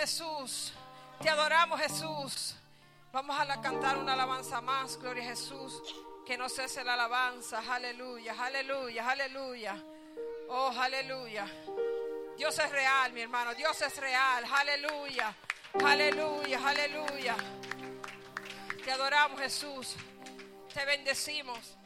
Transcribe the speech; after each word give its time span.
Jesús. 0.00 0.72
Te 1.20 1.28
adoramos, 1.28 1.78
Jesús. 1.78 2.54
Vamos 3.12 3.38
a 3.38 3.60
cantar 3.60 3.98
una 3.98 4.14
alabanza 4.14 4.62
más, 4.62 4.96
Gloria 4.96 5.22
a 5.24 5.26
Jesús. 5.26 5.82
Que 6.24 6.38
no 6.38 6.48
cese 6.48 6.82
la 6.82 6.94
alabanza. 6.94 7.60
Aleluya, 7.68 8.34
aleluya, 8.38 9.10
aleluya. 9.10 9.76
Oh, 10.48 10.72
aleluya. 10.74 11.46
Dios 12.38 12.58
es 12.58 12.70
real, 12.70 13.12
mi 13.12 13.20
hermano. 13.20 13.54
Dios 13.54 13.78
es 13.82 13.94
real. 13.98 14.42
Aleluya, 14.50 15.34
aleluya, 15.84 16.60
aleluya. 16.66 17.36
Te 18.82 18.92
adoramos, 18.92 19.38
Jesús. 19.38 19.96
Te 20.72 20.86
bendecimos. 20.86 21.76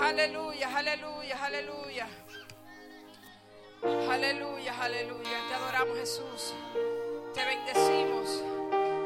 Aleluya, 0.00 0.74
aleluya, 0.74 1.44
aleluya. 1.44 2.08
Aleluya, 3.82 4.74
aleluya. 4.78 5.38
Te 5.48 5.54
adoramos 5.54 5.96
Jesús. 5.98 6.54
Te 7.32 7.44
bendecimos. 7.44 8.42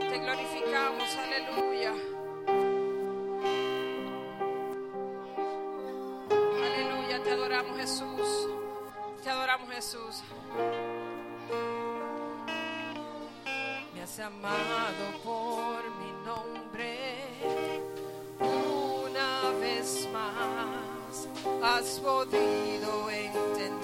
Te 0.01 0.19
glorificamos. 0.19 1.09
Aleluya. 1.17 1.93
Aleluya. 6.57 7.23
Te 7.23 7.31
adoramos 7.31 7.77
Jesús. 7.79 8.49
Te 9.23 9.31
adoramos 9.31 9.71
Jesús. 9.71 10.23
Me 13.95 14.03
has 14.03 14.19
amado 14.19 15.19
por 15.23 15.91
mi 16.01 16.13
nombre 16.25 17.21
una 18.41 19.51
vez 19.61 20.09
más. 20.13 21.29
Has 21.63 22.01
podido 22.01 23.09
entender 23.11 23.84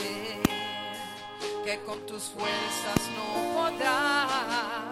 que 1.71 1.79
con 1.85 2.01
tus 2.01 2.25
fuerzas 2.25 3.01
no 3.15 3.55
podrás. 3.55 4.90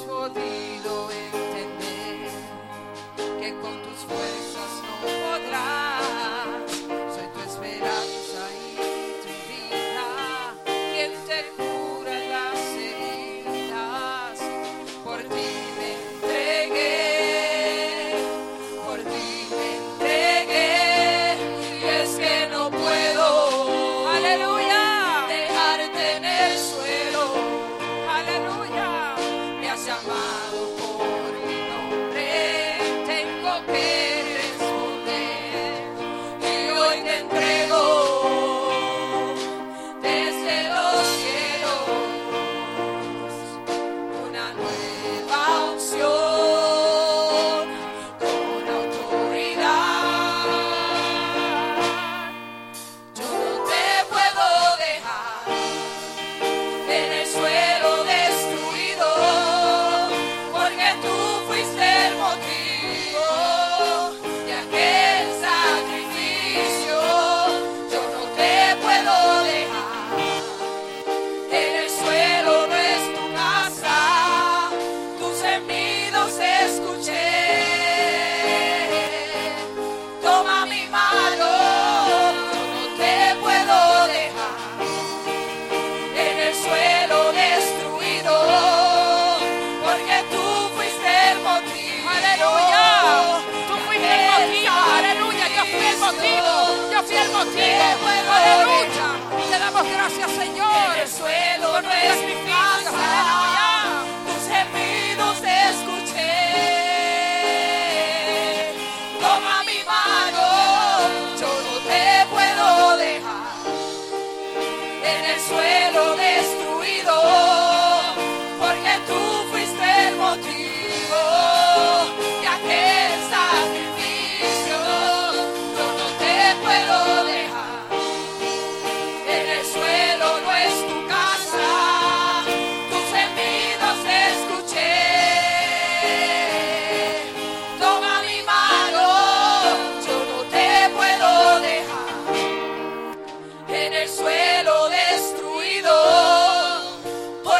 for 0.00 0.28
thee. 0.30 0.71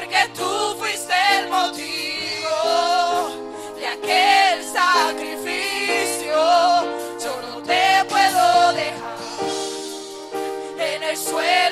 porque 0.02 0.28
tú 0.34 0.76
fuiste 0.78 1.14
el 1.38 1.48
motivo 1.48 3.30
de 3.78 3.86
aquel 3.86 4.64
sacrificio. 4.64 6.34
Yo 7.22 7.42
no 7.48 7.62
te 7.62 8.04
puedo 8.08 8.72
dejar 8.72 9.16
en 10.78 11.02
el 11.04 11.16
suelo. 11.16 11.71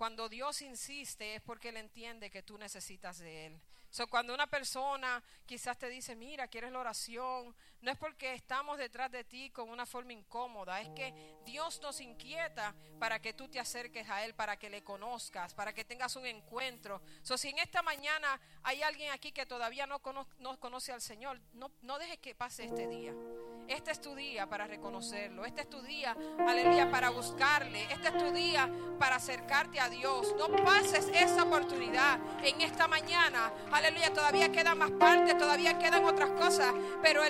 Cuando 0.00 0.30
Dios 0.30 0.62
insiste 0.62 1.34
es 1.34 1.42
porque 1.42 1.68
Él 1.68 1.76
entiende 1.76 2.30
que 2.30 2.42
tú 2.42 2.56
necesitas 2.56 3.18
de 3.18 3.44
Él. 3.44 3.60
So, 3.90 4.06
cuando 4.06 4.32
una 4.32 4.46
persona 4.46 5.22
quizás 5.44 5.76
te 5.76 5.88
dice, 5.88 6.14
mira, 6.14 6.46
quieres 6.46 6.70
la 6.70 6.78
oración, 6.78 7.54
no 7.80 7.90
es 7.90 7.98
porque 7.98 8.34
estamos 8.34 8.78
detrás 8.78 9.10
de 9.10 9.24
ti 9.24 9.50
con 9.50 9.68
una 9.68 9.84
forma 9.84 10.12
incómoda, 10.12 10.80
es 10.80 10.88
que 10.90 11.12
Dios 11.44 11.80
nos 11.82 12.00
inquieta 12.00 12.72
para 13.00 13.20
que 13.20 13.32
tú 13.32 13.48
te 13.48 13.58
acerques 13.58 14.08
a 14.08 14.24
Él, 14.24 14.34
para 14.34 14.56
que 14.58 14.70
le 14.70 14.84
conozcas, 14.84 15.54
para 15.54 15.72
que 15.72 15.84
tengas 15.84 16.14
un 16.14 16.26
encuentro. 16.26 17.02
So, 17.22 17.36
si 17.36 17.48
en 17.48 17.58
esta 17.58 17.82
mañana 17.82 18.40
hay 18.62 18.82
alguien 18.82 19.10
aquí 19.10 19.32
que 19.32 19.44
todavía 19.46 19.86
no, 19.86 20.00
cono- 20.00 20.28
no 20.38 20.58
conoce 20.60 20.92
al 20.92 21.00
Señor, 21.00 21.40
no, 21.54 21.72
no 21.82 21.98
dejes 21.98 22.18
que 22.18 22.34
pase 22.34 22.64
este 22.66 22.86
día. 22.86 23.12
Este 23.66 23.92
es 23.92 24.00
tu 24.00 24.14
día 24.16 24.48
para 24.48 24.66
reconocerlo. 24.66 25.44
Este 25.44 25.60
es 25.62 25.70
tu 25.70 25.80
día, 25.82 26.16
aleluya, 26.40 26.90
para 26.90 27.10
buscarle. 27.10 27.84
Este 27.92 28.08
es 28.08 28.18
tu 28.18 28.32
día 28.32 28.68
para 28.98 29.16
acercarte 29.16 29.78
a 29.78 29.88
Dios. 29.88 30.34
No 30.36 30.48
pases 30.64 31.06
esa 31.14 31.44
oportunidad 31.44 32.18
en 32.44 32.60
esta 32.62 32.88
mañana. 32.88 33.52
Aleluya, 33.80 34.12
todavía 34.12 34.52
quedan 34.52 34.76
más 34.76 34.90
partes, 34.90 35.38
todavía 35.38 35.78
quedan 35.78 36.04
otras 36.04 36.28
cosas. 36.32 36.74
Pero 37.00 37.22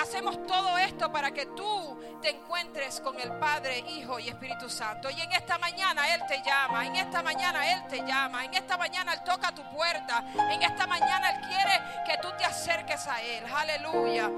hacemos 0.00 0.46
todo 0.46 0.78
esto 0.78 1.10
para 1.10 1.32
que 1.32 1.46
tú 1.46 1.98
te 2.22 2.30
encuentres 2.30 3.00
con 3.00 3.18
el 3.18 3.32
Padre, 3.32 3.80
Hijo 3.88 4.20
y 4.20 4.28
Espíritu 4.28 4.70
Santo. 4.70 5.10
Y 5.10 5.20
en 5.20 5.32
esta 5.32 5.58
mañana 5.58 6.14
Él 6.14 6.20
te 6.28 6.40
llama. 6.46 6.86
En 6.86 6.94
esta 6.94 7.24
mañana 7.24 7.72
Él 7.72 7.82
te 7.88 8.06
llama. 8.06 8.44
En 8.44 8.54
esta 8.54 8.78
mañana 8.78 9.14
Él 9.14 9.20
toca 9.24 9.52
tu 9.52 9.62
puerta. 9.74 10.24
En 10.48 10.62
esta 10.62 10.86
mañana 10.86 11.30
Él 11.30 11.40
quiere 11.48 11.80
que 12.06 12.18
tú 12.22 12.28
te 12.38 12.44
acerques 12.44 13.04
a 13.08 13.20
Él. 13.20 13.44
Aleluya. 13.52 14.30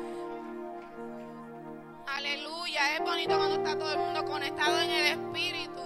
Aleluya, 2.17 2.94
es 2.96 3.00
bonito 3.00 3.37
cuando 3.37 3.56
está 3.56 3.79
todo 3.79 3.93
el 3.93 3.99
mundo 3.99 4.25
conectado 4.25 4.81
en 4.81 4.90
el 4.90 5.06
Espíritu. 5.06 5.82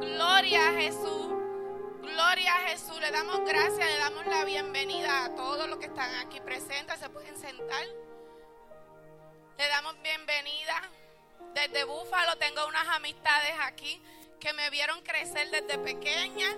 Gloria 0.00 0.68
a 0.68 0.72
Jesús. 0.74 1.39
Gloria 2.12 2.54
a 2.56 2.68
Jesús. 2.68 2.98
Le 3.00 3.10
damos 3.10 3.40
gracias, 3.44 3.78
le 3.78 3.98
damos 3.98 4.26
la 4.26 4.44
bienvenida 4.44 5.24
a 5.24 5.34
todos 5.34 5.68
los 5.68 5.78
que 5.78 5.86
están 5.86 6.14
aquí 6.16 6.40
presentes. 6.40 6.98
Se 6.98 7.08
pueden 7.08 7.36
sentar. 7.38 7.84
Le 9.56 9.68
damos 9.68 10.00
bienvenida. 10.02 10.82
Desde 11.54 11.84
Búfalo 11.84 12.36
tengo 12.36 12.66
unas 12.66 12.88
amistades 12.88 13.54
aquí 13.62 14.02
que 14.38 14.52
me 14.52 14.70
vieron 14.70 15.00
crecer 15.02 15.50
desde 15.50 15.78
pequeña. 15.78 16.48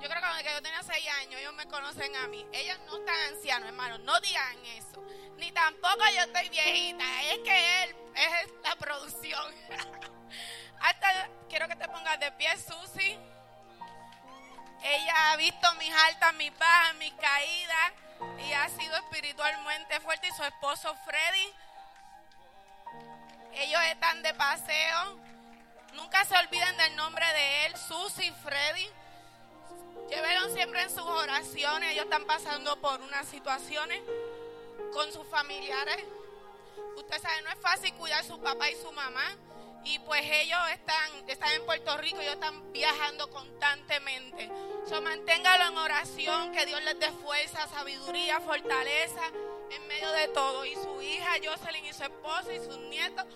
Yo 0.00 0.08
creo 0.08 0.20
que 0.20 0.44
que 0.44 0.50
yo 0.50 0.62
tenía 0.62 0.82
seis 0.82 1.06
años, 1.20 1.40
ellos 1.40 1.54
me 1.54 1.66
conocen 1.66 2.14
a 2.16 2.28
mí. 2.28 2.44
Ellos 2.52 2.78
no 2.86 2.98
están 2.98 3.34
ancianos, 3.34 3.68
hermano, 3.68 3.98
no 3.98 4.20
digan 4.20 4.58
eso. 4.76 5.02
Ni 5.36 5.52
tampoco 5.52 6.02
yo 6.14 6.22
estoy 6.22 6.48
viejita, 6.48 7.22
es 7.32 7.38
que 7.38 7.84
él 7.84 7.96
es 8.16 8.52
la 8.64 8.76
producción. 8.76 9.54
Hasta 10.80 11.30
quiero 11.48 11.68
que 11.68 11.76
te 11.76 11.88
pongas 11.88 12.18
de 12.18 12.32
pie, 12.32 12.50
Susi. 12.58 13.18
Ella 14.84 15.32
ha 15.32 15.36
visto 15.36 15.74
mis 15.74 15.94
altas, 15.94 16.34
mis 16.34 16.56
bajas, 16.58 16.94
mis 16.96 17.12
caídas 17.14 17.92
y 18.38 18.52
ha 18.52 18.68
sido 18.68 18.96
espiritualmente 18.96 20.00
fuerte. 20.00 20.28
Y 20.28 20.32
su 20.32 20.42
esposo 20.44 20.94
Freddy, 21.04 21.52
ellos 23.54 23.80
están 23.90 24.22
de 24.22 24.34
paseo. 24.34 25.18
Nunca 25.94 26.24
se 26.24 26.36
olviden 26.36 26.76
del 26.76 26.96
nombre 26.96 27.26
de 27.32 27.66
él, 27.66 27.76
Susi 27.76 28.26
y 28.26 28.30
Freddy. 28.32 28.88
Llévenlo 30.08 30.52
siempre 30.54 30.82
en 30.82 30.90
sus 30.90 31.04
oraciones. 31.04 31.90
Ellos 31.92 32.04
están 32.04 32.24
pasando 32.24 32.80
por 32.80 33.00
unas 33.02 33.26
situaciones 33.28 34.00
con 34.92 35.12
sus 35.12 35.26
familiares. 35.28 36.04
Usted 36.96 37.20
sabe, 37.20 37.42
no 37.42 37.50
es 37.50 37.58
fácil 37.60 37.94
cuidar 37.94 38.20
a 38.20 38.24
su 38.24 38.40
papá 38.40 38.68
y 38.70 38.76
su 38.76 38.90
mamá. 38.92 39.36
Y 39.84 39.98
pues 40.00 40.22
ellos 40.24 40.60
están, 40.72 41.28
están 41.28 41.52
en 41.52 41.64
Puerto 41.66 41.96
Rico, 41.96 42.20
ellos 42.20 42.34
están 42.34 42.72
viajando 42.72 43.28
constantemente. 43.30 44.48
So, 44.88 45.00
manténgalo 45.02 45.68
en 45.68 45.76
oración, 45.76 46.52
que 46.52 46.66
Dios 46.66 46.82
les 46.82 46.98
dé 47.00 47.10
fuerza, 47.10 47.66
sabiduría, 47.68 48.40
fortaleza 48.40 49.22
en 49.70 49.86
medio 49.88 50.10
de 50.12 50.28
todo. 50.28 50.64
Y 50.64 50.74
su 50.74 51.02
hija 51.02 51.32
Jocelyn 51.42 51.84
y 51.86 51.92
su 51.92 52.04
esposo 52.04 52.52
y 52.52 52.58
sus 52.58 52.78
nietos 52.78 53.26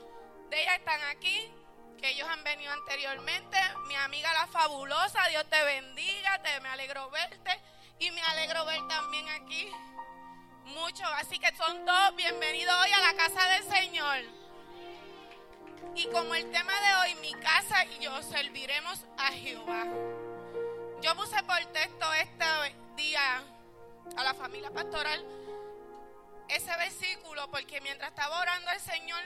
de 0.50 0.62
ella 0.62 0.76
están 0.76 1.00
aquí, 1.10 1.52
que 2.00 2.10
ellos 2.10 2.28
han 2.28 2.44
venido 2.44 2.72
anteriormente. 2.72 3.58
Mi 3.88 3.96
amiga 3.96 4.32
la 4.34 4.46
fabulosa, 4.46 5.26
Dios 5.28 5.44
te 5.50 5.62
bendiga, 5.64 6.40
te, 6.42 6.60
me 6.60 6.68
alegro 6.68 7.10
verte. 7.10 7.60
Y 7.98 8.10
me 8.10 8.20
alegro 8.22 8.64
ver 8.66 8.86
también 8.88 9.26
aquí 9.30 9.72
mucho. 10.66 11.04
Así 11.14 11.38
que 11.38 11.54
son 11.56 11.84
todos 11.84 12.14
bienvenidos 12.14 12.74
hoy 12.82 12.92
a 12.92 13.00
la 13.00 13.16
casa 13.16 13.48
del 13.48 13.64
Señor. 13.64 14.45
Y 15.94 16.06
como 16.08 16.34
el 16.34 16.50
tema 16.50 16.72
de 16.80 16.94
hoy, 16.96 17.14
mi 17.20 17.32
casa 17.34 17.84
y 17.86 17.98
yo 18.04 18.22
serviremos 18.22 19.04
a 19.16 19.32
Jehová. 19.32 19.86
Yo 21.02 21.14
puse 21.16 21.42
por 21.42 21.58
texto 21.72 22.12
este 22.14 22.44
día 22.96 23.42
a 24.16 24.24
la 24.24 24.34
familia 24.34 24.70
pastoral 24.70 25.24
ese 26.48 26.76
versículo 26.76 27.50
porque 27.50 27.80
mientras 27.80 28.10
estaba 28.10 28.40
orando 28.40 28.70
al 28.70 28.80
Señor, 28.80 29.20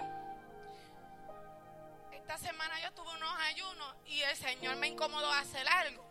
esta 2.13 2.39
semana 2.39 2.81
yo 2.83 2.93
tuve 2.93 3.15
unos 3.17 3.35
ayunos 3.49 3.95
y 4.07 4.21
el 4.23 4.37
Señor 4.37 4.77
me 4.77 4.89
incomodó 4.89 5.31
a 5.31 5.41
hacer 5.41 5.67
algo. 5.69 6.09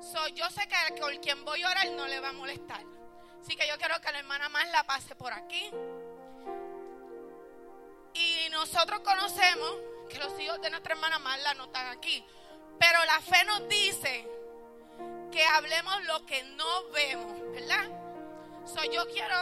So, 0.00 0.28
yo 0.28 0.48
sé 0.50 0.68
que 0.68 1.00
con 1.00 1.16
quien 1.18 1.44
voy 1.44 1.62
a 1.62 1.70
orar 1.70 1.88
no 1.90 2.06
le 2.06 2.20
va 2.20 2.28
a 2.28 2.32
molestar. 2.32 2.82
Así 3.40 3.56
que 3.56 3.66
yo 3.66 3.78
quiero 3.78 4.00
que 4.00 4.12
la 4.12 4.18
hermana 4.18 4.48
más 4.48 4.68
la 4.68 4.84
pase 4.84 5.14
por 5.14 5.32
aquí. 5.32 5.70
Y 8.16 8.48
nosotros 8.50 9.00
conocemos 9.00 9.74
que 10.08 10.18
los 10.18 10.38
hijos 10.40 10.60
de 10.62 10.70
nuestra 10.70 10.94
hermana 10.94 11.18
Marla 11.18 11.54
no 11.54 11.64
están 11.64 11.86
aquí. 11.88 12.24
Pero 12.78 13.04
la 13.04 13.20
fe 13.20 13.44
nos 13.44 13.68
dice 13.68 14.26
que 15.30 15.44
hablemos 15.44 16.04
lo 16.04 16.24
que 16.24 16.42
no 16.42 16.88
vemos, 16.90 17.40
¿verdad? 17.52 17.88
So, 18.64 18.82
yo 18.90 19.06
quiero 19.08 19.34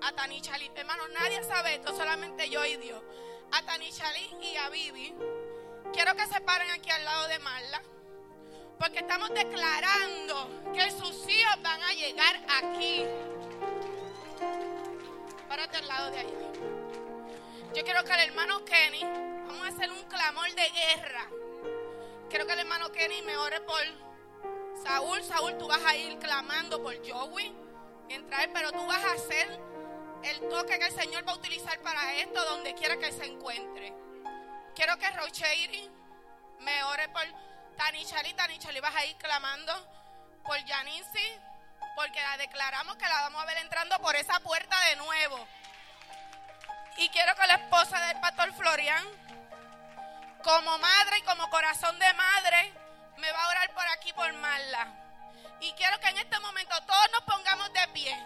a 0.00 0.12
Tanichali, 0.12 0.70
hermano, 0.74 1.06
nadie 1.08 1.44
sabe 1.44 1.76
esto, 1.76 1.94
solamente 1.94 2.48
yo 2.48 2.64
y 2.64 2.76
Dios. 2.76 3.00
A 3.52 3.62
Tanichali 3.62 4.36
y 4.40 4.56
a 4.56 4.68
Vivi, 4.70 5.14
quiero 5.92 6.16
que 6.16 6.26
se 6.26 6.40
paren 6.40 6.70
aquí 6.70 6.90
al 6.90 7.04
lado 7.04 7.28
de 7.28 7.38
Marla, 7.38 7.82
porque 8.78 8.98
estamos 8.98 9.28
declarando 9.34 10.72
que 10.74 10.90
sus 10.90 11.28
hijos 11.28 11.62
van 11.62 11.82
a 11.82 11.92
llegar 11.92 12.40
aquí. 12.62 13.04
Párate 15.48 15.76
al 15.76 15.86
lado 15.86 16.10
de 16.10 16.18
allá. 16.18 16.91
Yo 17.74 17.82
quiero 17.84 18.04
que 18.04 18.12
el 18.12 18.20
hermano 18.20 18.62
Kenny, 18.66 19.02
vamos 19.02 19.66
a 19.66 19.68
hacer 19.68 19.90
un 19.90 20.02
clamor 20.04 20.46
de 20.54 20.68
guerra. 20.68 21.26
Quiero 22.28 22.46
que 22.46 22.52
el 22.52 22.58
hermano 22.58 22.92
Kenny 22.92 23.22
me 23.22 23.34
ore 23.38 23.62
por 23.62 23.80
Saúl. 24.84 25.22
Saúl, 25.22 25.56
tú 25.56 25.68
vas 25.68 25.82
a 25.82 25.96
ir 25.96 26.18
clamando 26.18 26.82
por 26.82 26.94
Joey 26.98 27.50
mientras 28.08 28.44
él, 28.44 28.50
pero 28.52 28.72
tú 28.72 28.86
vas 28.86 29.02
a 29.02 29.12
hacer 29.12 29.58
el 30.22 30.48
toque 30.50 30.78
que 30.78 30.86
el 30.86 30.92
Señor 30.92 31.26
va 31.26 31.32
a 31.32 31.36
utilizar 31.36 31.80
para 31.80 32.14
esto 32.16 32.44
donde 32.44 32.74
quiera 32.74 32.98
que 32.98 33.10
se 33.10 33.24
encuentre. 33.24 33.94
Quiero 34.74 34.98
que 34.98 35.10
Rocheiri 35.10 35.90
me 36.60 36.84
ore 36.84 37.08
por 37.08 37.24
Tanichali. 37.78 38.34
Tanichali, 38.34 38.80
vas 38.80 38.94
a 38.96 39.06
ir 39.06 39.16
clamando 39.16 39.72
por 40.44 40.62
Yanisi, 40.62 41.40
porque 41.96 42.20
la 42.20 42.36
declaramos 42.36 42.96
que 42.96 43.06
la 43.06 43.22
vamos 43.22 43.42
a 43.42 43.46
ver 43.46 43.56
entrando 43.58 43.98
por 44.00 44.14
esa 44.14 44.40
puerta 44.40 44.78
de 44.90 44.96
nuevo. 44.96 45.48
Y 46.96 47.08
quiero 47.08 47.34
que 47.34 47.46
la 47.46 47.54
esposa 47.54 48.00
del 48.06 48.20
pastor 48.20 48.52
Florian, 48.54 49.04
como 50.42 50.78
madre 50.78 51.18
y 51.18 51.22
como 51.22 51.48
corazón 51.50 51.98
de 51.98 52.12
madre, 52.14 52.72
me 53.16 53.30
va 53.32 53.42
a 53.44 53.48
orar 53.48 53.72
por 53.72 53.86
aquí 53.88 54.12
por 54.12 54.32
Marla. 54.34 54.88
Y 55.60 55.72
quiero 55.72 55.98
que 56.00 56.08
en 56.08 56.18
este 56.18 56.38
momento 56.40 56.74
todos 56.82 57.08
nos 57.12 57.22
pongamos 57.22 57.72
de 57.72 57.88
pie. 57.88 58.16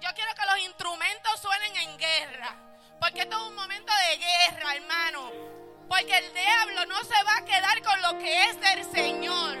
Yo 0.00 0.08
quiero 0.14 0.34
que 0.34 0.46
los 0.46 0.58
instrumentos 0.60 1.40
suenen 1.40 1.76
en 1.76 1.98
guerra. 1.98 2.54
Porque 3.00 3.22
esto 3.22 3.36
es 3.36 3.42
un 3.44 3.54
momento 3.54 3.92
de 4.10 4.18
guerra, 4.18 4.74
hermano. 4.74 5.30
Porque 5.88 6.18
el 6.18 6.32
diablo 6.34 6.86
no 6.86 7.02
se 7.02 7.24
va 7.24 7.36
a 7.38 7.44
quedar 7.44 7.82
con 7.82 8.02
lo 8.02 8.18
que 8.18 8.44
es 8.44 8.60
del 8.60 8.84
Señor. 8.92 9.58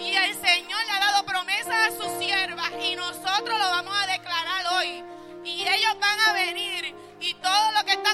Y 0.00 0.14
el 0.14 0.34
Señor 0.40 0.84
le 0.86 0.92
ha 0.92 1.00
dado 1.00 1.26
promesas 1.26 1.74
a 1.74 1.90
sus 1.90 2.18
siervas. 2.18 2.70
Y 2.80 2.94
nosotros 2.94 3.58
lo 3.58 3.68
vamos 3.68 3.96
a 3.96 4.06
declarar 4.06 4.66
hoy. 4.74 5.04
Y 5.44 5.66
ellos 5.66 5.98
van 5.98 6.20
a 6.20 6.32
venir 6.32 6.94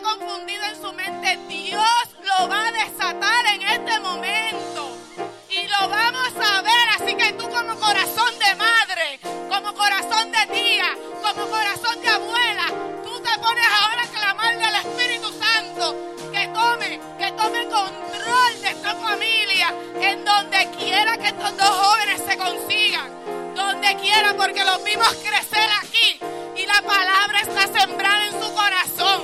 confundido 0.02 0.64
en 0.64 0.76
su 0.76 0.92
mente, 0.92 1.38
Dios 1.48 2.06
lo 2.24 2.48
va 2.48 2.68
a 2.68 2.72
desatar 2.72 3.46
en 3.54 3.62
este 3.62 4.00
momento. 4.00 4.96
Y 5.48 5.68
lo 5.68 5.88
vamos 5.88 6.32
a 6.36 6.62
ver. 6.62 6.88
Así 6.96 7.14
que 7.14 7.32
tú 7.32 7.48
como 7.48 7.78
corazón 7.78 8.38
de 8.38 8.54
madre, 8.54 9.20
como 9.48 9.74
corazón 9.74 10.32
de 10.32 10.46
tía, 10.46 10.96
como 11.22 11.46
corazón 11.48 12.00
de 12.00 12.08
abuela, 12.08 12.66
tú 13.04 13.20
te 13.20 13.38
pones 13.38 13.66
ahora 13.80 14.02
a 14.02 14.06
clamarle 14.06 14.64
al 14.64 14.76
Espíritu 14.76 15.32
Santo 15.32 16.16
que 16.32 16.48
tome, 16.48 17.00
que 17.18 17.32
tome 17.32 17.64
control 17.68 18.62
de 18.62 18.68
esta 18.68 18.94
familia 18.96 19.74
en 20.00 20.24
donde 20.24 20.70
quiera 20.78 21.16
que 21.18 21.28
estos 21.28 21.56
dos 21.56 21.68
jóvenes 21.68 22.22
se 22.26 22.36
consigan. 22.36 23.10
Donde 23.54 23.96
quiera 23.96 24.34
porque 24.34 24.64
los 24.64 24.82
vimos 24.84 25.08
crecer 25.22 25.68
aquí 25.82 26.31
y 26.56 26.66
la 26.66 26.82
palabra 26.82 27.40
está 27.40 27.80
sembrada 27.80 28.26
en 28.26 28.42
su 28.42 28.54
corazón 28.54 29.22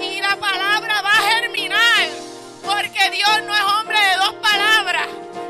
y 0.00 0.20
la 0.20 0.36
palabra 0.36 1.02
va 1.02 1.10
a 1.10 1.22
germinar 1.32 2.08
porque 2.64 3.10
Dios 3.10 3.42
no 3.46 3.54
es 3.54 3.62
hombre 3.62 3.98
de 3.98 4.16
dos 4.16 4.34
palabras 4.34 5.06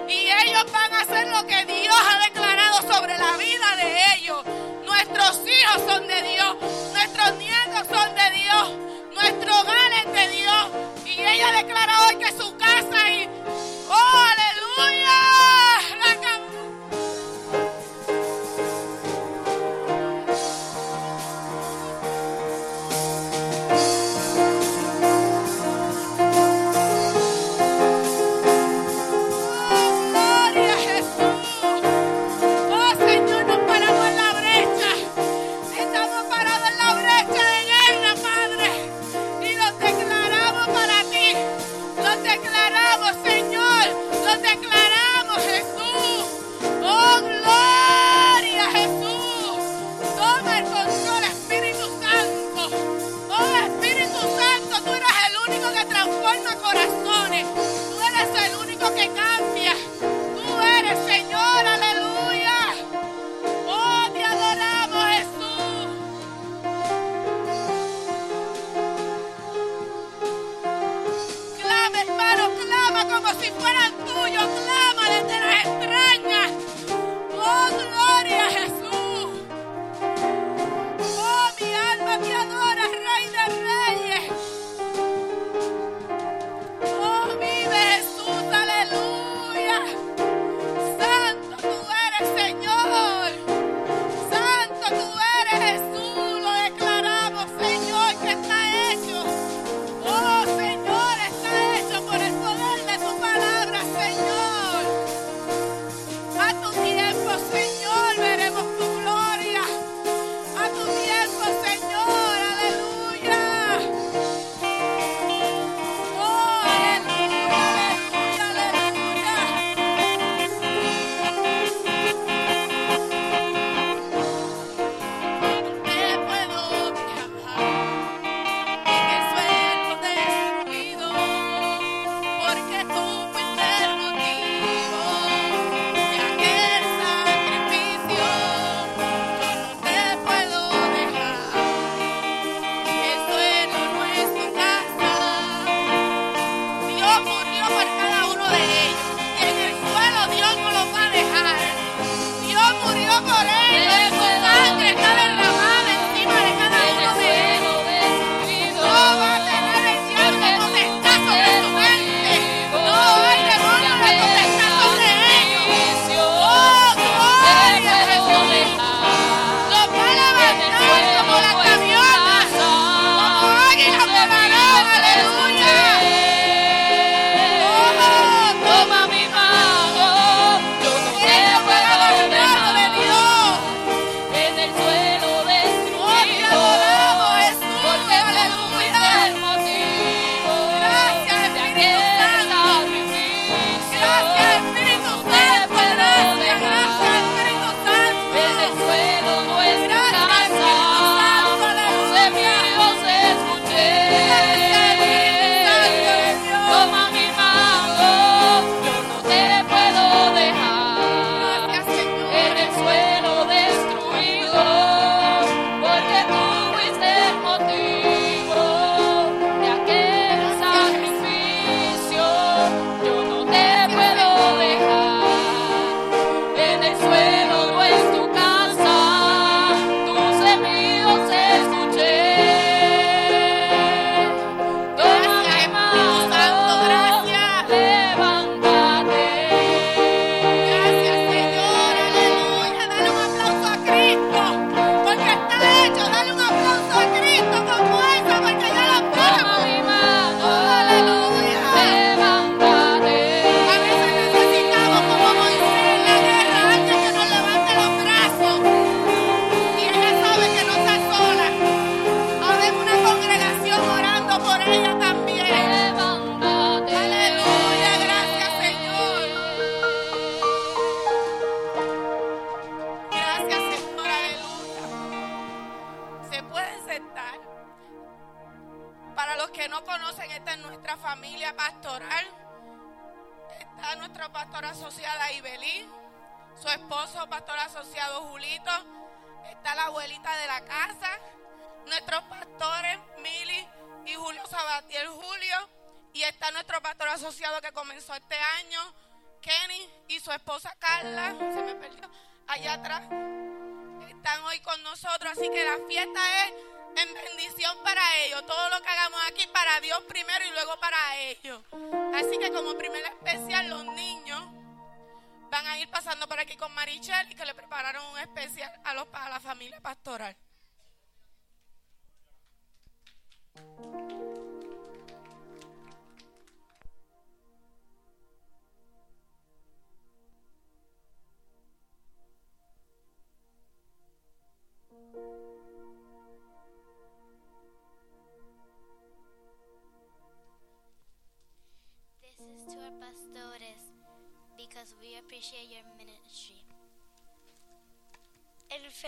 y 0.08 0.30
ellos 0.30 0.64
van 0.72 0.92
a 0.94 1.00
hacer 1.02 1.28
lo 1.28 1.46
que 1.46 1.64
Dios 1.66 1.94
ha 1.94 2.24
declarado 2.24 2.82
sobre 2.92 3.16
la 3.16 3.36
vida 3.36 3.76
de 3.76 4.14
ellos. 4.16 4.44
Nuestros 4.84 5.40
hijos 5.46 5.82
son 5.86 6.06
de 6.06 6.22
Dios, 6.22 6.56
nuestros 6.92 7.36
nietos 7.36 7.86
son 7.88 8.14
de 8.14 8.30
Dios, 8.30 8.70
nuestro 9.14 9.60
hogar 9.60 9.92
es 10.04 10.12
de 10.12 10.28
Dios 10.36 10.66
y 11.04 11.22
ella 11.22 11.52
declara 11.52 12.06
hoy 12.06 12.16
que 12.16 12.32
su 12.32 12.56
casa 12.56 13.10
y 13.10 13.28
¡Oh, 13.88 14.24
aleluya! 14.32 15.59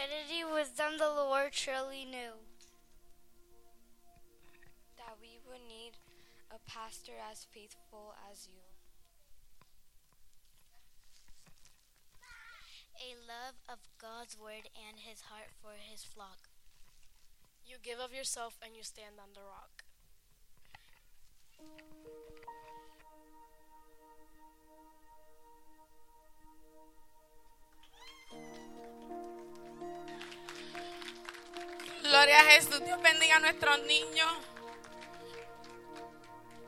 Infinity 0.03 0.43
wisdom 0.53 0.99
the 0.99 1.07
Lord 1.07 1.55
surely 1.55 2.05
knew. 2.05 2.35
That 4.97 5.15
we 5.21 5.39
would 5.47 5.63
need 5.69 5.93
a 6.51 6.59
pastor 6.69 7.13
as 7.31 7.47
faithful 7.55 8.15
as 8.31 8.49
you. 8.49 8.63
A 12.99 13.15
love 13.15 13.55
of 13.69 13.79
God's 14.01 14.37
word 14.37 14.69
and 14.75 14.99
his 14.99 15.21
heart 15.21 15.51
for 15.61 15.75
his 15.79 16.03
flock. 16.03 16.49
You 17.65 17.77
give 17.81 18.01
of 18.01 18.13
yourself 18.13 18.57
and 18.65 18.75
you 18.75 18.83
stand 18.83 19.21
on 19.21 19.35
the 19.35 19.43
rock. 19.43 19.85
Gloria 32.13 32.41
a 32.41 32.45
Jesús. 32.45 32.85
Dios 32.85 33.01
bendiga 33.01 33.37
a 33.37 33.41
nuestros 33.41 33.81
niños. 33.85 34.31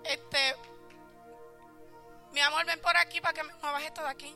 Este, 0.04 0.56
mi 2.32 2.40
amor, 2.40 2.64
ven 2.64 2.80
por 2.80 2.96
aquí 2.96 3.20
para 3.20 3.34
que 3.34 3.42
me 3.42 3.52
muevas 3.56 3.82
esto 3.82 4.00
de 4.00 4.08
aquí. 4.08 4.34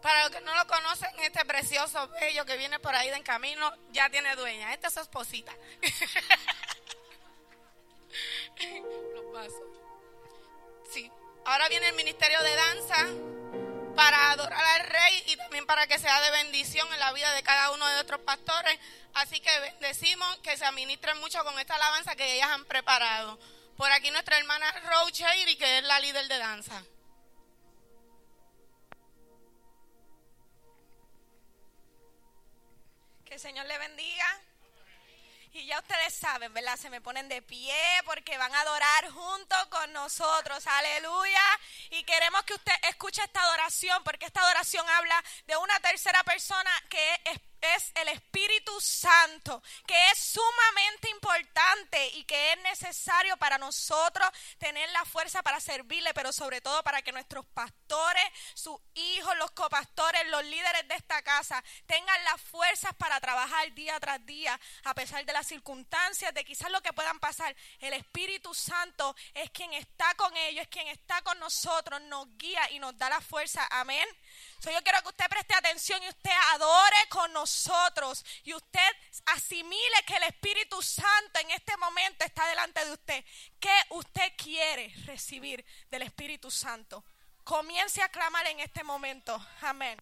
Para 0.00 0.22
los 0.22 0.30
que 0.30 0.40
no 0.40 0.54
lo 0.54 0.66
conocen, 0.66 1.10
este 1.20 1.44
precioso 1.44 2.08
bello 2.08 2.46
que 2.46 2.56
viene 2.56 2.80
por 2.80 2.94
ahí 2.94 3.10
de 3.10 3.16
en 3.16 3.22
camino 3.22 3.70
ya 3.90 4.08
tiene 4.08 4.34
dueña. 4.36 4.72
Esta 4.72 4.88
es 4.88 4.94
su 4.94 5.00
esposita. 5.00 5.52
Los 9.14 9.34
pasos. 9.34 9.68
Sí. 10.94 11.12
Ahora 11.44 11.68
viene 11.68 11.90
el 11.90 11.94
ministerio 11.94 12.42
de 12.42 12.56
danza 12.56 13.06
para 13.94 14.32
adorar 14.32 14.64
al 14.64 14.86
rey 14.86 15.22
y 15.26 15.36
también 15.36 15.66
para 15.66 15.86
que 15.86 15.98
sea 15.98 16.20
de 16.20 16.30
bendición 16.30 16.86
en 16.92 17.00
la 17.00 17.12
vida 17.12 17.32
de 17.32 17.42
cada 17.42 17.70
uno 17.70 17.86
de 17.86 17.94
nuestros 17.94 18.20
pastores. 18.20 18.78
Así 19.14 19.40
que 19.40 19.50
decimos 19.80 20.38
que 20.38 20.56
se 20.56 20.64
administren 20.64 21.18
mucho 21.20 21.42
con 21.44 21.58
esta 21.58 21.76
alabanza 21.76 22.16
que 22.16 22.34
ellas 22.34 22.50
han 22.50 22.64
preparado. 22.64 23.38
Por 23.76 23.90
aquí 23.92 24.10
nuestra 24.10 24.38
hermana 24.38 24.72
y 25.46 25.56
que 25.56 25.78
es 25.78 25.84
la 25.84 26.00
líder 26.00 26.28
de 26.28 26.38
danza. 26.38 26.82
Que 33.24 33.34
el 33.34 33.40
Señor 33.40 33.66
le 33.66 33.78
bendiga. 33.78 34.40
Y 35.54 35.66
ya 35.66 35.78
ustedes 35.78 36.12
saben, 36.12 36.52
¿verdad? 36.52 36.76
Se 36.76 36.90
me 36.90 37.00
ponen 37.00 37.28
de 37.28 37.40
pie 37.40 37.76
porque 38.04 38.36
van 38.36 38.52
a 38.52 38.60
adorar 38.62 39.08
junto 39.10 39.54
con 39.70 39.92
nosotros. 39.92 40.66
Aleluya. 40.66 41.42
Y 41.90 42.02
queremos 42.02 42.42
que 42.42 42.54
usted 42.54 42.72
escuche 42.88 43.22
esta 43.22 43.40
adoración 43.40 44.02
porque 44.02 44.26
esta 44.26 44.40
adoración 44.40 44.84
habla 44.88 45.22
de 45.46 45.56
una 45.56 45.78
tercera 45.78 46.24
persona 46.24 46.70
que 46.88 47.20
es 47.26 47.38
es 47.76 47.92
el 47.94 48.08
Espíritu 48.08 48.72
Santo, 48.80 49.62
que 49.86 50.10
es 50.10 50.18
sumamente 50.18 51.10
importante 51.10 52.08
y 52.14 52.24
que 52.24 52.52
es 52.52 52.58
necesario 52.62 53.36
para 53.36 53.58
nosotros 53.58 54.28
tener 54.58 54.88
la 54.90 55.04
fuerza 55.04 55.42
para 55.42 55.60
servirle, 55.60 56.12
pero 56.14 56.32
sobre 56.32 56.60
todo 56.60 56.82
para 56.82 57.02
que 57.02 57.12
nuestros 57.12 57.46
pastores, 57.46 58.24
sus 58.54 58.76
hijos, 58.94 59.36
los 59.38 59.50
copastores, 59.52 60.26
los 60.28 60.44
líderes 60.44 60.86
de 60.88 60.94
esta 60.94 61.22
casa 61.22 61.62
tengan 61.86 62.22
las 62.24 62.40
fuerzas 62.40 62.94
para 62.96 63.20
trabajar 63.20 63.72
día 63.74 63.98
tras 64.00 64.24
día, 64.26 64.58
a 64.84 64.94
pesar 64.94 65.24
de 65.24 65.32
las 65.32 65.46
circunstancias, 65.46 66.34
de 66.34 66.44
quizás 66.44 66.70
lo 66.70 66.82
que 66.82 66.92
puedan 66.92 67.18
pasar. 67.18 67.54
El 67.80 67.94
Espíritu 67.94 68.54
Santo 68.54 69.14
es 69.32 69.50
quien 69.50 69.72
está 69.72 70.14
con 70.14 70.36
ellos, 70.36 70.62
es 70.62 70.68
quien 70.68 70.88
está 70.88 71.22
con 71.22 71.38
nosotros, 71.38 72.00
nos 72.02 72.26
guía 72.36 72.70
y 72.70 72.78
nos 72.78 72.96
da 72.98 73.08
la 73.08 73.20
fuerza. 73.20 73.66
Amén 73.70 74.06
yo 74.62 74.82
quiero 74.82 75.02
que 75.02 75.08
usted 75.08 75.28
preste 75.28 75.54
atención 75.54 76.02
y 76.02 76.08
usted 76.08 76.30
adore 76.52 76.96
con 77.08 77.32
nosotros 77.32 78.24
y 78.44 78.54
usted 78.54 78.90
asimile 79.26 80.02
que 80.06 80.16
el 80.16 80.24
Espíritu 80.24 80.80
Santo 80.82 81.40
en 81.40 81.50
este 81.50 81.76
momento 81.76 82.24
está 82.24 82.46
delante 82.46 82.84
de 82.84 82.92
usted. 82.92 83.24
¿Qué 83.60 83.76
usted 83.90 84.32
quiere 84.36 84.92
recibir 85.06 85.64
del 85.90 86.02
Espíritu 86.02 86.50
Santo? 86.50 87.04
Comience 87.44 88.02
a 88.02 88.08
clamar 88.08 88.46
en 88.46 88.60
este 88.60 88.82
momento. 88.82 89.38
Amén. 89.60 89.98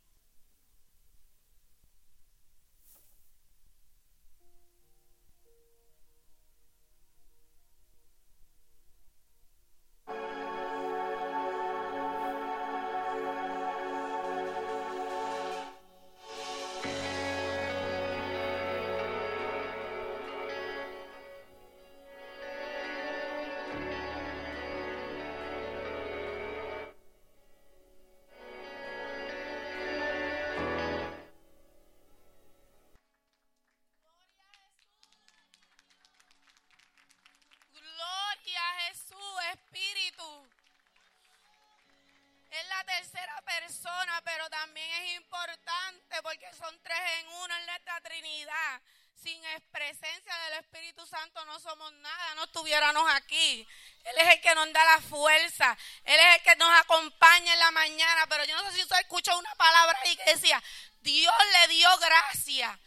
Él 56.05 56.21
es 56.21 56.37
el 56.37 56.43
que 56.43 56.57
nos 56.57 56.81
acompaña 56.81 57.53
en 57.53 57.59
la 57.59 57.71
mañana. 57.71 58.27
Pero 58.29 58.45
yo 58.45 58.57
no 58.57 58.71
sé 58.71 58.77
si 58.77 58.83
usted 58.83 59.01
escuchó 59.01 59.37
una 59.37 59.55
palabra 59.55 59.99
ahí 60.05 60.17
que 60.17 60.35
decía, 60.35 60.63
Dios 61.01 61.35
le 61.53 61.69
dio 61.69 61.89
gracia 61.99 62.79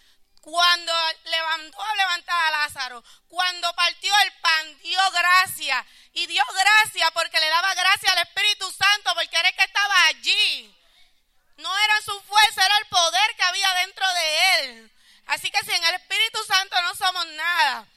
cuando 0.42 0.94
levantó 1.24 1.82
a 1.82 1.96
levantar 1.96 2.46
a 2.46 2.52
Lázaro, 2.52 3.04
cuando 3.28 3.74
partió 3.74 4.14
el 4.20 4.32
pan, 4.34 4.80
dio 4.84 5.00
gracia. 5.12 5.86
Y 6.14 6.28
dio 6.28 6.44
gracia 6.54 7.10
porque 7.12 7.40
le 7.40 7.50
daba 7.50 7.74
gracia 7.74 8.12
al 8.12 8.20
Espíritu 8.20 8.72
Santo, 8.72 9.12
porque 9.16 9.38
era 9.38 9.50
el 9.50 9.56
que 9.56 9.64
estaba 9.64 10.06
allí. 10.06 10.76
No 11.58 11.78
era 11.78 12.02
su 12.02 12.22
fuerza, 12.22 12.66
era 12.66 12.78
el 12.78 12.86
poder 12.86 13.36
que 13.36 13.44
había 13.44 13.74
dentro 13.74 14.08
de 14.14 14.60
él. 14.60 14.92
Así 15.26 15.50
que 15.50 15.60
sin 15.64 15.84
el 15.84 15.96
Espíritu 15.96 16.44
Santo 16.44 16.80
no 16.84 16.94
somos 16.96 17.26
nada. 17.28 17.88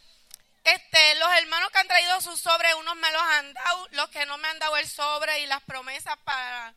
Este, 0.74 1.14
los 1.14 1.32
hermanos 1.32 1.70
que 1.70 1.78
han 1.78 1.88
traído 1.88 2.20
sus 2.20 2.40
sobres, 2.40 2.74
unos 2.74 2.96
me 2.96 3.10
los 3.10 3.22
han 3.22 3.54
dado, 3.54 3.88
los 3.92 4.08
que 4.10 4.26
no 4.26 4.36
me 4.36 4.48
han 4.48 4.58
dado 4.58 4.76
el 4.76 4.86
sobre 4.86 5.40
y 5.40 5.46
las 5.46 5.62
promesas 5.62 6.16
para 6.24 6.74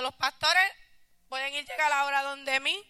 los 0.00 0.14
pastores, 0.14 0.72
pueden 1.28 1.52
ir 1.54 1.66
llegar 1.66 1.92
a 1.92 1.96
la 1.96 2.04
hora 2.04 2.22
donde 2.22 2.60
mí. 2.60 2.86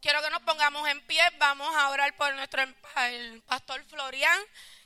Quiero 0.00 0.22
que 0.22 0.30
nos 0.30 0.42
pongamos 0.42 0.88
en 0.88 1.04
pie, 1.06 1.22
vamos 1.38 1.74
a 1.74 1.88
orar 1.90 2.14
por 2.16 2.32
nuestro 2.34 2.62
el 2.62 3.42
pastor 3.42 3.84
Florian, 3.86 4.40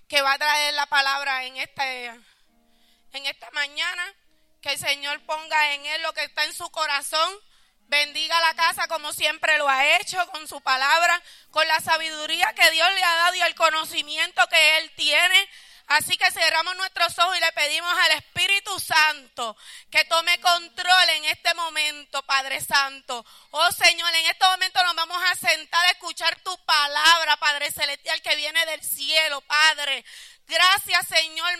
que 0.08 0.22
va 0.22 0.32
a 0.32 0.38
traer 0.38 0.72
la 0.72 0.86
palabra 0.86 1.44
en 1.44 1.58
este 1.58 2.06
en 2.06 3.26
esta 3.26 3.50
mañana. 3.50 4.14
Que 4.62 4.72
el 4.72 4.78
Señor 4.78 5.20
ponga 5.26 5.74
en 5.74 5.84
él 5.84 6.02
lo 6.02 6.14
que 6.14 6.24
está 6.24 6.44
en 6.44 6.54
su 6.54 6.70
corazón. 6.70 7.34
Bendiga 7.92 8.40
la 8.40 8.54
casa 8.54 8.88
como 8.88 9.12
siempre 9.12 9.58
lo 9.58 9.68
ha 9.68 9.98
hecho, 9.98 10.16
con 10.28 10.48
su 10.48 10.62
palabra, 10.62 11.22
con 11.50 11.68
la 11.68 11.78
sabiduría 11.78 12.50
que 12.54 12.70
Dios 12.70 12.90
le 12.94 13.04
ha 13.04 13.16
dado 13.16 13.34
y 13.34 13.42
el 13.42 13.54
conocimiento 13.54 14.46
que 14.48 14.78
él 14.78 14.90
tiene. 14.96 15.50
Así 15.88 16.16
que 16.16 16.30
cerramos 16.30 16.74
nuestros 16.76 17.18
ojos 17.18 17.36
y 17.36 17.40
le 17.40 17.52
pedimos 17.52 17.92
al 17.92 18.12
Espíritu 18.12 18.80
Santo 18.80 19.54
que 19.90 20.06
tome 20.06 20.40
control 20.40 21.08
en 21.10 21.26
este 21.26 21.52
momento, 21.52 22.22
Padre 22.22 22.62
Santo. 22.62 23.26
Oh 23.50 23.72
Señor, 23.72 24.14
en 24.14 24.24
este 24.24 24.46
momento 24.46 24.82
nos 24.84 24.96
vamos 24.96 25.22
a 25.30 25.34
sentar 25.34 25.84
a 25.84 25.90
escuchar 25.90 26.40
tu 26.40 26.56
palabra, 26.64 27.36
Padre 27.36 27.70
Celestial, 27.70 28.22
que 28.22 28.36
viene 28.36 28.64
del 28.64 28.82
cielo, 28.82 29.42
Padre. 29.42 30.02
Gracias, 30.46 31.08
Señor, 31.08 31.50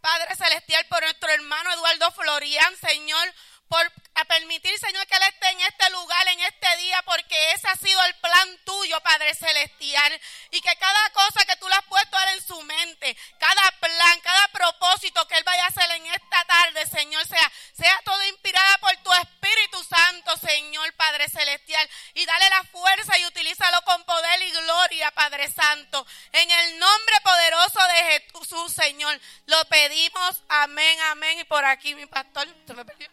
Padre 0.00 0.36
Celestial, 0.36 0.86
por 0.86 1.02
nuestro 1.02 1.28
hermano 1.28 1.72
Eduardo 1.72 2.12
Florian, 2.12 2.76
Señor 2.76 3.34
por 3.72 3.90
permitir, 4.26 4.78
Señor, 4.78 5.06
que 5.06 5.16
Él 5.16 5.22
esté 5.22 5.48
en 5.48 5.60
este 5.60 5.90
lugar, 5.90 6.28
en 6.28 6.40
este 6.40 6.76
día, 6.76 7.02
porque 7.06 7.52
ese 7.52 7.68
ha 7.68 7.76
sido 7.76 8.04
el 8.04 8.14
plan 8.16 8.58
tuyo, 8.64 9.00
Padre 9.00 9.34
Celestial. 9.34 10.20
Y 10.50 10.60
que 10.60 10.76
cada 10.76 11.10
cosa 11.10 11.42
que 11.46 11.56
tú 11.56 11.66
le 11.68 11.74
has 11.74 11.84
puesto 11.86 12.16
a 12.18 12.24
Él 12.24 12.38
en 12.38 12.46
su 12.46 12.60
mente, 12.62 13.16
cada 13.38 13.72
plan, 13.80 14.20
cada 14.20 14.48
propósito 14.48 15.26
que 15.26 15.36
Él 15.38 15.44
vaya 15.44 15.64
a 15.64 15.68
hacer 15.68 15.90
en 15.92 16.06
esta 16.06 16.44
tarde, 16.44 16.86
Señor, 16.86 17.26
sea, 17.26 17.52
sea 17.72 17.98
todo 18.04 18.22
inspirada 18.26 18.76
por 18.78 18.94
tu 18.98 19.12
Espíritu 19.12 19.82
Santo, 19.84 20.36
Señor, 20.36 20.92
Padre 20.94 21.30
Celestial. 21.30 21.88
Y 22.12 22.26
dale 22.26 22.50
la 22.50 22.64
fuerza 22.64 23.18
y 23.18 23.24
utilízalo 23.24 23.80
con 23.82 24.04
poder 24.04 24.42
y 24.42 24.50
gloria, 24.50 25.10
Padre 25.12 25.50
Santo. 25.50 26.06
En 26.32 26.50
el 26.50 26.78
nombre 26.78 27.20
poderoso 27.22 27.80
de 27.88 28.22
Jesús, 28.34 28.72
Señor, 28.72 29.18
lo 29.46 29.64
pedimos. 29.66 30.42
Amén, 30.48 31.00
amén. 31.10 31.38
Y 31.38 31.44
por 31.44 31.64
aquí 31.64 31.94
mi 31.94 32.04
pastor, 32.04 32.46
se 32.66 32.74
me 32.74 32.84
perdió. 32.84 33.08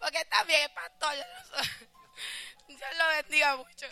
Porque 0.00 0.18
está 0.18 0.42
bien, 0.44 0.72
pastor. 0.74 1.14
Dios 2.68 2.80
lo 2.98 3.08
bendiga 3.08 3.56
mucho. 3.56 3.86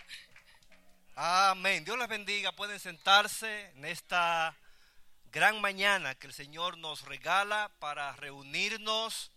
Amén. 1.14 1.84
Dios 1.84 1.98
les 1.98 2.08
bendiga. 2.08 2.52
Pueden 2.52 2.80
sentarse 2.80 3.70
en 3.72 3.84
esta 3.84 4.56
gran 5.30 5.60
mañana 5.60 6.14
que 6.14 6.26
el 6.26 6.32
Señor 6.32 6.78
nos 6.78 7.02
regala 7.02 7.70
para 7.78 8.12
reunirnos 8.16 9.30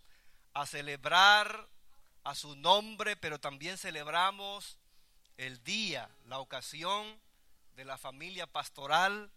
a 0.54 0.64
celebrar 0.64 1.68
a 2.24 2.34
su 2.34 2.56
nombre, 2.56 3.16
pero 3.16 3.38
también 3.38 3.76
celebramos 3.76 4.78
el 5.36 5.62
día, 5.64 6.08
la 6.24 6.38
ocasión 6.38 7.20
de 7.74 7.84
la 7.84 7.98
familia 7.98 8.46
pastoral, 8.46 9.30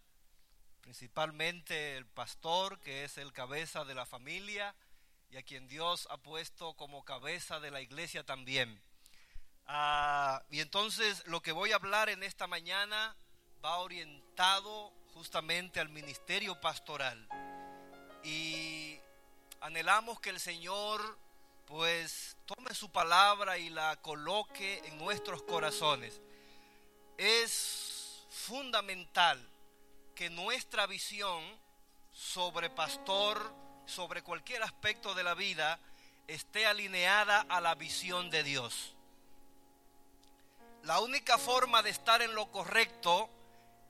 principalmente 0.80 1.96
el 1.96 2.06
pastor 2.06 2.80
que 2.80 3.04
es 3.04 3.18
el 3.18 3.32
cabeza 3.34 3.84
de 3.84 3.94
la 3.94 4.06
familia 4.06 4.74
y 5.30 5.36
a 5.36 5.42
quien 5.42 5.68
Dios 5.68 6.06
ha 6.10 6.16
puesto 6.18 6.74
como 6.74 7.04
cabeza 7.04 7.60
de 7.60 7.70
la 7.70 7.80
iglesia 7.80 8.24
también. 8.24 8.80
Ah, 9.66 10.42
y 10.50 10.60
entonces 10.60 11.26
lo 11.26 11.40
que 11.40 11.52
voy 11.52 11.72
a 11.72 11.76
hablar 11.76 12.08
en 12.08 12.22
esta 12.22 12.46
mañana 12.46 13.16
va 13.64 13.78
orientado 13.78 14.92
justamente 15.12 15.80
al 15.80 15.88
ministerio 15.88 16.60
pastoral. 16.60 17.28
Y 18.22 18.98
anhelamos 19.60 20.20
que 20.20 20.30
el 20.30 20.40
Señor 20.40 21.18
pues 21.66 22.36
tome 22.46 22.74
su 22.74 22.90
palabra 22.90 23.58
y 23.58 23.70
la 23.70 23.96
coloque 24.02 24.78
en 24.84 24.98
nuestros 24.98 25.42
corazones. 25.42 26.20
Es 27.18 28.26
fundamental 28.30 29.44
que 30.14 30.30
nuestra 30.30 30.86
visión 30.86 31.42
sobre 32.12 32.70
pastor 32.70 33.52
sobre 33.86 34.22
cualquier 34.22 34.62
aspecto 34.62 35.14
de 35.14 35.24
la 35.24 35.34
vida 35.34 35.78
esté 36.26 36.66
alineada 36.66 37.46
a 37.48 37.60
la 37.60 37.74
visión 37.74 38.30
de 38.30 38.42
Dios. 38.42 38.94
La 40.82 41.00
única 41.00 41.38
forma 41.38 41.82
de 41.82 41.90
estar 41.90 42.22
en 42.22 42.34
lo 42.34 42.50
correcto 42.50 43.30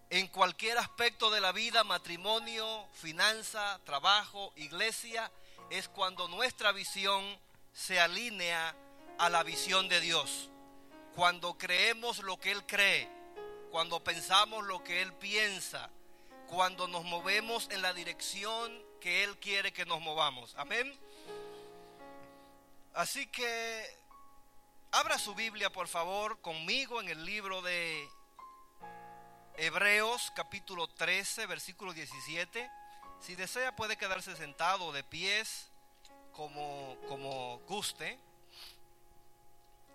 en 0.08 0.28
cualquier 0.28 0.78
aspecto 0.78 1.30
de 1.30 1.40
la 1.40 1.52
vida, 1.52 1.82
matrimonio, 1.82 2.86
finanza, 2.92 3.80
trabajo, 3.84 4.52
iglesia, 4.56 5.30
es 5.70 5.88
cuando 5.88 6.28
nuestra 6.28 6.72
visión 6.72 7.24
se 7.72 7.98
alinea 8.00 8.74
a 9.18 9.28
la 9.28 9.42
visión 9.42 9.88
de 9.88 10.00
Dios. 10.00 10.48
Cuando 11.14 11.58
creemos 11.58 12.18
lo 12.20 12.38
que 12.38 12.52
Él 12.52 12.64
cree, 12.66 13.08
cuando 13.70 14.02
pensamos 14.04 14.64
lo 14.64 14.84
que 14.84 15.02
Él 15.02 15.12
piensa, 15.14 15.90
cuando 16.46 16.86
nos 16.86 17.04
movemos 17.04 17.68
en 17.70 17.82
la 17.82 17.92
dirección 17.92 18.85
que 19.00 19.24
Él 19.24 19.38
quiere 19.38 19.72
que 19.72 19.84
nos 19.84 20.00
movamos. 20.00 20.54
Amén. 20.56 20.98
Así 22.94 23.26
que 23.26 23.86
abra 24.92 25.18
su 25.18 25.34
Biblia, 25.34 25.70
por 25.70 25.88
favor, 25.88 26.40
conmigo 26.40 27.00
en 27.00 27.08
el 27.08 27.24
libro 27.24 27.60
de 27.62 28.08
Hebreos 29.58 30.32
capítulo 30.34 30.88
13, 30.88 31.46
versículo 31.46 31.92
17. 31.92 32.70
Si 33.20 33.34
desea 33.34 33.74
puede 33.74 33.96
quedarse 33.96 34.36
sentado 34.36 34.92
de 34.92 35.02
pies 35.04 35.70
como, 36.32 36.96
como 37.08 37.58
guste. 37.66 38.18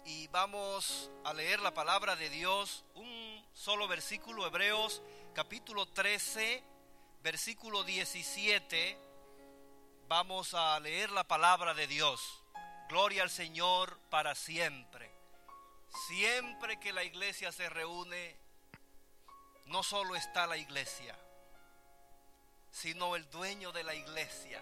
Y 0.05 0.27
vamos 0.29 1.11
a 1.23 1.33
leer 1.33 1.59
la 1.59 1.73
palabra 1.73 2.15
de 2.15 2.29
Dios, 2.29 2.83
un 2.95 3.45
solo 3.53 3.87
versículo, 3.87 4.47
Hebreos 4.47 5.01
capítulo 5.35 5.87
13, 5.87 6.63
versículo 7.23 7.83
17, 7.83 8.97
vamos 10.07 10.53
a 10.53 10.79
leer 10.79 11.11
la 11.11 11.23
palabra 11.23 11.73
de 11.73 11.85
Dios. 11.87 12.43
Gloria 12.89 13.23
al 13.23 13.29
Señor 13.29 13.99
para 14.09 14.33
siempre. 14.33 15.11
Siempre 16.07 16.79
que 16.79 16.93
la 16.93 17.03
iglesia 17.03 17.51
se 17.51 17.69
reúne, 17.69 18.35
no 19.67 19.83
solo 19.83 20.15
está 20.15 20.47
la 20.47 20.57
iglesia, 20.57 21.15
sino 22.71 23.15
el 23.15 23.29
dueño 23.29 23.71
de 23.71 23.83
la 23.83 23.93
iglesia, 23.93 24.61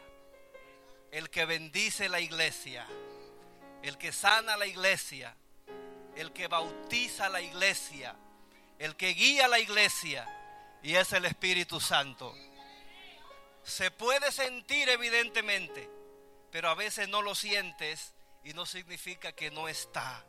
el 1.11 1.29
que 1.29 1.45
bendice 1.45 2.09
la 2.09 2.19
iglesia, 2.19 2.85
el 3.83 3.97
que 3.97 4.11
sana 4.11 4.57
la 4.57 4.67
iglesia, 4.67 5.35
el 6.15 6.33
que 6.33 6.47
bautiza 6.47 7.29
la 7.29 7.41
iglesia, 7.41 8.15
el 8.79 8.95
que 8.95 9.09
guía 9.13 9.47
la 9.47 9.59
iglesia, 9.59 10.27
y 10.83 10.95
es 10.95 11.13
el 11.13 11.25
Espíritu 11.25 11.79
Santo. 11.79 12.35
Se 13.63 13.91
puede 13.91 14.31
sentir 14.31 14.89
evidentemente, 14.89 15.89
pero 16.51 16.69
a 16.69 16.75
veces 16.75 17.07
no 17.09 17.21
lo 17.21 17.35
sientes 17.35 18.13
y 18.43 18.53
no 18.53 18.65
significa 18.65 19.31
que 19.33 19.51
no 19.51 19.67
está. 19.67 20.25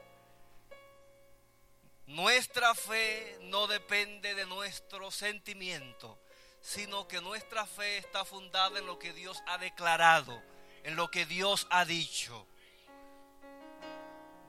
Nuestra 2.06 2.74
fe 2.74 3.38
no 3.42 3.66
depende 3.66 4.34
de 4.34 4.44
nuestro 4.46 5.10
sentimiento, 5.10 6.18
sino 6.60 7.06
que 7.06 7.20
nuestra 7.20 7.66
fe 7.66 7.98
está 7.98 8.24
fundada 8.24 8.78
en 8.78 8.86
lo 8.86 8.98
que 8.98 9.12
Dios 9.12 9.40
ha 9.46 9.58
declarado, 9.58 10.42
en 10.82 10.96
lo 10.96 11.10
que 11.10 11.24
Dios 11.24 11.66
ha 11.70 11.84
dicho. 11.84 12.46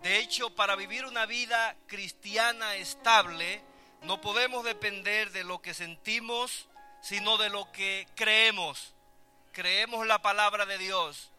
De 0.01 0.17
hecho, 0.17 0.49
para 0.55 0.75
vivir 0.75 1.05
una 1.05 1.27
vida 1.27 1.77
cristiana 1.85 2.75
estable, 2.75 3.61
no 4.01 4.19
podemos 4.19 4.65
depender 4.65 5.31
de 5.31 5.43
lo 5.43 5.61
que 5.61 5.75
sentimos, 5.75 6.67
sino 7.01 7.37
de 7.37 7.49
lo 7.49 7.71
que 7.71 8.07
creemos. 8.15 8.93
Creemos 9.51 10.07
la 10.07 10.21
palabra 10.21 10.65
de 10.65 10.77
Dios, 10.77 11.31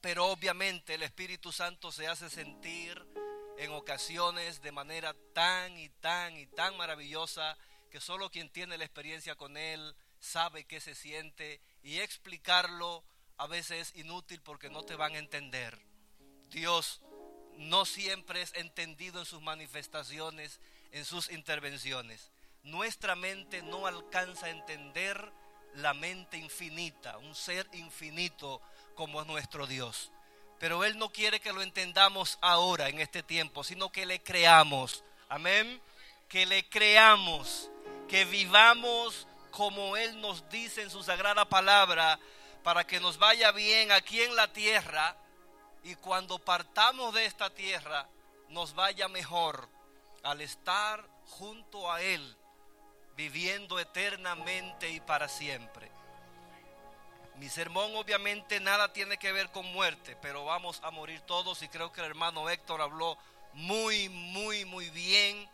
pero 0.00 0.26
obviamente 0.26 0.94
el 0.94 1.02
Espíritu 1.02 1.52
Santo 1.52 1.92
se 1.92 2.06
hace 2.06 2.30
sentir 2.30 3.04
en 3.58 3.72
ocasiones 3.72 4.62
de 4.62 4.72
manera 4.72 5.14
tan 5.32 5.76
y 5.78 5.88
tan 5.88 6.36
y 6.36 6.46
tan 6.46 6.76
maravillosa 6.76 7.56
que 7.90 8.00
solo 8.00 8.30
quien 8.30 8.50
tiene 8.50 8.78
la 8.78 8.84
experiencia 8.84 9.34
con 9.34 9.56
Él 9.56 9.94
sabe 10.18 10.64
qué 10.64 10.80
se 10.80 10.94
siente 10.94 11.60
y 11.82 11.98
explicarlo 11.98 13.04
a 13.36 13.46
veces 13.46 13.90
es 13.90 13.98
inútil 14.00 14.40
porque 14.40 14.70
no 14.70 14.82
te 14.82 14.96
van 14.96 15.14
a 15.14 15.18
entender. 15.18 15.78
Dios 16.48 17.02
no 17.56 17.84
siempre 17.84 18.42
es 18.42 18.54
entendido 18.54 19.20
en 19.20 19.26
sus 19.26 19.42
manifestaciones 19.42 20.60
en 20.92 21.04
sus 21.04 21.30
intervenciones. 21.30 22.30
Nuestra 22.66 23.14
mente 23.14 23.62
no 23.62 23.86
alcanza 23.86 24.46
a 24.46 24.50
entender 24.50 25.32
la 25.74 25.94
mente 25.94 26.36
infinita, 26.36 27.16
un 27.18 27.34
ser 27.34 27.68
infinito 27.72 28.60
como 28.96 29.20
es 29.20 29.26
nuestro 29.28 29.68
Dios. 29.68 30.10
Pero 30.58 30.82
Él 30.82 30.98
no 30.98 31.10
quiere 31.10 31.38
que 31.38 31.52
lo 31.52 31.62
entendamos 31.62 32.38
ahora, 32.40 32.88
en 32.88 32.98
este 32.98 33.22
tiempo, 33.22 33.62
sino 33.62 33.92
que 33.92 34.04
le 34.04 34.20
creamos. 34.20 35.04
Amén. 35.28 35.80
Que 36.28 36.44
le 36.44 36.68
creamos, 36.68 37.70
que 38.08 38.24
vivamos 38.24 39.28
como 39.52 39.96
Él 39.96 40.20
nos 40.20 40.48
dice 40.48 40.82
en 40.82 40.90
su 40.90 41.04
sagrada 41.04 41.48
palabra, 41.48 42.18
para 42.64 42.84
que 42.84 42.98
nos 42.98 43.16
vaya 43.16 43.52
bien 43.52 43.92
aquí 43.92 44.20
en 44.20 44.34
la 44.34 44.52
tierra 44.52 45.16
y 45.84 45.94
cuando 45.94 46.40
partamos 46.40 47.14
de 47.14 47.26
esta 47.26 47.48
tierra 47.48 48.08
nos 48.48 48.74
vaya 48.74 49.06
mejor 49.06 49.68
al 50.24 50.40
estar 50.40 51.08
junto 51.26 51.92
a 51.92 52.02
Él, 52.02 52.36
viviendo 53.16 53.78
eternamente 53.78 54.90
y 54.90 55.00
para 55.00 55.28
siempre. 55.28 55.90
Mi 57.36 57.48
sermón 57.48 57.94
obviamente 57.96 58.60
nada 58.60 58.92
tiene 58.92 59.18
que 59.18 59.32
ver 59.32 59.50
con 59.50 59.66
muerte, 59.72 60.16
pero 60.22 60.44
vamos 60.44 60.80
a 60.82 60.90
morir 60.90 61.20
todos 61.22 61.62
y 61.62 61.68
creo 61.68 61.92
que 61.92 62.00
el 62.00 62.06
hermano 62.06 62.48
Héctor 62.48 62.80
habló 62.80 63.18
muy, 63.52 64.08
muy, 64.08 64.64
muy 64.64 64.88
bien 64.90 65.48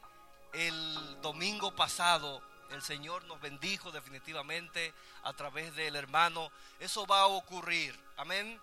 el 0.52 1.20
domingo 1.22 1.74
pasado. 1.74 2.42
El 2.70 2.82
Señor 2.82 3.24
nos 3.24 3.40
bendijo 3.40 3.90
definitivamente 3.90 4.94
a 5.24 5.32
través 5.32 5.74
del 5.74 5.96
hermano. 5.96 6.50
Eso 6.78 7.06
va 7.06 7.22
a 7.22 7.26
ocurrir. 7.26 7.98
Amén. 8.16 8.60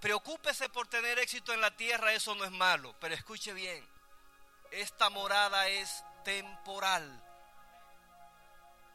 Preocúpese 0.00 0.68
por 0.68 0.86
tener 0.86 1.18
éxito 1.18 1.52
en 1.52 1.60
la 1.60 1.72
tierra, 1.72 2.12
eso 2.12 2.34
no 2.34 2.44
es 2.44 2.52
malo, 2.52 2.94
pero 3.00 3.14
escuche 3.14 3.52
bien, 3.52 3.84
esta 4.70 5.10
morada 5.10 5.66
es 5.68 6.04
temporal. 6.24 7.27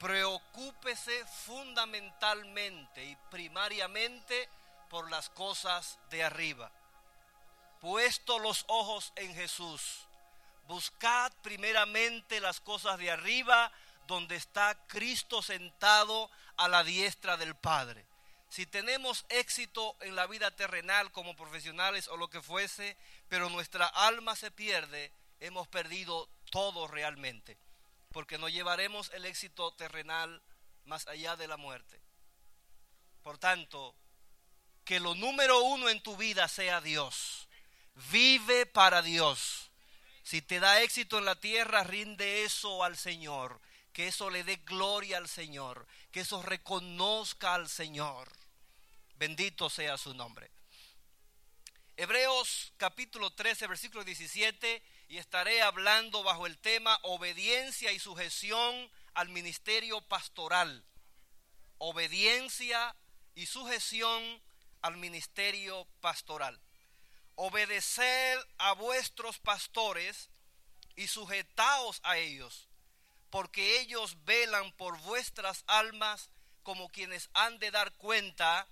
Preocúpese 0.03 1.25
fundamentalmente 1.45 3.03
y 3.05 3.15
primariamente 3.31 4.49
por 4.89 5.09
las 5.09 5.29
cosas 5.29 5.97
de 6.09 6.23
arriba. 6.23 6.69
Puesto 7.79 8.37
los 8.37 8.65
ojos 8.67 9.13
en 9.15 9.33
Jesús, 9.33 10.05
buscad 10.67 11.31
primeramente 11.41 12.39
las 12.41 12.59
cosas 12.59 12.99
de 12.99 13.09
arriba, 13.11 13.71
donde 14.05 14.35
está 14.35 14.77
Cristo 14.87 15.41
sentado 15.41 16.29
a 16.57 16.67
la 16.67 16.83
diestra 16.83 17.37
del 17.37 17.55
Padre 17.55 18.05
si 18.53 18.67
tenemos 18.67 19.25
éxito 19.29 19.95
en 20.01 20.15
la 20.15 20.27
vida 20.27 20.51
terrenal 20.51 21.11
como 21.11 21.35
profesionales 21.35 22.07
o 22.07 22.17
lo 22.17 22.29
que 22.29 22.39
fuese, 22.39 22.95
pero 23.27 23.49
nuestra 23.49 23.87
alma 23.87 24.35
se 24.35 24.51
pierde, 24.51 25.11
hemos 25.39 25.67
perdido 25.67 26.29
todo 26.51 26.87
realmente, 26.87 27.57
porque 28.13 28.37
no 28.37 28.47
llevaremos 28.47 29.11
el 29.13 29.25
éxito 29.25 29.73
terrenal 29.73 30.41
más 30.85 31.07
allá 31.07 31.35
de 31.35 31.47
la 31.47 31.57
muerte. 31.57 31.99
Por 33.23 33.37
tanto, 33.37 33.95
que 34.85 34.99
lo 34.99 35.15
número 35.15 35.61
uno 35.63 35.89
en 35.89 36.01
tu 36.01 36.15
vida 36.15 36.47
sea 36.47 36.79
Dios. 36.79 37.49
Vive 38.11 38.65
para 38.65 39.01
Dios. 39.01 39.71
Si 40.23 40.41
te 40.41 40.59
da 40.59 40.81
éxito 40.81 41.17
en 41.17 41.25
la 41.25 41.35
tierra, 41.35 41.83
rinde 41.83 42.43
eso 42.43 42.83
al 42.83 42.97
Señor. 42.97 43.59
Que 43.91 44.07
eso 44.07 44.29
le 44.29 44.43
dé 44.43 44.57
gloria 44.57 45.17
al 45.17 45.27
Señor. 45.27 45.87
Que 46.11 46.21
eso 46.21 46.41
reconozca 46.41 47.55
al 47.55 47.67
Señor. 47.67 48.31
Bendito 49.15 49.69
sea 49.69 49.97
su 49.97 50.13
nombre. 50.13 50.52
Hebreos 51.95 52.73
capítulo 52.77 53.29
13, 53.29 53.67
versículo 53.67 54.03
17, 54.03 54.81
y 55.09 55.17
estaré 55.19 55.61
hablando 55.61 56.23
bajo 56.23 56.47
el 56.47 56.57
tema 56.57 56.97
obediencia 57.03 57.91
y 57.91 57.99
sujeción 57.99 58.89
al 59.13 59.29
ministerio 59.29 60.01
pastoral. 60.01 60.83
Obediencia 61.77 62.95
y 63.35 63.45
sujeción 63.45 64.41
al 64.81 64.97
ministerio 64.97 65.87
pastoral. 66.01 66.59
Obedeced 67.35 68.39
a 68.57 68.73
vuestros 68.73 69.37
pastores 69.37 70.31
y 70.95 71.07
sujetaos 71.07 71.99
a 72.01 72.17
ellos, 72.17 72.69
porque 73.29 73.81
ellos 73.81 74.17
velan 74.25 74.71
por 74.77 74.99
vuestras 75.01 75.63
almas 75.67 76.31
como 76.63 76.89
quienes 76.89 77.29
han 77.33 77.59
de 77.59 77.69
dar 77.69 77.93
cuenta 77.97 78.67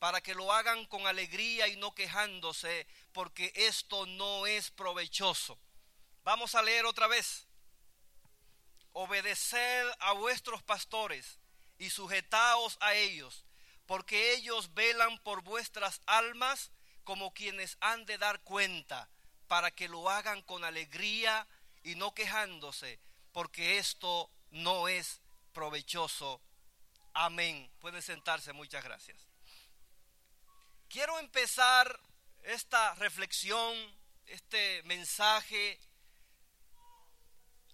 para 0.00 0.22
que 0.22 0.34
lo 0.34 0.50
hagan 0.50 0.86
con 0.86 1.06
alegría 1.06 1.68
y 1.68 1.76
no 1.76 1.94
quejándose, 1.94 2.86
porque 3.12 3.52
esto 3.54 4.06
no 4.06 4.46
es 4.46 4.70
provechoso. 4.70 5.58
Vamos 6.24 6.54
a 6.54 6.62
leer 6.62 6.86
otra 6.86 7.06
vez. 7.06 7.46
Obedeced 8.92 9.86
a 10.00 10.12
vuestros 10.12 10.62
pastores 10.62 11.38
y 11.78 11.90
sujetaos 11.90 12.78
a 12.80 12.94
ellos, 12.94 13.44
porque 13.84 14.32
ellos 14.32 14.72
velan 14.72 15.18
por 15.18 15.42
vuestras 15.42 16.00
almas 16.06 16.70
como 17.04 17.34
quienes 17.34 17.76
han 17.80 18.06
de 18.06 18.16
dar 18.16 18.40
cuenta, 18.40 19.10
para 19.48 19.70
que 19.70 19.86
lo 19.86 20.08
hagan 20.08 20.40
con 20.42 20.64
alegría 20.64 21.46
y 21.82 21.94
no 21.94 22.14
quejándose, 22.14 22.98
porque 23.32 23.76
esto 23.76 24.30
no 24.50 24.88
es 24.88 25.20
provechoso. 25.52 26.40
Amén. 27.12 27.70
Pueden 27.80 28.00
sentarse, 28.00 28.54
muchas 28.54 28.82
gracias. 28.82 29.29
Quiero 30.90 31.20
empezar 31.20 32.00
esta 32.42 32.96
reflexión, 32.96 33.76
este 34.26 34.82
mensaje, 34.82 35.78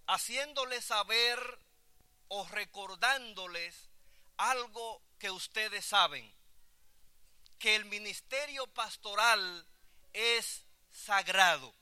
haciéndoles 0.05 0.85
saber 0.85 1.39
o 2.27 2.47
recordándoles 2.49 3.89
algo 4.37 5.01
que 5.17 5.31
ustedes 5.31 5.83
saben, 5.83 6.31
que 7.57 7.75
el 7.75 7.85
ministerio 7.85 8.67
pastoral 8.67 9.67
es 10.13 10.67
sagrado. 10.91 11.73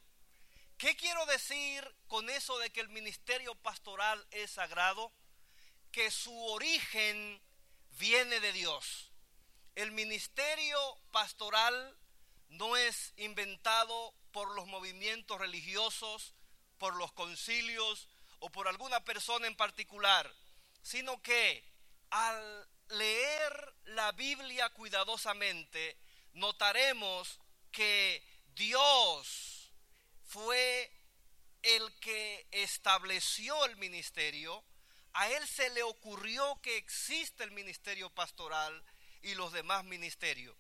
¿Qué 0.78 0.96
quiero 0.96 1.26
decir 1.26 1.84
con 2.08 2.30
eso 2.30 2.58
de 2.60 2.70
que 2.70 2.80
el 2.80 2.88
ministerio 2.88 3.56
pastoral 3.56 4.26
es 4.32 4.52
sagrado? 4.52 5.12
Que 5.92 6.12
su 6.12 6.34
origen 6.46 7.42
viene 7.98 8.40
de 8.40 8.54
Dios. 8.54 9.12
El 9.76 9.92
ministerio 9.92 10.80
pastoral 11.12 11.98
no 12.50 12.78
es 12.78 13.14
inventado 13.18 14.14
por 14.32 14.56
los 14.56 14.68
movimientos 14.68 15.38
religiosos, 15.40 16.34
por 16.78 16.96
los 16.96 17.12
concilios 17.12 18.08
o 18.40 18.50
por 18.50 18.68
alguna 18.68 19.04
persona 19.04 19.48
en 19.48 19.56
particular, 19.56 20.34
sino 20.82 21.22
que 21.22 21.64
al 22.10 22.68
leer 22.90 23.76
la 23.86 24.12
Biblia 24.14 24.70
cuidadosamente, 24.70 25.98
notaremos 26.34 27.40
que 27.72 28.24
Dios 28.56 29.74
fue 30.26 30.92
el 31.62 31.94
que 32.00 32.48
estableció 32.52 33.66
el 33.66 33.76
ministerio, 33.78 34.64
a 35.14 35.30
él 35.30 35.48
se 35.48 35.70
le 35.72 35.84
ocurrió 35.84 36.60
que 36.62 36.78
existe 36.78 37.44
el 37.44 37.52
ministerio 37.52 38.10
pastoral, 38.10 38.84
y 39.26 39.34
los 39.34 39.52
demás 39.52 39.84
ministerios. 39.84 40.56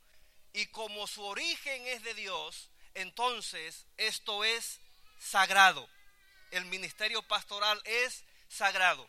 Y 0.51 0.65
como 0.67 1.05
su 1.05 1.23
origen 1.23 1.85
es 1.85 2.03
de 2.03 2.15
Dios, 2.15 2.71
entonces 2.95 3.85
esto 3.97 4.43
es 4.43 4.79
sagrado. 5.19 5.87
El 6.49 6.65
ministerio 6.65 7.21
pastoral 7.21 7.79
es 7.85 8.23
sagrado. 8.49 9.07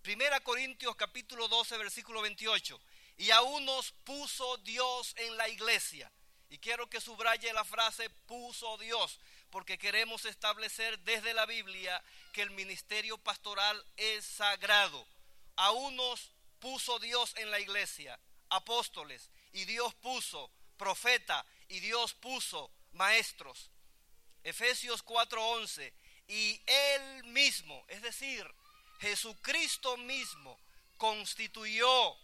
Primera 0.00 0.40
Corintios 0.40 0.96
capítulo 0.96 1.46
12 1.46 1.76
versículo 1.76 2.22
28. 2.22 2.80
Y 3.18 3.30
aún 3.32 3.66
nos 3.66 3.92
puso 4.04 4.56
Dios 4.58 5.12
en 5.18 5.36
la 5.36 5.48
iglesia. 5.50 6.10
Y 6.48 6.58
quiero 6.58 6.88
que 6.88 7.00
subraye 7.00 7.52
la 7.52 7.64
frase 7.64 8.08
puso 8.26 8.78
Dios, 8.78 9.18
porque 9.50 9.76
queremos 9.76 10.24
establecer 10.24 10.98
desde 11.00 11.34
la 11.34 11.44
Biblia 11.44 12.02
que 12.32 12.40
el 12.40 12.50
ministerio 12.50 13.18
pastoral 13.18 13.84
es 13.96 14.24
sagrado. 14.24 15.06
Aún 15.56 15.96
nos 15.96 16.30
puso 16.60 16.98
Dios 16.98 17.34
en 17.36 17.50
la 17.50 17.60
iglesia 17.60 18.18
apóstoles 18.50 19.30
y 19.52 19.64
Dios 19.64 19.94
puso 19.94 20.50
profeta 20.76 21.44
y 21.68 21.80
Dios 21.80 22.14
puso 22.14 22.70
maestros. 22.92 23.70
Efesios 24.44 25.02
4:11. 25.02 25.92
Y 26.28 26.60
él 26.66 27.24
mismo, 27.24 27.84
es 27.88 28.02
decir, 28.02 28.46
Jesucristo 29.00 29.96
mismo, 29.96 30.58
constituyó 30.98 32.16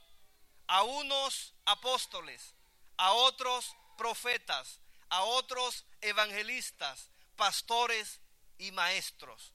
a 0.67 0.83
unos 0.83 1.55
apóstoles, 1.65 2.55
a 2.97 3.13
otros 3.13 3.77
profetas, 3.97 4.81
a 5.09 5.23
otros 5.23 5.85
evangelistas, 6.01 7.11
pastores 7.37 8.21
y 8.59 8.73
maestros. 8.73 9.53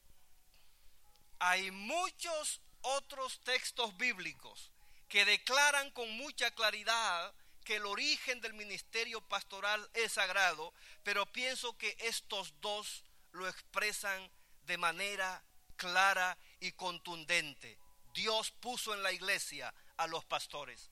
Hay 1.40 1.72
muchos 1.72 2.62
otros 2.82 3.40
textos 3.44 3.96
bíblicos 3.98 4.72
que 5.08 5.26
declaran 5.26 5.92
con 5.92 6.10
mucha 6.18 6.52
claridad 6.52 7.34
que 7.64 7.76
el 7.76 7.86
origen 7.86 8.40
del 8.42 8.54
ministerio 8.54 9.22
pastoral 9.22 9.90
es 9.94 10.14
sagrado, 10.14 10.74
pero 11.04 11.26
pienso 11.26 11.78
que 11.78 11.96
estos 12.00 12.54
dos 12.62 13.04
lo 13.32 13.48
expresan 13.48 14.32
de 14.64 14.78
manera 14.78 15.44
clara 15.76 16.38
y 16.60 16.72
contundente. 16.72 17.78
Dios 18.14 18.52
puso 18.52 18.94
en 18.94 19.04
la 19.04 19.12
iglesia 19.12 19.74
a 19.98 20.08
los 20.08 20.26
pastores. 20.26 20.92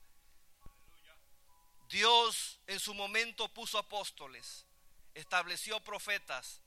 Dios 1.88 2.60
en 2.66 2.80
su 2.80 2.94
momento 2.94 3.48
puso 3.52 3.78
apóstoles, 3.78 4.66
estableció 5.14 5.80
profetas. 5.80 6.62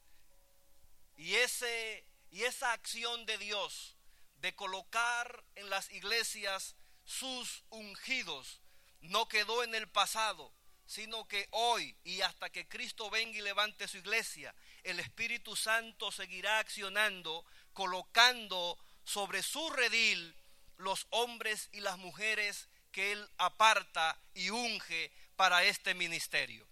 Y, 1.18 1.36
ese, 1.36 2.06
y 2.32 2.44
esa 2.44 2.72
acción 2.72 3.26
de 3.26 3.38
Dios 3.38 3.96
de 4.38 4.56
colocar 4.56 5.44
en 5.56 5.70
las 5.70 5.92
iglesias 5.92 6.76
sus 7.10 7.64
ungidos 7.72 8.62
no 9.02 9.28
quedó 9.28 9.64
en 9.64 9.74
el 9.74 9.90
pasado, 9.90 10.54
sino 10.86 11.28
que 11.28 11.48
hoy 11.52 11.98
y 12.04 12.22
hasta 12.22 12.52
que 12.52 12.68
Cristo 12.68 13.10
venga 13.10 13.36
y 13.36 13.42
levante 13.42 13.88
su 13.88 13.98
iglesia, 13.98 14.54
el 14.84 15.00
Espíritu 15.00 15.56
Santo 15.56 16.12
seguirá 16.12 16.60
accionando, 16.60 17.44
colocando 17.74 18.78
sobre 19.04 19.42
su 19.42 19.68
redil 19.72 20.36
los 20.78 21.08
hombres 21.10 21.70
y 21.72 21.80
las 21.80 21.98
mujeres 21.98 22.70
que 22.92 23.14
Él 23.14 23.30
aparta 23.38 24.20
y 24.36 24.52
unge 24.52 25.12
para 25.36 25.64
este 25.64 25.96
ministerio. 25.96 26.68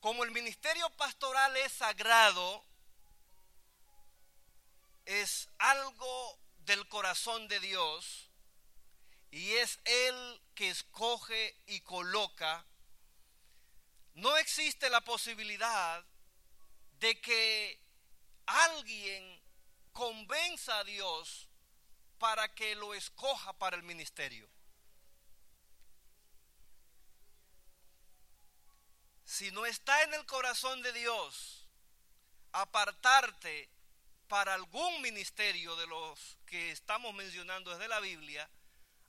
Como 0.00 0.24
el 0.24 0.30
ministerio 0.30 0.88
pastoral 0.96 1.54
es 1.58 1.72
sagrado, 1.72 2.64
es 5.04 5.50
algo 5.58 6.38
del 6.68 6.86
corazón 6.86 7.48
de 7.48 7.58
Dios 7.60 8.28
y 9.30 9.52
es 9.54 9.80
Él 9.84 10.40
que 10.54 10.68
escoge 10.68 11.56
y 11.66 11.80
coloca, 11.80 12.64
no 14.14 14.36
existe 14.36 14.90
la 14.90 15.00
posibilidad 15.00 16.04
de 17.00 17.18
que 17.20 17.80
alguien 18.44 19.42
convenza 19.92 20.78
a 20.78 20.84
Dios 20.84 21.48
para 22.18 22.54
que 22.54 22.74
lo 22.74 22.94
escoja 22.94 23.54
para 23.54 23.76
el 23.76 23.82
ministerio. 23.82 24.48
Si 29.24 29.50
no 29.52 29.64
está 29.64 30.02
en 30.02 30.14
el 30.14 30.26
corazón 30.26 30.82
de 30.82 30.92
Dios 30.92 31.66
apartarte 32.52 33.70
para 34.28 34.54
algún 34.54 35.00
ministerio 35.00 35.74
de 35.76 35.86
los 35.86 36.38
que 36.46 36.70
estamos 36.70 37.14
mencionando 37.14 37.70
desde 37.70 37.88
la 37.88 38.00
Biblia, 38.00 38.48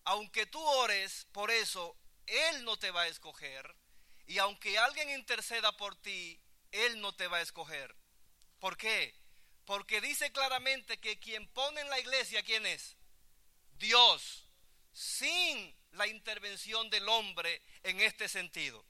aunque 0.05 0.45
tú 0.45 0.59
ores 0.61 1.27
por 1.31 1.51
eso, 1.51 1.95
Él 2.25 2.63
no 2.63 2.77
te 2.77 2.91
va 2.91 3.03
a 3.03 3.07
escoger. 3.07 3.75
Y 4.25 4.37
aunque 4.39 4.77
alguien 4.77 5.09
interceda 5.09 5.71
por 5.75 5.95
ti, 5.97 6.39
Él 6.71 7.01
no 7.01 7.13
te 7.13 7.27
va 7.27 7.37
a 7.37 7.41
escoger. 7.41 7.95
¿Por 8.59 8.77
qué? 8.77 9.13
Porque 9.65 10.01
dice 10.01 10.31
claramente 10.31 10.99
que 10.99 11.19
quien 11.19 11.47
pone 11.49 11.81
en 11.81 11.89
la 11.89 11.99
iglesia, 11.99 12.41
¿quién 12.43 12.65
es? 12.65 12.95
Dios, 13.77 14.47
sin 14.93 15.75
la 15.91 16.07
intervención 16.07 16.89
del 16.89 17.07
hombre 17.07 17.61
en 17.83 17.99
este 18.01 18.27
sentido. 18.27 18.85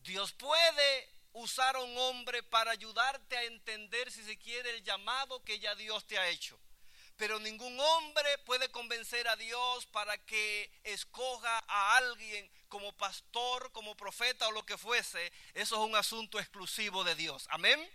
Dios 0.00 0.32
puede 0.32 1.08
usar 1.32 1.76
a 1.76 1.80
un 1.80 1.96
hombre 1.98 2.42
para 2.42 2.70
ayudarte 2.70 3.36
a 3.36 3.44
entender, 3.44 4.10
si 4.10 4.22
se 4.22 4.38
quiere, 4.38 4.70
el 4.70 4.82
llamado 4.82 5.42
que 5.44 5.58
ya 5.58 5.74
Dios 5.74 6.06
te 6.06 6.18
ha 6.18 6.28
hecho. 6.28 6.58
Pero 7.16 7.40
ningún 7.40 7.78
hombre 7.80 8.38
puede 8.38 8.68
convencer 8.70 9.26
a 9.28 9.36
Dios 9.36 9.86
para 9.86 10.16
que 10.18 10.70
escoja 10.84 11.64
a 11.66 11.96
alguien 11.96 12.48
como 12.68 12.92
pastor, 12.92 13.72
como 13.72 13.96
profeta 13.96 14.46
o 14.46 14.52
lo 14.52 14.64
que 14.64 14.78
fuese. 14.78 15.32
Eso 15.54 15.76
es 15.76 15.88
un 15.88 15.96
asunto 15.96 16.38
exclusivo 16.38 17.02
de 17.02 17.14
Dios. 17.16 17.46
Amén. 17.50 17.88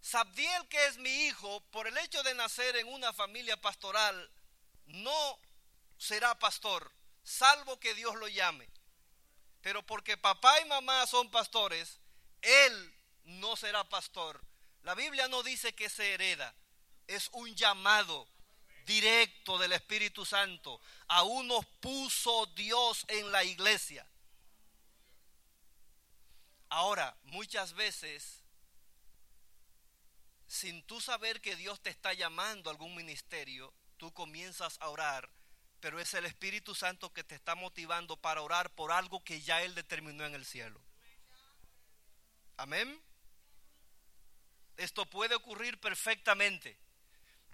Sabdiel, 0.00 0.68
que 0.68 0.86
es 0.86 0.98
mi 0.98 1.26
hijo, 1.26 1.60
por 1.70 1.88
el 1.88 1.96
hecho 1.98 2.22
de 2.22 2.34
nacer 2.34 2.76
en 2.76 2.86
una 2.86 3.12
familia 3.12 3.56
pastoral, 3.56 4.30
no 4.84 5.40
será 5.98 6.38
pastor, 6.38 6.92
salvo 7.24 7.80
que 7.80 7.94
Dios 7.94 8.14
lo 8.16 8.28
llame. 8.28 8.68
Pero 9.66 9.84
porque 9.84 10.16
papá 10.16 10.60
y 10.60 10.64
mamá 10.66 11.04
son 11.08 11.28
pastores, 11.28 11.98
él 12.40 12.94
no 13.24 13.56
será 13.56 13.82
pastor. 13.82 14.40
La 14.84 14.94
Biblia 14.94 15.26
no 15.26 15.42
dice 15.42 15.74
que 15.74 15.90
se 15.90 16.14
hereda, 16.14 16.54
es 17.08 17.28
un 17.32 17.52
llamado 17.56 18.28
directo 18.84 19.58
del 19.58 19.72
Espíritu 19.72 20.24
Santo. 20.24 20.80
Aún 21.08 21.48
nos 21.48 21.66
puso 21.80 22.46
Dios 22.54 23.06
en 23.08 23.32
la 23.32 23.42
iglesia. 23.42 24.06
Ahora, 26.68 27.16
muchas 27.24 27.72
veces 27.72 28.44
sin 30.46 30.80
tú 30.84 31.00
saber 31.00 31.40
que 31.40 31.56
Dios 31.56 31.80
te 31.80 31.90
está 31.90 32.12
llamando 32.12 32.70
a 32.70 32.72
algún 32.72 32.94
ministerio, 32.94 33.74
tú 33.96 34.12
comienzas 34.12 34.76
a 34.80 34.90
orar, 34.90 35.28
pero 35.80 36.00
es 36.00 36.14
el 36.14 36.26
Espíritu 36.26 36.74
Santo 36.74 37.12
que 37.12 37.24
te 37.24 37.34
está 37.34 37.54
motivando 37.54 38.16
para 38.16 38.42
orar 38.42 38.70
por 38.70 38.92
algo 38.92 39.22
que 39.22 39.40
ya 39.40 39.62
Él 39.62 39.74
determinó 39.74 40.24
en 40.24 40.34
el 40.34 40.44
cielo. 40.44 40.80
Amén. 42.56 43.00
Esto 44.76 45.06
puede 45.06 45.34
ocurrir 45.34 45.78
perfectamente, 45.80 46.76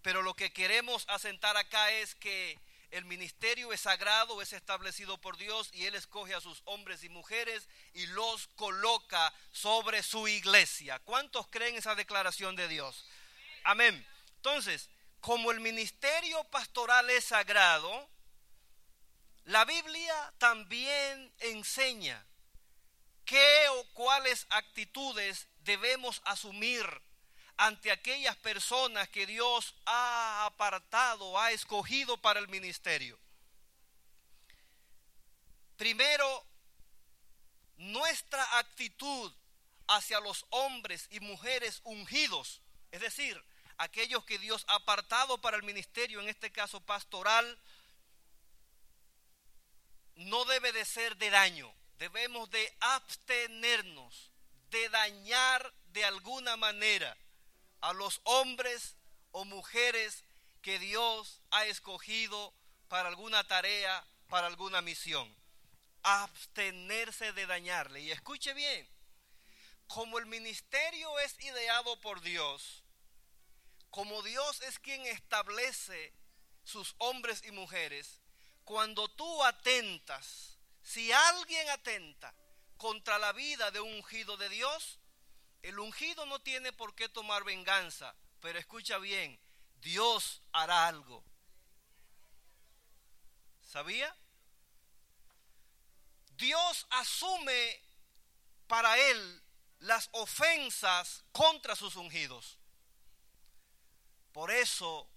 pero 0.02 0.22
lo 0.22 0.34
que 0.34 0.52
queremos 0.52 1.04
asentar 1.08 1.56
acá 1.56 1.90
es 1.92 2.14
que 2.14 2.58
el 2.90 3.04
ministerio 3.06 3.72
es 3.72 3.80
sagrado, 3.80 4.42
es 4.42 4.52
establecido 4.52 5.18
por 5.18 5.38
Dios 5.38 5.70
y 5.72 5.86
Él 5.86 5.94
escoge 5.94 6.34
a 6.34 6.40
sus 6.40 6.60
hombres 6.66 7.02
y 7.04 7.08
mujeres 7.08 7.68
y 7.94 8.06
los 8.08 8.48
coloca 8.48 9.32
sobre 9.50 10.02
su 10.02 10.28
iglesia. 10.28 10.98
¿Cuántos 11.00 11.46
creen 11.48 11.76
esa 11.76 11.94
declaración 11.94 12.54
de 12.54 12.68
Dios? 12.68 13.06
Amén. 13.64 14.06
Entonces, 14.36 14.90
como 15.20 15.52
el 15.52 15.60
ministerio 15.60 16.44
pastoral 16.44 17.08
es 17.08 17.24
sagrado, 17.24 18.10
la 19.44 19.64
Biblia 19.64 20.34
también 20.38 21.32
enseña 21.40 22.24
qué 23.24 23.68
o 23.70 23.84
cuáles 23.94 24.46
actitudes 24.50 25.48
debemos 25.60 26.20
asumir 26.24 26.86
ante 27.56 27.90
aquellas 27.90 28.36
personas 28.36 29.08
que 29.08 29.26
Dios 29.26 29.74
ha 29.86 30.46
apartado, 30.46 31.38
ha 31.38 31.52
escogido 31.52 32.16
para 32.16 32.40
el 32.40 32.48
ministerio. 32.48 33.18
Primero, 35.76 36.46
nuestra 37.76 38.58
actitud 38.58 39.32
hacia 39.88 40.20
los 40.20 40.46
hombres 40.50 41.08
y 41.10 41.20
mujeres 41.20 41.80
ungidos, 41.84 42.60
es 42.90 43.00
decir, 43.00 43.42
aquellos 43.78 44.24
que 44.24 44.38
Dios 44.38 44.64
ha 44.68 44.76
apartado 44.76 45.38
para 45.38 45.56
el 45.56 45.62
ministerio, 45.62 46.20
en 46.20 46.28
este 46.28 46.52
caso 46.52 46.80
pastoral, 46.80 47.58
no 50.16 50.44
debe 50.44 50.72
de 50.72 50.84
ser 50.84 51.16
de 51.16 51.30
daño. 51.30 51.72
Debemos 51.98 52.50
de 52.50 52.76
abstenernos 52.80 54.30
de 54.70 54.88
dañar 54.88 55.72
de 55.88 56.04
alguna 56.04 56.56
manera 56.56 57.16
a 57.80 57.92
los 57.92 58.20
hombres 58.24 58.96
o 59.30 59.44
mujeres 59.44 60.24
que 60.62 60.78
Dios 60.78 61.40
ha 61.50 61.66
escogido 61.66 62.54
para 62.88 63.08
alguna 63.08 63.46
tarea, 63.46 64.04
para 64.28 64.46
alguna 64.46 64.80
misión. 64.80 65.34
Abstenerse 66.02 67.32
de 67.32 67.46
dañarle. 67.46 68.00
Y 68.00 68.10
escuche 68.10 68.54
bien, 68.54 68.88
como 69.86 70.18
el 70.18 70.26
ministerio 70.26 71.18
es 71.20 71.38
ideado 71.40 72.00
por 72.00 72.22
Dios, 72.22 72.82
como 73.90 74.22
Dios 74.22 74.62
es 74.62 74.78
quien 74.78 75.04
establece 75.06 76.14
sus 76.64 76.94
hombres 76.98 77.42
y 77.44 77.50
mujeres, 77.50 78.21
cuando 78.64 79.08
tú 79.08 79.44
atentas, 79.44 80.58
si 80.82 81.12
alguien 81.12 81.68
atenta 81.70 82.34
contra 82.76 83.18
la 83.18 83.32
vida 83.32 83.70
de 83.70 83.80
un 83.80 83.92
ungido 83.94 84.36
de 84.36 84.48
Dios, 84.48 84.98
el 85.62 85.78
ungido 85.78 86.26
no 86.26 86.40
tiene 86.40 86.72
por 86.72 86.94
qué 86.94 87.08
tomar 87.08 87.44
venganza, 87.44 88.14
pero 88.40 88.58
escucha 88.58 88.98
bien, 88.98 89.38
Dios 89.80 90.42
hará 90.52 90.88
algo. 90.88 91.24
¿Sabía? 93.62 94.14
Dios 96.36 96.86
asume 96.90 97.80
para 98.66 98.98
él 98.98 99.42
las 99.78 100.08
ofensas 100.12 101.24
contra 101.32 101.76
sus 101.76 101.96
ungidos. 101.96 102.58
Por 104.32 104.50
eso, 104.50 105.08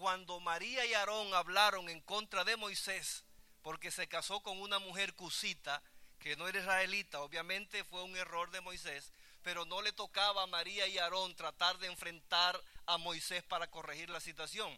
cuando 0.00 0.40
María 0.40 0.86
y 0.86 0.94
Aarón 0.94 1.34
hablaron 1.34 1.90
en 1.90 2.00
contra 2.00 2.42
de 2.42 2.56
Moisés, 2.56 3.22
porque 3.60 3.90
se 3.90 4.08
casó 4.08 4.40
con 4.40 4.58
una 4.58 4.78
mujer 4.78 5.12
cusita, 5.12 5.82
que 6.18 6.36
no 6.36 6.48
era 6.48 6.58
israelita, 6.58 7.20
obviamente 7.20 7.84
fue 7.84 8.02
un 8.02 8.16
error 8.16 8.50
de 8.50 8.62
Moisés, 8.62 9.12
pero 9.42 9.66
no 9.66 9.82
le 9.82 9.92
tocaba 9.92 10.44
a 10.44 10.46
María 10.46 10.86
y 10.86 10.96
Aarón 10.96 11.36
tratar 11.36 11.76
de 11.76 11.88
enfrentar 11.88 12.58
a 12.86 12.96
Moisés 12.96 13.42
para 13.42 13.70
corregir 13.70 14.08
la 14.08 14.20
situación. 14.20 14.74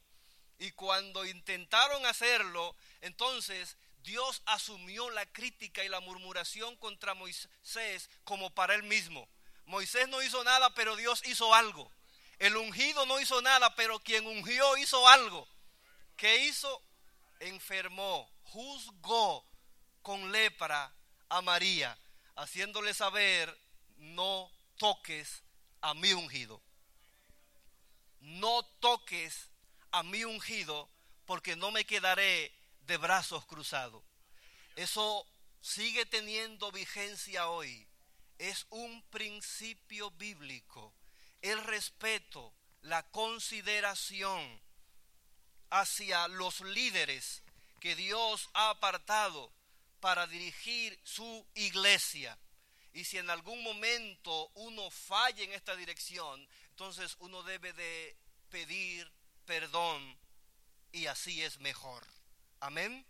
Y 0.59 0.73
cuando 0.73 1.25
intentaron 1.25 2.05
hacerlo, 2.05 2.75
entonces 3.01 3.77
Dios 4.03 4.43
asumió 4.47 5.09
la 5.11 5.25
crítica 5.27 5.85
y 5.85 5.89
la 5.89 6.01
murmuración 6.01 6.75
contra 6.79 7.15
Moisés 7.15 8.11
como 8.25 8.51
para 8.51 8.75
él 8.75 8.83
mismo. 8.83 9.29
Moisés 9.67 10.09
no 10.09 10.21
hizo 10.21 10.43
nada, 10.43 10.75
pero 10.75 10.97
Dios 10.97 11.23
hizo 11.27 11.55
algo. 11.55 11.93
El 12.39 12.57
ungido 12.57 13.07
no 13.07 13.21
hizo 13.21 13.41
nada, 13.43 13.75
pero 13.75 14.01
quien 14.01 14.27
ungió 14.27 14.77
hizo 14.77 15.07
algo. 15.09 15.47
¿Qué 16.17 16.45
hizo? 16.45 16.83
Enfermó, 17.41 18.31
juzgó 18.45 19.47
con 20.03 20.33
lepra 20.33 20.93
a 21.29 21.41
María, 21.41 21.97
haciéndole 22.37 22.95
saber 22.95 23.57
no 23.97 24.51
toques 24.77 25.43
a 25.81 25.95
mi 25.95 26.13
ungido. 26.13 26.63
No 28.21 28.63
toques 28.81 29.51
a 29.91 30.03
mi 30.03 30.25
ungido 30.25 30.89
porque 31.27 31.57
no 31.57 31.71
me 31.71 31.85
quedaré 31.85 32.53
de 32.87 32.97
brazos 32.97 33.45
cruzados. 33.47 34.03
Eso 34.77 35.27
sigue 35.61 36.07
teniendo 36.07 36.73
vigencia 36.73 37.49
hoy. 37.49 37.87
Es 38.39 38.67
un 38.71 39.03
principio 39.11 40.11
bíblico. 40.13 40.95
El 41.43 41.63
respeto 41.65 42.55
la 42.83 43.03
consideración 43.11 44.61
hacia 45.71 46.29
los 46.29 46.61
líderes 46.61 47.43
que 47.81 47.97
Dios 47.97 48.49
ha 48.55 48.71
apartado 48.71 49.53
para 50.01 50.27
dirigir 50.27 50.99
su 51.05 51.47
iglesia. 51.55 52.39
Y 52.93 53.05
si 53.05 53.19
en 53.19 53.31
algún 53.31 53.63
momento 53.63 54.51
uno 54.55 54.91
falla 54.91 55.43
en 55.43 55.53
esta 55.53 55.75
dirección, 55.77 56.47
entonces 56.71 57.17
uno 57.21 57.43
debe 57.43 57.73
de 57.73 58.17
pedir 58.51 59.11
perdón 59.47 60.19
y 60.93 61.07
así 61.07 61.43
es 61.43 61.59
mejor. 61.59 62.07
Amén. 62.61 63.07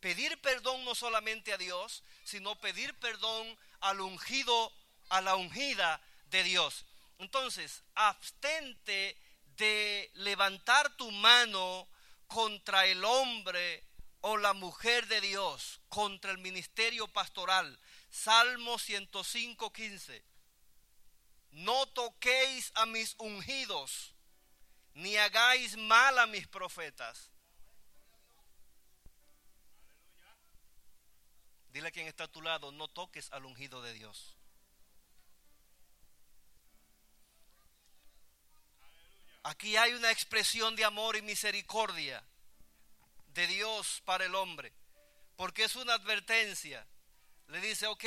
Pedir 0.00 0.40
perdón 0.40 0.84
no 0.84 0.94
solamente 0.94 1.52
a 1.52 1.58
Dios, 1.58 2.04
sino 2.22 2.60
pedir 2.60 2.94
perdón 2.98 3.58
al 3.80 4.00
ungido, 4.00 4.72
a 5.08 5.20
la 5.20 5.36
ungida 5.36 6.00
de 6.26 6.42
Dios. 6.44 6.84
Entonces, 7.18 7.82
abstente 7.94 9.16
de 9.56 10.10
levantar 10.14 10.96
tu 10.96 11.10
mano 11.10 11.88
contra 12.28 12.86
el 12.86 13.04
hombre 13.04 13.84
o 14.20 14.36
la 14.36 14.52
mujer 14.52 15.06
de 15.08 15.20
Dios, 15.20 15.80
contra 15.88 16.30
el 16.30 16.38
ministerio 16.38 17.08
pastoral. 17.08 17.78
Salmo 18.08 18.78
105, 18.78 19.72
15. 19.72 20.24
No 21.50 21.86
toquéis 21.86 22.70
a 22.74 22.86
mis 22.86 23.14
ungidos, 23.18 24.14
ni 24.94 25.16
hagáis 25.16 25.76
mal 25.76 26.18
a 26.18 26.26
mis 26.26 26.46
profetas. 26.46 27.30
Dile 31.70 31.88
a 31.88 31.90
quien 31.90 32.06
está 32.06 32.24
a 32.24 32.28
tu 32.28 32.42
lado, 32.42 32.70
no 32.72 32.88
toques 32.88 33.30
al 33.32 33.44
ungido 33.44 33.82
de 33.82 33.92
Dios. 33.92 34.37
Aquí 39.48 39.78
hay 39.78 39.94
una 39.94 40.10
expresión 40.10 40.76
de 40.76 40.84
amor 40.84 41.16
y 41.16 41.22
misericordia 41.22 42.22
de 43.28 43.46
Dios 43.46 44.02
para 44.04 44.26
el 44.26 44.34
hombre, 44.34 44.74
porque 45.36 45.64
es 45.64 45.74
una 45.74 45.94
advertencia. 45.94 46.86
Le 47.46 47.58
dice, 47.62 47.86
ok, 47.86 48.04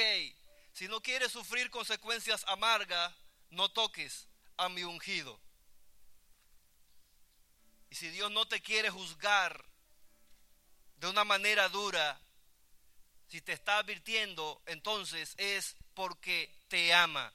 si 0.71 0.87
no 0.87 1.01
quieres 1.01 1.31
sufrir 1.31 1.71
consecuencias 1.71 2.43
amargas, 2.47 3.11
no 3.49 3.69
toques 3.69 4.27
a 4.57 4.69
mi 4.69 4.83
ungido. 4.83 5.41
Y 7.89 7.95
si 7.95 8.09
Dios 8.09 8.29
no 8.29 8.47
te 8.47 8.61
quiere 8.61 8.91
juzgar 8.91 9.65
de 10.97 11.07
una 11.07 11.23
manera 11.23 11.69
dura, 11.69 12.21
si 13.29 13.41
te 13.41 13.53
está 13.53 13.79
advirtiendo, 13.79 14.61
entonces 14.67 15.33
es 15.39 15.75
porque 15.95 16.55
te 16.67 16.93
ama. 16.93 17.33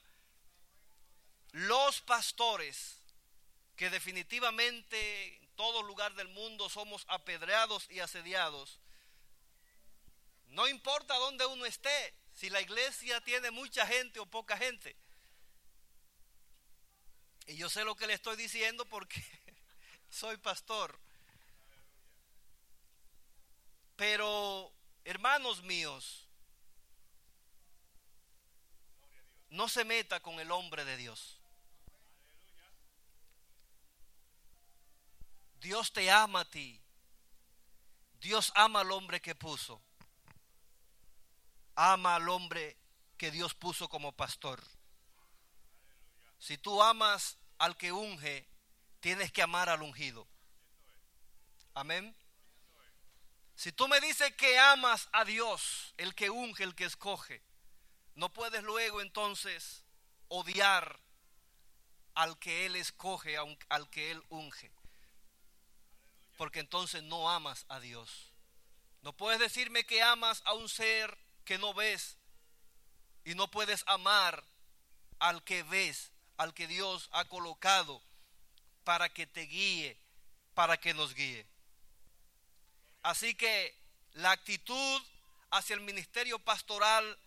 Los 1.51 1.99
pastores 1.99 3.03
que 3.77 3.89
definitivamente 3.91 5.37
en 5.37 5.47
todo 5.55 5.83
lugar 5.83 6.13
del 6.15 6.27
mundo 6.29 6.67
somos 6.67 7.05
apedreados 7.07 7.87
y 7.91 7.99
asediados, 7.99 8.79
no 10.47 10.67
importa 10.67 11.13
dónde 11.15 11.45
uno 11.45 11.65
esté, 11.65 12.13
si 12.33 12.49
la 12.49 12.59
iglesia 12.59 13.21
tiene 13.21 13.51
mucha 13.51 13.85
gente 13.85 14.19
o 14.19 14.25
poca 14.25 14.57
gente. 14.57 14.95
Y 17.45 17.55
yo 17.55 17.69
sé 17.69 17.83
lo 17.83 17.95
que 17.95 18.07
le 18.07 18.13
estoy 18.13 18.35
diciendo 18.35 18.83
porque 18.85 19.23
soy 20.09 20.37
pastor. 20.37 20.99
Pero, 23.95 24.71
hermanos 25.05 25.63
míos, 25.63 26.27
no 29.49 29.69
se 29.69 29.85
meta 29.85 30.19
con 30.19 30.39
el 30.39 30.51
hombre 30.51 30.83
de 30.83 30.97
Dios. 30.97 31.36
Dios 35.59 35.91
te 35.91 36.09
ama 36.11 36.41
a 36.41 36.45
ti. 36.45 36.79
Dios 38.19 38.51
ama 38.55 38.81
al 38.81 38.91
hombre 38.91 39.21
que 39.21 39.35
puso. 39.35 39.81
Ama 41.75 42.15
al 42.15 42.29
hombre 42.29 42.77
que 43.17 43.31
Dios 43.31 43.53
puso 43.53 43.89
como 43.89 44.11
pastor. 44.11 44.63
Si 46.39 46.57
tú 46.57 46.81
amas 46.81 47.37
al 47.57 47.75
que 47.77 47.91
unge, 47.91 48.47
tienes 48.99 49.31
que 49.31 49.41
amar 49.41 49.69
al 49.69 49.81
ungido. 49.81 50.27
Amén. 51.73 52.15
Si 53.55 53.71
tú 53.71 53.87
me 53.87 53.99
dices 53.99 54.33
que 54.35 54.59
amas 54.59 55.09
a 55.11 55.25
Dios, 55.25 55.93
el 55.97 56.13
que 56.13 56.29
unge, 56.29 56.63
el 56.63 56.75
que 56.75 56.85
escoge, 56.85 57.41
no 58.13 58.29
puedes 58.29 58.63
luego 58.63 59.01
entonces 59.01 59.83
odiar 60.27 60.99
al 62.13 62.37
que 62.37 62.67
Él 62.67 62.75
escoge, 62.75 63.37
al 63.37 63.89
que 63.89 64.11
Él 64.11 64.23
unge 64.29 64.76
porque 66.37 66.59
entonces 66.59 67.03
no 67.03 67.29
amas 67.29 67.65
a 67.67 67.79
Dios. 67.79 68.31
No 69.01 69.11
puedes 69.13 69.39
decirme 69.39 69.85
que 69.85 70.01
amas 70.01 70.41
a 70.45 70.53
un 70.53 70.69
ser 70.69 71.17
que 71.43 71.57
no 71.57 71.73
ves 71.73 72.17
y 73.25 73.35
no 73.35 73.49
puedes 73.49 73.83
amar 73.87 74.43
al 75.19 75.43
que 75.43 75.63
ves, 75.63 76.11
al 76.37 76.53
que 76.53 76.67
Dios 76.67 77.09
ha 77.11 77.25
colocado 77.25 78.01
para 78.83 79.09
que 79.09 79.27
te 79.27 79.41
guíe, 79.41 79.99
para 80.53 80.77
que 80.77 80.93
nos 80.93 81.13
guíe. 81.13 81.45
Así 83.03 83.35
que 83.35 83.75
la 84.13 84.31
actitud 84.31 85.01
hacia 85.51 85.73
el 85.73 85.81
ministerio 85.81 86.39
pastoral 86.39 87.17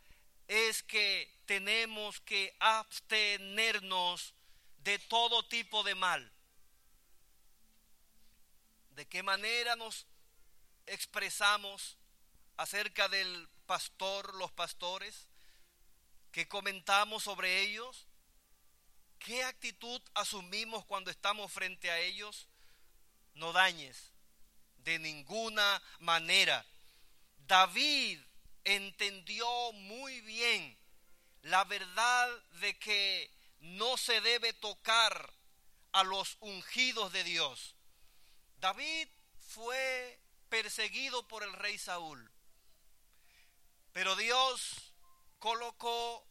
es 0.48 0.82
que 0.82 1.32
tenemos 1.46 2.20
que 2.20 2.54
abstenernos 2.60 4.34
de 4.78 4.98
todo 4.98 5.46
tipo 5.48 5.82
de 5.82 5.94
mal 5.94 6.32
de 8.90 9.06
qué 9.06 9.22
manera 9.22 9.76
nos 9.76 10.06
expresamos 10.86 11.96
acerca 12.56 13.08
del 13.08 13.48
pastor, 13.66 14.34
los 14.34 14.52
pastores, 14.52 15.28
qué 16.32 16.48
comentamos 16.48 17.24
sobre 17.24 17.60
ellos, 17.60 18.06
qué 19.18 19.44
actitud 19.44 20.00
asumimos 20.14 20.84
cuando 20.84 21.10
estamos 21.10 21.52
frente 21.52 21.90
a 21.90 21.98
ellos. 21.98 22.48
No 23.34 23.52
dañes 23.52 24.12
de 24.78 24.98
ninguna 24.98 25.82
manera. 26.00 26.64
David 27.46 28.20
entendió 28.64 29.72
muy 29.72 30.20
bien 30.22 30.76
la 31.42 31.64
verdad 31.64 32.28
de 32.60 32.78
que 32.78 33.30
no 33.60 33.96
se 33.96 34.20
debe 34.20 34.52
tocar 34.52 35.32
a 35.92 36.02
los 36.04 36.36
ungidos 36.40 37.12
de 37.12 37.24
Dios. 37.24 37.74
David 38.60 39.08
fue 39.38 40.20
perseguido 40.50 41.26
por 41.26 41.42
el 41.42 41.52
rey 41.54 41.78
Saúl, 41.78 42.30
pero 43.92 44.14
Dios 44.16 44.92
colocó 45.38 46.26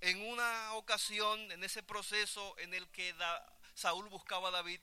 en 0.00 0.22
una 0.26 0.72
ocasión, 0.74 1.52
en 1.52 1.62
ese 1.64 1.82
proceso 1.82 2.58
en 2.58 2.72
el 2.74 2.88
que 2.88 3.14
Saúl 3.74 4.08
buscaba 4.08 4.48
a 4.48 4.52
David, 4.52 4.80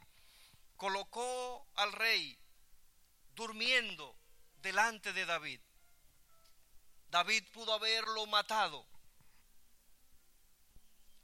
colocó 0.78 1.66
al 1.76 1.92
rey 1.94 2.38
durmiendo 3.36 4.16
delante 4.62 5.14
de 5.14 5.26
David. 5.26 5.60
David 7.10 7.44
pudo 7.52 7.74
haberlo 7.74 8.26
matado, 8.28 8.86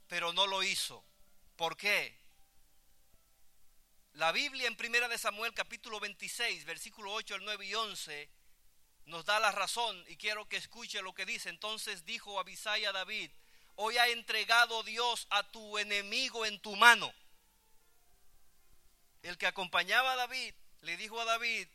pero 0.08 0.32
no 0.32 0.46
lo 0.46 0.62
hizo. 0.62 1.04
¿Por 1.56 1.76
qué? 1.76 2.19
La 4.20 4.32
Biblia 4.32 4.68
en 4.68 4.76
Primera 4.76 5.08
de 5.08 5.16
Samuel 5.16 5.54
capítulo 5.54 5.98
26, 5.98 6.66
versículo 6.66 7.10
8 7.10 7.36
al 7.36 7.44
9 7.46 7.64
y 7.64 7.74
11 7.74 8.28
nos 9.06 9.24
da 9.24 9.40
la 9.40 9.50
razón 9.50 10.04
y 10.08 10.16
quiero 10.18 10.46
que 10.46 10.58
escuche 10.58 11.00
lo 11.00 11.14
que 11.14 11.24
dice. 11.24 11.48
Entonces 11.48 12.04
dijo 12.04 12.38
Abisai 12.38 12.84
a 12.84 12.92
David, 12.92 13.30
hoy 13.76 13.96
ha 13.96 14.08
entregado 14.08 14.82
Dios 14.82 15.26
a 15.30 15.42
tu 15.50 15.78
enemigo 15.78 16.44
en 16.44 16.60
tu 16.60 16.76
mano. 16.76 17.10
El 19.22 19.38
que 19.38 19.46
acompañaba 19.46 20.12
a 20.12 20.16
David 20.16 20.52
le 20.82 20.98
dijo 20.98 21.18
a 21.18 21.24
David, 21.24 21.66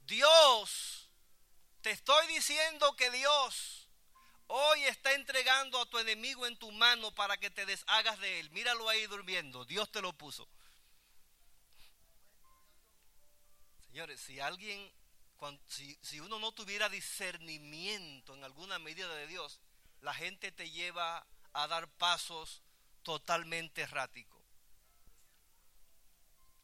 Dios, 0.00 1.08
te 1.80 1.92
estoy 1.92 2.26
diciendo 2.26 2.94
que 2.96 3.10
Dios 3.10 3.88
hoy 4.48 4.84
está 4.84 5.14
entregando 5.14 5.80
a 5.80 5.86
tu 5.86 5.98
enemigo 5.98 6.46
en 6.46 6.58
tu 6.58 6.70
mano 6.72 7.10
para 7.14 7.38
que 7.38 7.48
te 7.48 7.64
deshagas 7.64 8.18
de 8.20 8.40
él. 8.40 8.50
Míralo 8.50 8.86
ahí 8.90 9.06
durmiendo, 9.06 9.64
Dios 9.64 9.90
te 9.90 10.02
lo 10.02 10.12
puso. 10.12 10.46
Señores, 13.96 14.20
si 14.20 14.38
alguien, 14.40 14.92
si, 16.02 16.20
uno 16.20 16.38
no 16.38 16.52
tuviera 16.52 16.90
discernimiento 16.90 18.34
en 18.34 18.44
alguna 18.44 18.78
medida 18.78 19.08
de 19.14 19.26
Dios, 19.26 19.58
la 20.02 20.12
gente 20.12 20.52
te 20.52 20.70
lleva 20.70 21.26
a 21.54 21.66
dar 21.66 21.88
pasos 21.92 22.60
totalmente 23.02 23.80
erráticos. 23.80 24.38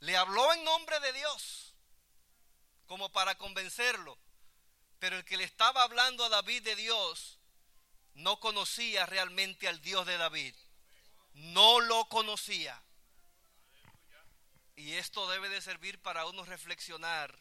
Le 0.01 0.15
habló 0.15 0.53
en 0.53 0.63
nombre 0.63 1.01
de 1.01 1.11
Dios, 1.15 1.73
como 2.87 3.11
para 3.11 3.39
convencerlo, 3.39 4.19
pero 4.99 5.17
el 5.17 5.25
que 5.25 5.39
le 5.39 5.45
estaba 5.45 5.85
hablando 5.85 6.27
a 6.27 6.29
David 6.29 6.63
de 6.65 6.77
Dios 6.77 7.39
no 8.13 8.41
conocía 8.41 9.07
realmente 9.07 9.69
al 9.69 9.81
Dios 9.81 10.05
de 10.07 10.19
David. 10.19 10.55
No 11.33 11.81
lo 11.81 12.11
conocía. 12.11 12.79
Y 14.77 14.93
esto 14.95 15.29
debe 15.29 15.49
de 15.49 15.61
servir 15.61 15.99
para 16.01 16.27
uno 16.27 16.45
reflexionar, 16.45 17.39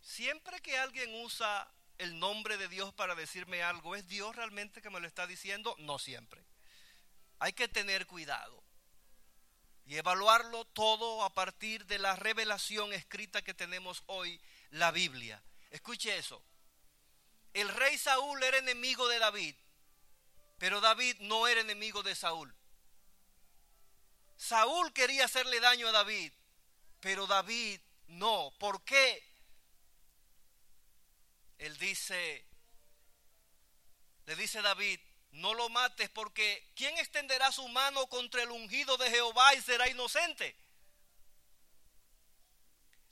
siempre 0.00 0.60
que 0.60 0.76
alguien 0.78 1.14
usa 1.22 1.70
el 1.98 2.18
nombre 2.18 2.56
de 2.56 2.68
Dios 2.68 2.92
para 2.94 3.14
decirme 3.14 3.62
algo, 3.62 3.96
¿es 3.96 4.06
Dios 4.08 4.34
realmente 4.34 4.82
que 4.82 4.90
me 4.90 5.00
lo 5.00 5.06
está 5.06 5.26
diciendo? 5.26 5.74
No 5.78 5.98
siempre. 5.98 6.44
Hay 7.38 7.52
que 7.52 7.68
tener 7.68 8.06
cuidado 8.06 8.62
y 9.86 9.96
evaluarlo 9.96 10.64
todo 10.66 11.24
a 11.24 11.34
partir 11.34 11.86
de 11.86 11.98
la 11.98 12.16
revelación 12.16 12.92
escrita 12.92 13.42
que 13.42 13.54
tenemos 13.54 14.02
hoy, 14.06 14.40
la 14.70 14.90
Biblia. 14.90 15.42
Escuche 15.70 16.16
eso. 16.16 16.42
El 17.52 17.68
rey 17.68 17.96
Saúl 17.98 18.42
era 18.42 18.58
enemigo 18.58 19.06
de 19.08 19.18
David, 19.18 19.54
pero 20.58 20.80
David 20.80 21.16
no 21.20 21.46
era 21.46 21.60
enemigo 21.60 22.02
de 22.02 22.14
Saúl. 22.14 22.54
Saúl 24.36 24.92
quería 24.92 25.24
hacerle 25.24 25.60
daño 25.60 25.88
a 25.88 25.92
David, 25.92 26.32
pero 27.00 27.26
David 27.26 27.80
no. 28.08 28.52
¿Por 28.58 28.84
qué? 28.84 29.22
Él 31.58 31.76
dice, 31.78 32.44
le 34.26 34.36
dice 34.36 34.60
David, 34.60 35.00
no 35.32 35.54
lo 35.54 35.68
mates 35.68 36.10
porque 36.10 36.70
¿quién 36.76 36.96
extenderá 36.98 37.50
su 37.52 37.66
mano 37.68 38.06
contra 38.06 38.42
el 38.42 38.50
ungido 38.50 38.96
de 38.96 39.10
Jehová 39.10 39.54
y 39.54 39.62
será 39.62 39.88
inocente? 39.88 40.56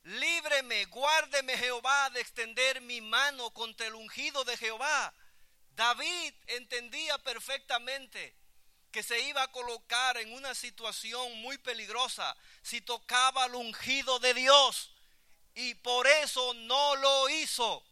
Líbreme, 0.05 0.85
guárdeme 0.87 1.57
Jehová 1.57 2.11
de 2.11 2.20
extender 2.20 2.81
mi 2.81 3.01
mano 3.01 3.51
contra 3.53 3.87
el 3.87 3.95
ungido 3.95 4.45
de 4.45 4.57
Jehová. 4.57 5.14
David 5.77 6.35
entendía 6.49 7.18
perfectamente 7.18 8.35
que 8.93 9.03
se 9.03 9.18
iba 9.22 9.43
a 9.43 9.51
colocar 9.51 10.18
en 10.18 10.32
una 10.34 10.55
situación 10.55 11.40
muy 11.40 11.57
peligrosa 11.59 12.36
si 12.62 12.82
tocaba 12.82 13.45
al 13.45 13.55
ungido 13.55 14.18
de 14.18 14.34
Dios. 14.34 14.90
Y 15.55 15.74
por 15.74 16.07
eso 16.07 16.55
no 16.55 16.97
lo 16.97 17.28
hizo. 17.30 17.82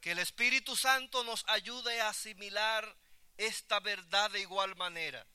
Que 0.00 0.12
el 0.12 0.20
Espíritu 0.20 0.76
Santo 0.76 1.24
nos 1.24 1.44
ayude 1.48 2.00
a 2.00 2.08
asimilar 2.08 2.96
esta 3.36 3.80
verdad 3.80 4.30
de 4.30 4.40
igual 4.40 4.76
manera. 4.76 5.26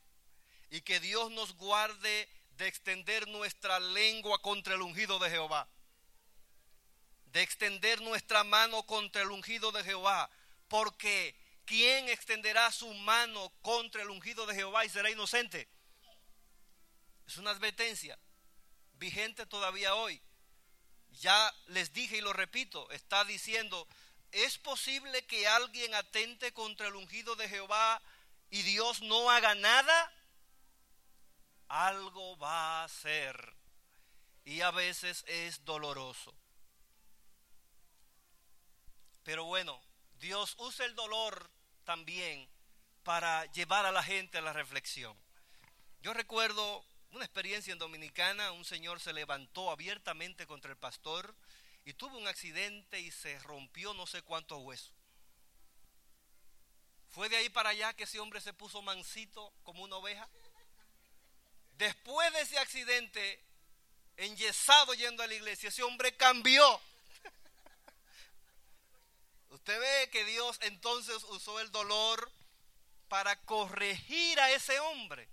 Y 0.70 0.82
que 0.82 1.00
Dios 1.00 1.30
nos 1.32 1.54
guarde 1.56 2.30
de 2.52 2.68
extender 2.68 3.28
nuestra 3.28 3.80
lengua 3.80 4.42
contra 4.42 4.76
el 4.76 4.82
ungido 4.82 5.20
de 5.20 5.30
Jehová. 5.30 5.68
De 7.26 7.42
extender 7.42 8.02
nuestra 8.02 8.44
mano 8.46 8.84
contra 8.84 9.22
el 9.22 9.32
ungido 9.32 9.72
de 9.72 9.84
Jehová. 9.84 10.30
Porque 10.68 11.36
¿quién 11.66 12.10
extenderá 12.10 12.72
su 12.72 12.94
mano 12.94 13.52
contra 13.62 14.02
el 14.02 14.10
ungido 14.10 14.46
de 14.46 14.56
Jehová 14.56 14.86
y 14.86 14.90
será 14.90 15.10
inocente? 15.10 15.68
Es 17.28 17.38
una 17.38 17.52
advertencia 17.52 18.18
vigente 18.94 19.46
todavía 19.46 19.96
hoy. 19.96 20.22
Ya 21.22 21.54
les 21.68 21.94
dije 21.94 22.18
y 22.18 22.22
lo 22.22 22.34
repito, 22.34 22.90
está 22.92 23.24
diciendo, 23.24 23.88
¿Es 24.36 24.58
posible 24.58 25.26
que 25.26 25.48
alguien 25.48 25.94
atente 25.96 26.52
contra 26.52 26.90
el 26.90 26.96
ungido 26.96 27.38
de 27.38 27.48
Jehová 27.48 28.02
y 28.50 28.64
Dios 28.64 29.02
no 29.02 29.32
haga 29.32 29.56
nada? 29.56 30.12
Algo 31.70 32.38
va 32.38 32.82
a 32.82 32.84
hacer. 32.84 33.56
Y 34.44 34.60
a 34.60 34.72
veces 34.72 35.24
es 35.28 35.64
doloroso. 35.64 36.36
Pero 39.24 39.46
bueno, 39.46 39.82
Dios 40.20 40.56
usa 40.58 40.86
el 40.86 40.96
dolor 40.96 41.50
también 41.84 42.48
para 43.04 43.46
llevar 43.52 43.86
a 43.86 43.92
la 43.92 44.04
gente 44.04 44.38
a 44.38 44.42
la 44.42 44.54
reflexión. 44.54 45.16
Yo 46.02 46.14
recuerdo 46.14 46.84
una 47.12 47.26
experiencia 47.26 47.72
en 47.72 47.80
Dominicana, 47.80 48.52
un 48.52 48.66
señor 48.66 49.00
se 49.00 49.14
levantó 49.14 49.72
abiertamente 49.72 50.46
contra 50.46 50.72
el 50.72 50.78
pastor 50.78 51.34
y 51.86 51.94
tuvo 51.94 52.18
un 52.18 52.28
accidente 52.28 53.00
y 53.00 53.12
se 53.12 53.40
rompió 53.40 53.94
no 53.94 54.06
sé 54.06 54.22
cuántos 54.22 54.62
huesos. 54.62 54.92
Fue 57.12 57.30
de 57.30 57.38
ahí 57.38 57.50
para 57.50 57.70
allá 57.70 57.94
que 57.94 58.04
ese 58.04 58.20
hombre 58.20 58.42
se 58.42 58.54
puso 58.54 58.82
mansito 58.82 59.54
como 59.64 59.84
una 59.84 59.96
oveja. 59.96 60.28
Después 61.78 62.34
de 62.34 62.42
ese 62.42 62.58
accidente, 62.58 63.40
enyesado 64.18 64.94
yendo 64.94 65.24
a 65.24 65.28
la 65.28 65.34
iglesia, 65.34 65.70
ese 65.70 65.84
hombre 65.84 66.16
cambió. 66.18 66.82
Usted 69.56 69.80
ve 69.80 70.10
que 70.12 70.26
Dios 70.26 70.58
entonces 70.64 71.24
usó 71.30 71.62
el 71.62 71.72
dolor 71.72 72.30
para 73.08 73.38
corregir 73.46 74.38
a 74.42 74.52
ese 74.52 74.78
hombre. 74.82 75.30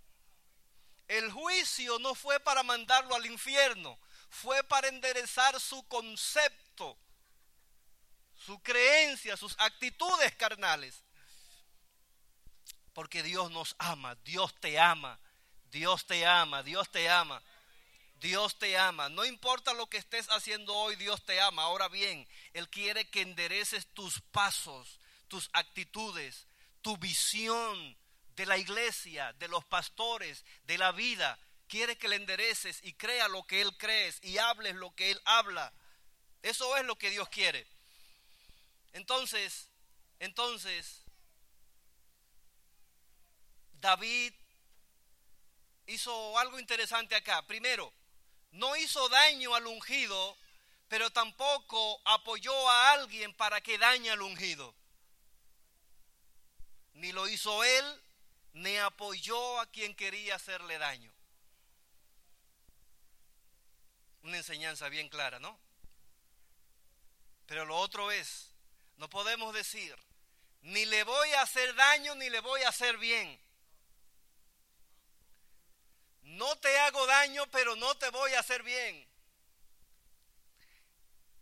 El 1.08 1.32
juicio 1.32 1.98
no 1.98 2.14
fue 2.14 2.38
para 2.38 2.62
mandarlo 2.62 3.16
al 3.16 3.26
infierno, 3.26 3.98
fue 4.30 4.62
para 4.62 4.86
enderezar 4.86 5.58
su 5.58 5.82
concepto, 5.88 6.96
su 8.46 8.62
creencia, 8.62 9.36
sus 9.36 9.56
actitudes 9.58 10.32
carnales. 10.36 11.02
Porque 12.94 13.24
Dios 13.24 13.50
nos 13.50 13.74
ama, 13.78 14.14
Dios 14.24 14.54
te 14.60 14.78
ama, 14.78 15.18
Dios 15.64 16.06
te 16.06 16.24
ama, 16.24 16.62
Dios 16.62 16.88
te 16.92 17.10
ama. 17.10 17.42
Dios 18.22 18.58
te 18.58 18.78
ama. 18.78 19.08
No 19.08 19.24
importa 19.24 19.74
lo 19.74 19.88
que 19.88 19.98
estés 19.98 20.28
haciendo 20.30 20.74
hoy, 20.74 20.96
Dios 20.96 21.22
te 21.24 21.40
ama. 21.40 21.64
Ahora 21.64 21.88
bien, 21.88 22.26
Él 22.54 22.68
quiere 22.70 23.10
que 23.10 23.20
endereces 23.20 23.86
tus 23.88 24.20
pasos, 24.32 24.98
tus 25.28 25.50
actitudes, 25.52 26.46
tu 26.80 26.96
visión 26.96 27.96
de 28.36 28.46
la 28.46 28.56
iglesia, 28.56 29.32
de 29.34 29.48
los 29.48 29.64
pastores, 29.64 30.44
de 30.64 30.78
la 30.78 30.92
vida 30.92 31.38
quiere 31.72 31.96
que 31.96 32.06
le 32.06 32.16
endereces 32.16 32.80
y 32.82 32.92
crea 32.92 33.28
lo 33.28 33.44
que 33.44 33.62
Él 33.62 33.74
crees 33.78 34.22
y 34.22 34.36
hables 34.36 34.74
lo 34.74 34.94
que 34.94 35.10
Él 35.10 35.18
habla. 35.24 35.72
Eso 36.42 36.76
es 36.76 36.84
lo 36.84 36.96
que 36.96 37.08
Dios 37.08 37.30
quiere. 37.30 37.66
Entonces, 38.92 39.70
entonces, 40.20 41.00
David 43.80 44.34
hizo 45.86 46.38
algo 46.38 46.60
interesante 46.60 47.14
acá. 47.14 47.40
Primero, 47.46 47.90
no 48.52 48.76
hizo 48.76 49.08
daño 49.08 49.54
al 49.54 49.66
ungido, 49.66 50.36
pero 50.88 51.10
tampoco 51.10 52.00
apoyó 52.04 52.68
a 52.68 52.92
alguien 52.92 53.34
para 53.34 53.60
que 53.60 53.78
dañe 53.78 54.10
al 54.10 54.22
ungido. 54.22 54.74
Ni 56.94 57.12
lo 57.12 57.28
hizo 57.28 57.64
él, 57.64 58.02
ni 58.52 58.76
apoyó 58.76 59.60
a 59.60 59.66
quien 59.66 59.94
quería 59.94 60.36
hacerle 60.36 60.78
daño. 60.78 61.12
una 64.22 64.36
enseñanza 64.36 64.88
bien 64.88 65.08
clara, 65.08 65.38
¿no? 65.38 65.58
Pero 67.46 67.64
lo 67.64 67.76
otro 67.76 68.10
es, 68.10 68.50
no 68.96 69.10
podemos 69.10 69.52
decir, 69.52 69.96
ni 70.62 70.84
le 70.86 71.04
voy 71.04 71.32
a 71.32 71.42
hacer 71.42 71.74
daño 71.74 72.14
ni 72.14 72.30
le 72.30 72.40
voy 72.40 72.62
a 72.62 72.68
hacer 72.68 72.96
bien. 72.98 73.40
No 76.32 76.56
te 76.56 76.78
hago 76.80 77.06
daño, 77.06 77.46
pero 77.50 77.76
no 77.76 77.94
te 77.96 78.08
voy 78.08 78.32
a 78.32 78.40
hacer 78.40 78.62
bien. 78.62 79.06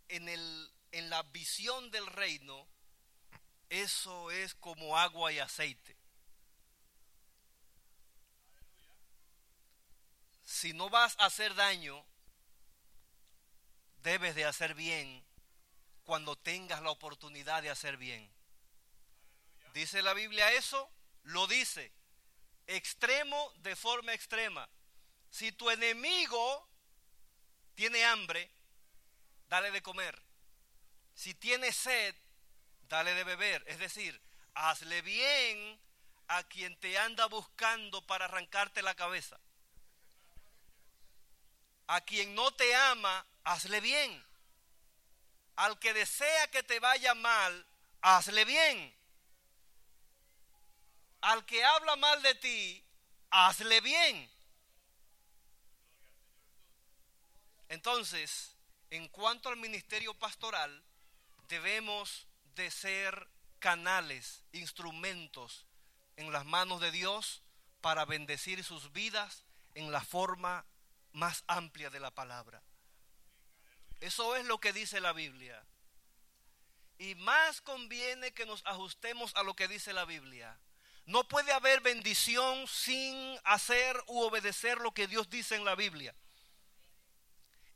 En, 0.09 0.27
el, 0.27 0.73
en 0.91 1.09
la 1.09 1.23
visión 1.23 1.89
del 1.91 2.05
reino, 2.07 2.67
eso 3.69 4.31
es 4.31 4.53
como 4.55 4.97
agua 4.97 5.31
y 5.31 5.39
aceite. 5.39 5.95
Si 10.43 10.73
no 10.73 10.89
vas 10.89 11.15
a 11.19 11.27
hacer 11.27 11.55
daño, 11.55 12.05
debes 14.03 14.35
de 14.35 14.43
hacer 14.43 14.75
bien 14.75 15.23
cuando 16.03 16.35
tengas 16.35 16.81
la 16.81 16.91
oportunidad 16.91 17.61
de 17.61 17.69
hacer 17.69 17.95
bien. 17.95 18.29
¿Dice 19.73 20.01
la 20.01 20.13
Biblia 20.13 20.51
eso? 20.51 20.91
Lo 21.23 21.47
dice. 21.47 21.93
Extremo 22.67 23.53
de 23.59 23.77
forma 23.77 24.13
extrema. 24.13 24.67
Si 25.31 25.53
tu 25.53 25.69
enemigo 25.69 26.67
tiene 27.73 28.03
hambre, 28.05 28.51
dale 29.47 29.71
de 29.71 29.81
comer. 29.81 30.21
Si 31.15 31.33
tiene 31.33 31.71
sed, 31.71 32.15
dale 32.89 33.13
de 33.13 33.23
beber. 33.23 33.63
Es 33.67 33.79
decir, 33.79 34.21
hazle 34.53 35.01
bien 35.01 35.81
a 36.27 36.43
quien 36.43 36.77
te 36.79 36.97
anda 36.97 37.25
buscando 37.27 38.05
para 38.05 38.25
arrancarte 38.25 38.81
la 38.81 38.93
cabeza. 38.93 39.39
A 41.87 42.01
quien 42.01 42.35
no 42.35 42.51
te 42.51 42.75
ama, 42.75 43.25
hazle 43.43 43.81
bien. 43.81 44.25
Al 45.55 45.79
que 45.79 45.93
desea 45.93 46.49
que 46.49 46.63
te 46.63 46.79
vaya 46.79 47.13
mal, 47.13 47.65
hazle 48.01 48.45
bien. 48.45 48.95
Al 51.21 51.45
que 51.45 51.63
habla 51.63 51.95
mal 51.97 52.21
de 52.21 52.35
ti, 52.35 52.85
hazle 53.29 53.79
bien. 53.81 54.30
Entonces, 57.71 58.57
en 58.89 59.07
cuanto 59.07 59.47
al 59.47 59.55
ministerio 59.55 60.13
pastoral, 60.13 60.83
debemos 61.47 62.27
de 62.55 62.69
ser 62.69 63.29
canales, 63.59 64.43
instrumentos 64.51 65.65
en 66.17 66.33
las 66.33 66.43
manos 66.43 66.81
de 66.81 66.91
Dios 66.91 67.41
para 67.79 68.03
bendecir 68.03 68.61
sus 68.65 68.91
vidas 68.91 69.45
en 69.73 69.89
la 69.89 70.01
forma 70.01 70.65
más 71.13 71.45
amplia 71.47 71.89
de 71.89 72.01
la 72.01 72.11
palabra. 72.11 72.61
Eso 74.01 74.35
es 74.35 74.45
lo 74.45 74.59
que 74.59 74.73
dice 74.73 74.99
la 74.99 75.13
Biblia. 75.13 75.63
Y 76.97 77.15
más 77.15 77.61
conviene 77.61 78.33
que 78.33 78.45
nos 78.45 78.65
ajustemos 78.65 79.33
a 79.37 79.43
lo 79.43 79.53
que 79.53 79.69
dice 79.69 79.93
la 79.93 80.03
Biblia. 80.03 80.59
No 81.05 81.25
puede 81.25 81.53
haber 81.53 81.79
bendición 81.79 82.67
sin 82.67 83.39
hacer 83.45 83.95
u 84.07 84.23
obedecer 84.23 84.79
lo 84.79 84.91
que 84.91 85.07
Dios 85.07 85.29
dice 85.29 85.55
en 85.55 85.63
la 85.63 85.75
Biblia. 85.75 86.13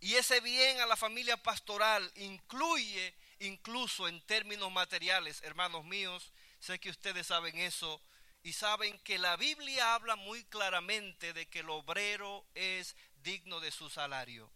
Y 0.05 0.17
ese 0.17 0.39
bien 0.39 0.79
a 0.81 0.85
la 0.85 0.95
familia 0.95 1.35
pastoral 1.35 2.11
incluye 2.13 3.15
incluso 3.39 4.07
en 4.07 4.21
términos 4.27 4.71
materiales, 4.71 5.41
hermanos 5.41 5.83
míos, 5.83 6.31
sé 6.59 6.77
que 6.77 6.91
ustedes 6.91 7.25
saben 7.25 7.57
eso 7.57 7.99
y 8.43 8.53
saben 8.53 8.99
que 8.99 9.17
la 9.17 9.35
Biblia 9.35 9.95
habla 9.95 10.15
muy 10.15 10.43
claramente 10.43 11.33
de 11.33 11.47
que 11.47 11.61
el 11.61 11.71
obrero 11.71 12.45
es 12.53 12.95
digno 13.23 13.59
de 13.59 13.71
su 13.71 13.89
salario. 13.89 14.47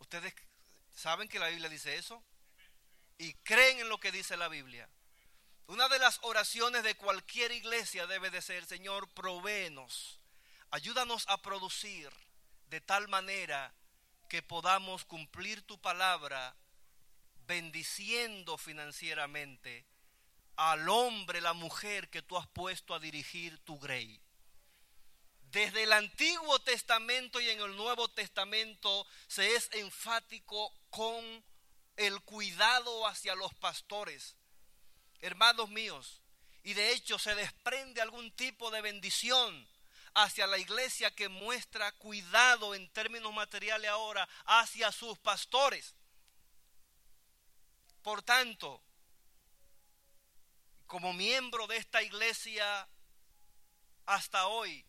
¿Ustedes 0.00 0.34
saben 0.92 1.28
que 1.28 1.38
la 1.38 1.50
Biblia 1.50 1.68
dice 1.68 1.94
eso? 1.94 2.20
Y 3.16 3.34
creen 3.44 3.78
en 3.78 3.88
lo 3.90 4.00
que 4.00 4.10
dice 4.10 4.36
la 4.36 4.48
Biblia. 4.48 4.88
Una 5.68 5.88
de 5.88 6.00
las 6.00 6.18
oraciones 6.22 6.82
de 6.82 6.96
cualquier 6.96 7.52
iglesia 7.52 8.08
debe 8.08 8.30
de 8.30 8.42
ser, 8.42 8.66
Señor, 8.66 9.08
provéenos, 9.10 10.18
ayúdanos 10.72 11.26
a 11.28 11.40
producir 11.40 12.10
de 12.70 12.80
tal 12.80 13.08
manera 13.08 13.74
que 14.28 14.42
podamos 14.42 15.04
cumplir 15.04 15.62
tu 15.62 15.78
palabra 15.80 16.56
bendiciendo 17.46 18.56
financieramente 18.56 19.84
al 20.56 20.88
hombre, 20.88 21.40
la 21.40 21.52
mujer 21.52 22.08
que 22.10 22.22
tú 22.22 22.36
has 22.36 22.46
puesto 22.48 22.94
a 22.94 23.00
dirigir 23.00 23.58
tu 23.64 23.78
grey. 23.78 24.20
Desde 25.50 25.82
el 25.82 25.92
Antiguo 25.92 26.60
Testamento 26.60 27.40
y 27.40 27.50
en 27.50 27.60
el 27.60 27.76
Nuevo 27.76 28.08
Testamento 28.08 29.06
se 29.26 29.56
es 29.56 29.68
enfático 29.72 30.72
con 30.90 31.44
el 31.96 32.20
cuidado 32.20 33.06
hacia 33.06 33.34
los 33.34 33.52
pastores 33.54 34.36
hermanos 35.22 35.68
míos, 35.68 36.20
y 36.62 36.74
de 36.74 36.92
hecho 36.92 37.18
se 37.18 37.34
desprende 37.34 38.00
algún 38.00 38.30
tipo 38.32 38.70
de 38.70 38.80
bendición 38.80 39.66
hacia 40.14 40.46
la 40.46 40.58
iglesia 40.58 41.10
que 41.10 41.28
muestra 41.28 41.92
cuidado 41.92 42.74
en 42.74 42.88
términos 42.90 43.32
materiales 43.32 43.90
ahora 43.90 44.28
hacia 44.44 44.90
sus 44.92 45.18
pastores. 45.18 45.94
Por 48.02 48.22
tanto, 48.22 48.80
como 50.86 51.12
miembro 51.12 51.66
de 51.66 51.76
esta 51.76 52.02
iglesia 52.02 52.88
hasta 54.06 54.46
hoy, 54.48 54.84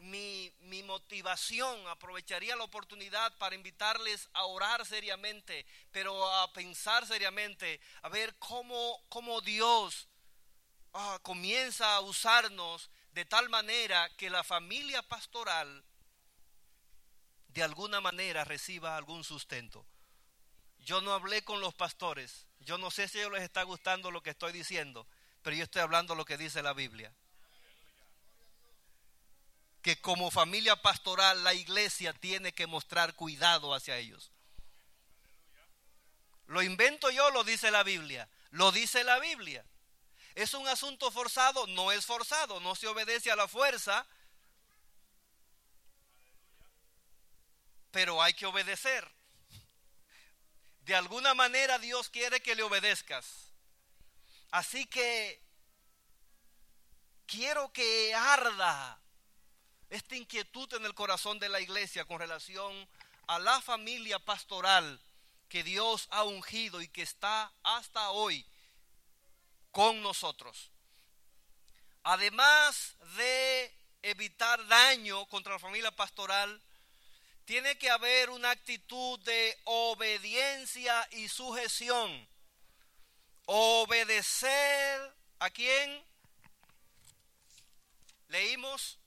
mi, 0.00 0.52
motivación, 0.84 1.86
aprovecharía 1.88 2.56
la 2.56 2.64
oportunidad 2.64 3.36
para 3.36 3.54
invitarles 3.54 4.28
a 4.32 4.44
orar 4.46 4.84
seriamente, 4.86 5.66
pero 5.92 6.26
a 6.34 6.52
pensar 6.52 7.06
seriamente, 7.06 7.80
a 8.02 8.08
ver 8.08 8.34
cómo, 8.38 9.00
cómo 9.08 9.40
Dios 9.40 10.08
ah, 10.94 11.18
comienza 11.22 11.94
a 11.94 12.00
usarnos 12.00 12.90
de 13.12 13.24
tal 13.24 13.48
manera 13.48 14.08
que 14.16 14.30
la 14.30 14.44
familia 14.44 15.02
pastoral 15.02 15.84
de 17.48 17.62
alguna 17.62 18.00
manera 18.00 18.44
reciba 18.44 18.96
algún 18.96 19.24
sustento. 19.24 19.84
Yo 20.78 21.00
no 21.00 21.12
hablé 21.12 21.42
con 21.42 21.60
los 21.60 21.74
pastores, 21.74 22.46
yo 22.60 22.78
no 22.78 22.90
sé 22.90 23.08
si 23.08 23.18
ellos 23.18 23.32
les 23.32 23.42
está 23.42 23.62
gustando 23.64 24.10
lo 24.10 24.22
que 24.22 24.30
estoy 24.30 24.52
diciendo, 24.52 25.06
pero 25.42 25.56
yo 25.56 25.64
estoy 25.64 25.82
hablando 25.82 26.14
lo 26.14 26.24
que 26.24 26.38
dice 26.38 26.62
la 26.62 26.72
Biblia 26.72 27.12
que 29.82 29.96
como 30.00 30.30
familia 30.30 30.76
pastoral 30.76 31.42
la 31.42 31.54
iglesia 31.54 32.12
tiene 32.12 32.52
que 32.52 32.66
mostrar 32.66 33.14
cuidado 33.14 33.74
hacia 33.74 33.96
ellos. 33.96 34.30
Lo 36.46 36.62
invento 36.62 37.10
yo, 37.10 37.30
lo 37.30 37.44
dice 37.44 37.70
la 37.70 37.82
Biblia. 37.82 38.28
Lo 38.50 38.72
dice 38.72 39.04
la 39.04 39.18
Biblia. 39.20 39.64
¿Es 40.34 40.54
un 40.54 40.66
asunto 40.68 41.10
forzado? 41.10 41.66
No 41.68 41.92
es 41.92 42.06
forzado, 42.06 42.60
no 42.60 42.74
se 42.74 42.86
obedece 42.86 43.30
a 43.30 43.36
la 43.36 43.48
fuerza. 43.48 44.06
Pero 47.90 48.22
hay 48.22 48.34
que 48.34 48.46
obedecer. 48.46 49.10
De 50.82 50.94
alguna 50.94 51.34
manera 51.34 51.78
Dios 51.78 52.08
quiere 52.08 52.40
que 52.40 52.54
le 52.54 52.62
obedezcas. 52.62 53.50
Así 54.50 54.86
que 54.86 55.40
quiero 57.26 57.72
que 57.72 58.14
arda 58.14 59.00
esta 59.88 60.16
inquietud 60.16 60.72
en 60.74 60.84
el 60.84 60.94
corazón 60.94 61.38
de 61.38 61.48
la 61.48 61.60
iglesia 61.60 62.04
con 62.04 62.18
relación 62.18 62.88
a 63.26 63.38
la 63.38 63.60
familia 63.60 64.18
pastoral 64.18 65.00
que 65.48 65.62
Dios 65.62 66.08
ha 66.10 66.24
ungido 66.24 66.80
y 66.80 66.88
que 66.88 67.02
está 67.02 67.52
hasta 67.62 68.10
hoy 68.10 68.46
con 69.70 70.02
nosotros. 70.02 70.70
Además 72.02 72.96
de 73.16 73.74
evitar 74.02 74.66
daño 74.66 75.26
contra 75.26 75.52
la 75.52 75.58
familia 75.58 75.90
pastoral, 75.90 76.62
tiene 77.44 77.76
que 77.78 77.90
haber 77.90 78.30
una 78.30 78.50
actitud 78.50 79.18
de 79.20 79.58
obediencia 79.64 81.08
y 81.12 81.28
sujeción. 81.28 82.28
Obedecer 83.46 85.14
a 85.40 85.50
quién? 85.50 86.04
Leímos 88.28 88.98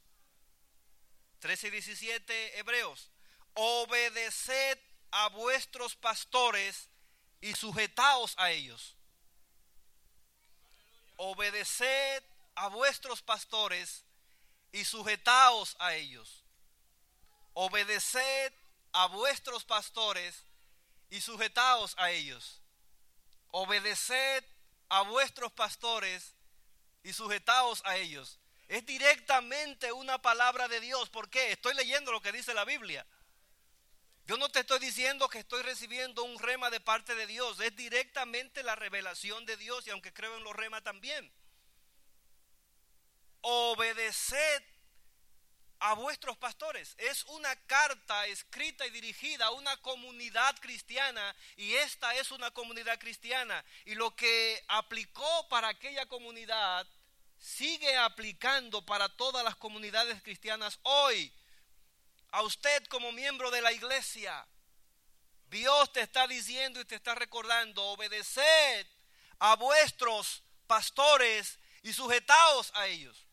13 1.39 1.67
y 1.67 1.71
17 1.71 2.59
Hebreos, 2.59 3.09
obedeced 3.53 4.79
a 5.11 5.29
vuestros 5.29 5.95
pastores 5.95 6.89
y 7.41 7.53
sujetaos 7.53 8.33
a 8.37 8.51
ellos. 8.51 8.95
Obedeced 11.17 12.23
a 12.55 12.67
vuestros 12.69 13.21
pastores 13.21 14.03
y 14.71 14.85
sujetaos 14.85 15.75
a 15.79 15.93
ellos. 15.95 16.43
Obedeced 17.53 18.53
a 18.91 19.07
vuestros 19.07 19.63
pastores 19.63 20.43
y 21.09 21.21
sujetaos 21.21 21.95
a 21.97 22.11
ellos. 22.11 22.61
Obedeced 23.51 24.43
a 24.89 25.01
vuestros 25.01 25.51
pastores 25.51 26.33
y 27.03 27.13
sujetaos 27.13 27.81
a 27.85 27.97
ellos. 27.97 28.39
Es 28.67 28.85
directamente 28.85 29.91
una 29.91 30.19
palabra 30.21 30.67
de 30.67 30.79
Dios. 30.79 31.09
¿Por 31.09 31.29
qué? 31.29 31.51
Estoy 31.51 31.75
leyendo 31.75 32.11
lo 32.11 32.21
que 32.21 32.31
dice 32.31 32.53
la 32.53 32.65
Biblia. 32.65 33.05
Yo 34.25 34.37
no 34.37 34.49
te 34.49 34.61
estoy 34.61 34.79
diciendo 34.79 35.27
que 35.27 35.39
estoy 35.39 35.63
recibiendo 35.63 36.23
un 36.23 36.39
rema 36.39 36.69
de 36.69 36.79
parte 36.79 37.13
de 37.13 37.27
Dios. 37.27 37.59
Es 37.59 37.75
directamente 37.75 38.63
la 38.63 38.75
revelación 38.75 39.45
de 39.45 39.57
Dios 39.57 39.85
y 39.85 39.89
aunque 39.89 40.13
creo 40.13 40.37
en 40.37 40.43
los 40.43 40.55
remas 40.55 40.83
también. 40.83 41.31
Obedeced 43.41 44.63
a 45.79 45.93
vuestros 45.95 46.37
pastores. 46.37 46.95
Es 46.97 47.25
una 47.25 47.53
carta 47.65 48.25
escrita 48.27 48.87
y 48.87 48.91
dirigida 48.91 49.47
a 49.47 49.51
una 49.51 49.75
comunidad 49.81 50.55
cristiana 50.61 51.35
y 51.57 51.73
esta 51.73 52.15
es 52.15 52.31
una 52.31 52.51
comunidad 52.51 52.97
cristiana. 52.99 53.65
Y 53.83 53.95
lo 53.95 54.15
que 54.15 54.63
aplicó 54.69 55.49
para 55.49 55.67
aquella 55.67 56.05
comunidad 56.05 56.87
sigue 57.37 57.97
aplicando 57.97 58.85
para 58.85 59.09
todas 59.09 59.43
las 59.43 59.57
comunidades 59.57 60.23
cristianas 60.23 60.79
hoy. 60.83 61.33
A 62.33 62.41
usted 62.41 62.83
como 62.87 63.11
miembro 63.11 63.51
de 63.51 63.61
la 63.61 63.71
iglesia, 63.71 64.47
Dios 65.49 65.93
te 65.93 66.01
está 66.01 66.25
diciendo 66.25 66.81
y 66.81 66.85
te 66.85 66.95
está 66.95 67.13
recordando, 67.13 67.85
obedeced 67.89 68.87
a 69.37 69.55
vuestros 69.55 70.43
pastores 70.65 71.59
y 71.83 71.93
sujetaos 71.93 72.71
a 72.73 72.87
ellos. 72.87 73.27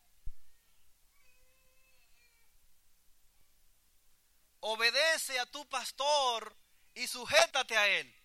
Obedece 4.59 5.39
a 5.39 5.47
tu 5.47 5.67
pastor 5.67 6.55
y 6.93 7.07
sujétate 7.07 7.75
a 7.75 7.87
él. 7.87 8.15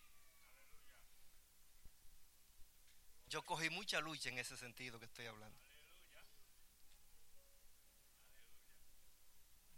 Yo 3.28 3.42
cogí 3.46 3.70
mucha 3.70 3.98
lucha 4.00 4.28
en 4.28 4.38
ese 4.38 4.58
sentido 4.58 4.98
que 4.98 5.06
estoy 5.06 5.24
hablando. 5.24 5.65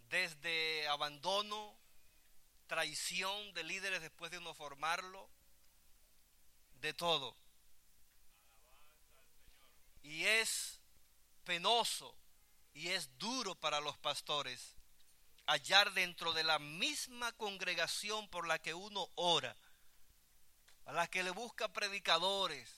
Desde 0.09 0.89
abandono, 0.89 1.77
traición 2.67 3.53
de 3.55 3.65
líderes 3.65 4.01
después 4.01 4.31
de 4.31 4.39
uno 4.39 4.55
formarlo, 4.55 5.29
de 6.81 6.95
todo. 6.95 7.37
Y 10.03 10.25
es 10.25 10.81
penoso 11.45 12.15
y 12.75 12.89
es 12.89 13.19
duro 13.19 13.55
para 13.55 13.81
los 13.81 13.97
pastores 13.99 14.79
hallar 15.49 15.93
dentro 15.95 16.35
de 16.35 16.45
la 16.45 16.59
misma 16.59 17.33
congregación 17.33 18.29
por 18.29 18.47
la 18.47 18.59
que 18.59 18.75
uno 18.75 19.09
ora, 19.15 19.57
a 20.85 20.93
la 20.93 21.07
que 21.07 21.23
le 21.23 21.31
busca 21.31 21.69
predicadores, 21.69 22.71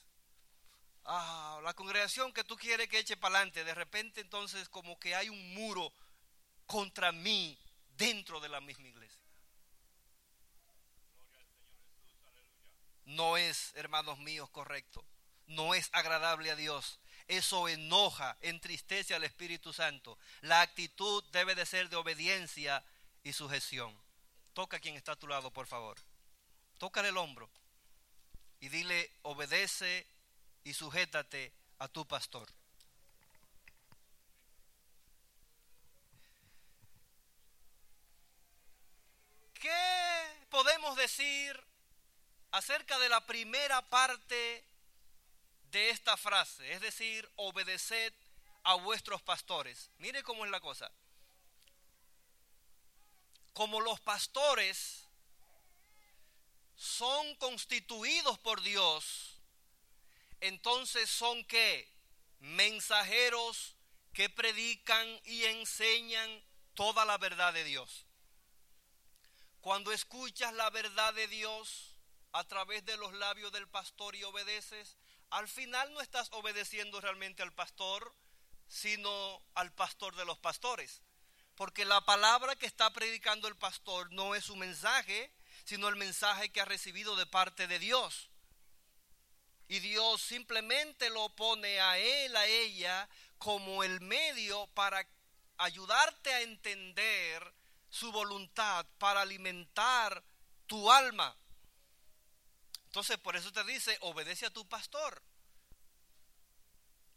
ah, 1.03 1.59
la 1.63 1.73
congregación 1.73 2.31
que 2.31 2.45
tú 2.45 2.55
quieres 2.55 2.87
que 2.87 2.99
eche 2.99 3.17
para 3.17 3.35
adelante, 3.35 3.65
de 3.65 3.75
repente 3.75 4.21
entonces 4.21 4.69
como 4.69 4.97
que 4.97 5.15
hay 5.15 5.27
un 5.27 5.53
muro 5.53 5.91
contra 6.71 7.11
mí 7.11 7.59
dentro 7.97 8.39
de 8.39 8.47
la 8.47 8.61
misma 8.61 8.87
iglesia. 8.87 9.19
No 13.03 13.35
es, 13.35 13.73
hermanos 13.75 14.19
míos, 14.19 14.49
correcto. 14.51 15.03
No 15.47 15.73
es 15.73 15.89
agradable 15.91 16.49
a 16.49 16.55
Dios. 16.55 17.01
Eso 17.27 17.67
enoja, 17.67 18.37
entristece 18.39 19.13
al 19.13 19.25
Espíritu 19.25 19.73
Santo. 19.73 20.17
La 20.39 20.61
actitud 20.61 21.21
debe 21.33 21.55
de 21.55 21.65
ser 21.65 21.89
de 21.89 21.97
obediencia 21.97 22.81
y 23.21 23.33
sujeción. 23.33 23.93
Toca 24.53 24.77
a 24.77 24.79
quien 24.79 24.95
está 24.95 25.11
a 25.11 25.19
tu 25.19 25.27
lado, 25.27 25.51
por 25.51 25.67
favor. 25.67 25.97
Tócale 26.77 27.09
el 27.09 27.17
hombro 27.17 27.49
y 28.61 28.69
dile, 28.69 29.11
obedece 29.23 30.07
y 30.63 30.73
sujétate 30.73 31.51
a 31.79 31.89
tu 31.89 32.07
pastor. 32.07 32.47
¿Qué 39.61 40.47
podemos 40.49 40.97
decir 40.97 41.55
acerca 42.49 42.97
de 42.97 43.09
la 43.09 43.23
primera 43.27 43.79
parte 43.83 44.65
de 45.65 45.91
esta 45.91 46.17
frase? 46.17 46.73
Es 46.73 46.81
decir, 46.81 47.31
obedeced 47.35 48.11
a 48.63 48.73
vuestros 48.73 49.21
pastores. 49.21 49.91
Mire 49.99 50.23
cómo 50.23 50.45
es 50.45 50.51
la 50.51 50.59
cosa. 50.59 50.91
Como 53.53 53.81
los 53.81 53.99
pastores 53.99 55.07
son 56.75 57.35
constituidos 57.35 58.39
por 58.39 58.63
Dios, 58.63 59.37
entonces 60.39 61.07
son 61.07 61.45
qué? 61.45 61.87
Mensajeros 62.39 63.75
que 64.11 64.27
predican 64.27 65.07
y 65.23 65.45
enseñan 65.45 66.43
toda 66.73 67.05
la 67.05 67.19
verdad 67.19 67.53
de 67.53 67.63
Dios. 67.63 68.07
Cuando 69.61 69.91
escuchas 69.91 70.51
la 70.53 70.71
verdad 70.71 71.13
de 71.13 71.27
Dios 71.27 71.95
a 72.33 72.43
través 72.43 72.83
de 72.83 72.97
los 72.97 73.13
labios 73.13 73.51
del 73.51 73.67
pastor 73.67 74.15
y 74.15 74.23
obedeces, 74.23 74.97
al 75.29 75.47
final 75.47 75.93
no 75.93 76.01
estás 76.01 76.29
obedeciendo 76.31 76.99
realmente 76.99 77.43
al 77.43 77.53
pastor, 77.53 78.11
sino 78.67 79.39
al 79.53 79.71
pastor 79.71 80.15
de 80.15 80.25
los 80.25 80.39
pastores. 80.39 81.03
Porque 81.55 81.85
la 81.85 82.01
palabra 82.01 82.55
que 82.55 82.65
está 82.65 82.91
predicando 82.91 83.47
el 83.47 83.55
pastor 83.55 84.11
no 84.11 84.33
es 84.33 84.45
su 84.45 84.55
mensaje, 84.55 85.31
sino 85.63 85.89
el 85.89 85.95
mensaje 85.95 86.51
que 86.51 86.61
ha 86.61 86.65
recibido 86.65 87.15
de 87.15 87.27
parte 87.27 87.67
de 87.67 87.77
Dios. 87.77 88.31
Y 89.67 89.79
Dios 89.79 90.23
simplemente 90.23 91.11
lo 91.11 91.29
pone 91.35 91.79
a 91.79 91.99
él, 91.99 92.35
a 92.35 92.47
ella, 92.47 93.07
como 93.37 93.83
el 93.83 94.01
medio 94.01 94.65
para 94.73 95.07
ayudarte 95.57 96.33
a 96.33 96.41
entender 96.41 97.60
su 97.91 98.11
voluntad, 98.11 98.85
para 98.97 99.21
alimentar 99.21 100.23
tu 100.65 100.91
alma. 100.91 101.35
Entonces, 102.85 103.17
por 103.19 103.35
eso 103.35 103.51
te 103.51 103.63
dice, 103.65 103.95
obedece 104.01 104.47
a 104.47 104.49
tu 104.49 104.67
pastor. 104.67 105.21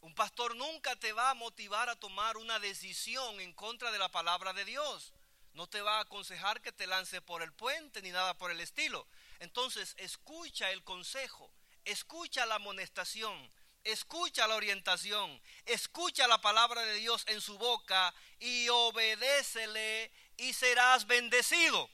Un 0.00 0.14
pastor 0.14 0.54
nunca 0.54 0.94
te 0.96 1.14
va 1.14 1.30
a 1.30 1.34
motivar 1.34 1.88
a 1.88 1.96
tomar 1.96 2.36
una 2.36 2.58
decisión 2.58 3.40
en 3.40 3.54
contra 3.54 3.90
de 3.90 3.98
la 3.98 4.10
palabra 4.10 4.52
de 4.52 4.66
Dios. 4.66 5.14
No 5.54 5.66
te 5.68 5.80
va 5.80 5.98
a 5.98 6.00
aconsejar 6.02 6.60
que 6.60 6.72
te 6.72 6.86
lance 6.86 7.22
por 7.22 7.42
el 7.42 7.52
puente 7.52 8.02
ni 8.02 8.10
nada 8.10 8.36
por 8.36 8.50
el 8.50 8.60
estilo. 8.60 9.06
Entonces, 9.38 9.94
escucha 9.96 10.70
el 10.72 10.84
consejo, 10.84 11.50
escucha 11.84 12.44
la 12.44 12.56
amonestación, 12.56 13.50
escucha 13.84 14.46
la 14.46 14.56
orientación, 14.56 15.40
escucha 15.64 16.26
la 16.26 16.40
palabra 16.40 16.82
de 16.82 16.94
Dios 16.94 17.24
en 17.28 17.40
su 17.40 17.56
boca 17.56 18.14
y 18.40 18.68
obedécele 18.68 20.10
y 20.36 20.52
serás 20.52 21.06
bendecido. 21.06 21.90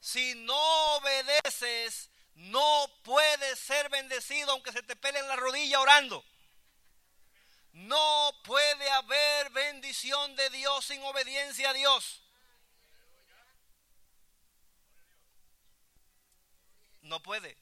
Si 0.00 0.34
no 0.34 0.96
obedeces, 0.96 2.10
no 2.34 2.90
puedes 3.02 3.58
ser 3.58 3.88
bendecido 3.88 4.52
aunque 4.52 4.72
se 4.72 4.82
te 4.82 4.96
pele 4.96 5.18
en 5.18 5.28
la 5.28 5.36
rodilla 5.36 5.80
orando. 5.80 6.24
No 7.72 8.32
puede 8.44 8.90
haber 8.90 9.50
bendición 9.50 10.34
de 10.36 10.50
Dios 10.50 10.84
sin 10.84 11.02
obediencia 11.02 11.70
a 11.70 11.74
Dios. 11.74 12.22
No 17.02 17.22
puede. 17.22 17.56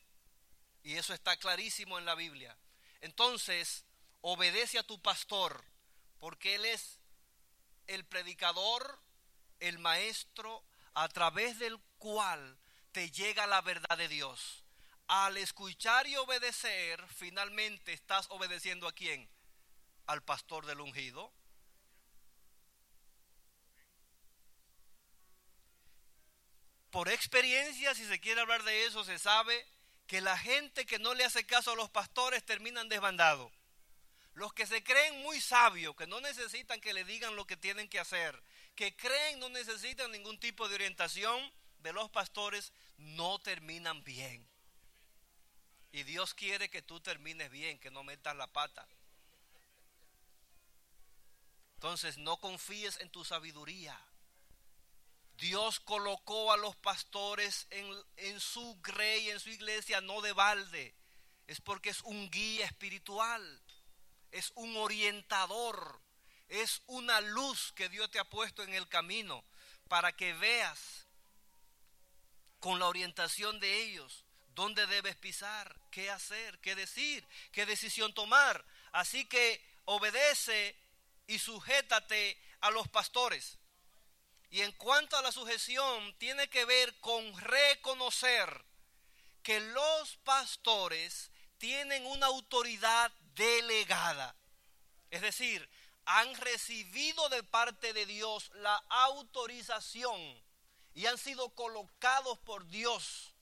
Y 0.83 0.97
eso 0.97 1.15
está 1.15 1.37
clarísimo 1.37 1.99
en 1.99 2.05
la 2.05 2.15
Biblia. 2.15 2.57
Entonces, 3.01 3.85
obedece 4.21 4.79
a 4.79 4.83
tu 4.83 5.01
pastor, 5.01 5.65
porque 6.21 6.55
él 6.55 6.65
es 6.65 6.99
el 7.87 8.05
predicador, 8.05 9.01
el 9.69 9.79
maestro, 9.79 10.65
a 10.95 11.09
través 11.09 11.59
del 11.59 11.79
cual 11.99 12.59
te 12.93 13.11
llega 13.11 13.47
la 13.47 13.61
verdad 13.61 13.99
de 13.99 14.09
Dios. 14.09 14.65
Al 15.07 15.37
escuchar 15.37 16.07
y 16.07 16.17
obedecer, 16.17 17.05
finalmente 17.09 17.93
estás 17.93 18.27
obedeciendo 18.31 18.89
a 18.89 18.93
quién? 18.93 19.29
Al 20.07 20.23
pastor 20.23 20.67
del 20.67 20.81
ungido. 20.81 21.33
Por 26.91 27.09
experiencia, 27.09 27.93
si 27.95 28.07
se 28.07 28.21
quiere 28.21 28.41
hablar 28.41 28.63
de 28.63 28.87
eso, 28.87 29.03
se 29.03 29.19
sabe 29.19 29.67
que 30.07 30.21
la 30.21 30.39
gente 30.39 30.87
que 30.87 30.99
no 30.99 31.15
le 31.15 31.25
hace 31.25 31.45
caso 31.45 31.73
a 31.73 31.77
los 31.77 31.91
pastores 31.91 32.45
terminan 32.45 32.89
desbandados. 32.89 33.51
Los 34.35 34.53
que 34.53 34.67
se 34.67 34.83
creen 34.83 35.23
muy 35.23 35.41
sabios, 35.41 35.97
que 35.97 36.07
no 36.07 36.21
necesitan 36.21 36.81
que 36.81 36.95
le 36.95 37.05
digan 37.05 37.37
lo 37.37 37.47
que 37.47 37.57
tienen 37.57 37.89
que 37.89 37.99
hacer, 37.99 38.41
que 38.75 38.97
creen 38.97 39.39
no 39.39 39.49
necesitan 39.49 40.11
ningún 40.11 40.39
tipo 40.39 40.69
de 40.69 40.75
orientación 40.75 41.41
de 41.79 41.93
los 41.93 42.11
pastores, 42.11 42.73
no 42.97 43.39
terminan 43.39 44.03
bien. 44.05 44.47
Y 45.93 46.03
Dios 46.03 46.35
quiere 46.35 46.71
que 46.71 46.83
tú 46.83 47.01
termines 47.01 47.51
bien, 47.51 47.79
que 47.79 47.91
no 47.91 48.03
metas 48.03 48.35
la 48.35 48.49
pata. 48.49 48.89
Entonces 51.75 52.19
no 52.19 52.39
confíes 52.39 52.99
en 53.01 53.11
tu 53.11 53.25
sabiduría. 53.25 54.01
Dios 55.37 55.81
colocó 55.81 56.53
a 56.53 56.57
los 56.57 56.75
pastores 56.77 57.67
en, 57.71 57.87
en 58.17 58.41
su 58.41 58.81
grey, 58.81 59.31
en 59.31 59.39
su 59.39 59.51
iglesia, 59.51 60.01
no 60.01 60.21
de 60.21 60.33
balde. 60.33 60.95
Es 61.47 61.61
porque 61.61 61.91
es 61.91 62.01
un 62.03 62.31
guía 62.31 62.65
espiritual, 62.65 63.63
es 64.31 64.51
un 64.55 64.77
orientador, 64.77 66.01
es 66.63 66.83
una 66.87 67.21
luz 67.21 67.73
que 67.73 67.89
Dios 67.89 68.11
te 68.11 68.19
ha 68.19 68.25
puesto 68.25 68.63
en 68.63 68.75
el 68.75 68.89
camino 68.89 69.45
para 69.89 70.13
que 70.13 70.33
veas 70.35 71.07
con 72.61 72.79
la 72.79 72.87
orientación 72.87 73.59
de 73.61 73.83
ellos 73.83 74.25
dónde 74.55 74.87
debes 74.87 75.17
pisar, 75.17 75.77
qué 75.91 76.11
hacer, 76.11 76.59
qué 76.61 76.75
decir, 76.75 77.27
qué 77.51 77.67
decisión 77.67 78.15
tomar. 78.15 78.65
Así 78.93 79.25
que 79.25 79.61
obedece 79.85 80.77
y 81.27 81.39
sujétate 81.39 82.39
a 82.61 82.71
los 82.71 82.89
pastores. 82.89 83.59
Y 84.51 84.63
en 84.63 84.73
cuanto 84.73 85.17
a 85.17 85.23
la 85.23 85.33
sujeción, 85.33 86.17
tiene 86.19 86.49
que 86.49 86.65
ver 86.65 86.95
con 87.01 87.37
reconocer 87.41 88.65
que 89.43 89.59
los 89.59 90.17
pastores 90.19 91.33
tienen 91.59 92.07
una 92.07 92.27
autoridad 92.27 93.11
delegada. 93.35 94.37
Es 95.11 95.21
decir, 95.21 95.69
han 96.07 96.35
recibido 96.37 97.29
de 97.29 97.43
parte 97.43 97.93
de 97.93 98.07
Dios 98.07 98.51
la 98.57 98.77
autorización 98.89 100.21
y 100.95 101.07
han 101.07 101.19
sido 101.19 101.51
colocados 101.55 102.39
por 102.41 102.67
Dios 102.67 103.35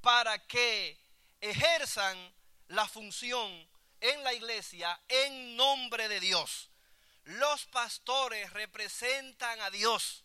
para 0.00 0.38
que 0.46 0.98
ejerzan 1.40 2.34
la 2.68 2.88
función 2.88 3.68
en 4.00 4.22
la 4.22 4.32
iglesia 4.32 5.00
en 5.08 5.56
nombre 5.56 6.08
de 6.08 6.20
Dios. 6.20 6.70
Los 7.24 7.66
pastores 7.66 8.52
representan 8.52 9.60
a 9.60 9.70
Dios. 9.70 10.24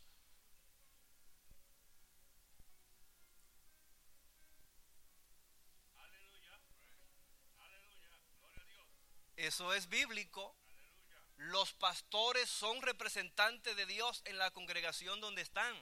Eso 9.37 9.73
es 9.73 9.87
bíblico. 9.87 10.58
Los 11.39 11.71
pastores 11.71 12.49
son 12.49 12.81
representantes 12.81 13.73
de 13.77 13.85
Dios 13.85 14.21
en 14.25 14.37
la 14.37 14.51
congregación 14.51 15.21
donde 15.21 15.41
están. 15.41 15.73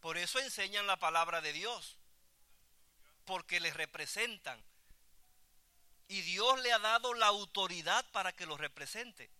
Por 0.00 0.16
eso 0.16 0.38
enseñan 0.38 0.86
la 0.86 0.98
palabra 0.98 1.42
de 1.42 1.52
Dios. 1.52 1.98
Porque 3.26 3.60
les 3.60 3.74
representan. 3.74 4.58
Y 6.08 6.22
Dios 6.22 6.58
le 6.62 6.72
ha 6.72 6.78
dado 6.78 7.12
la 7.12 7.26
autoridad 7.26 8.10
para 8.10 8.32
que 8.32 8.46
los 8.46 8.58
represente. 8.58 9.30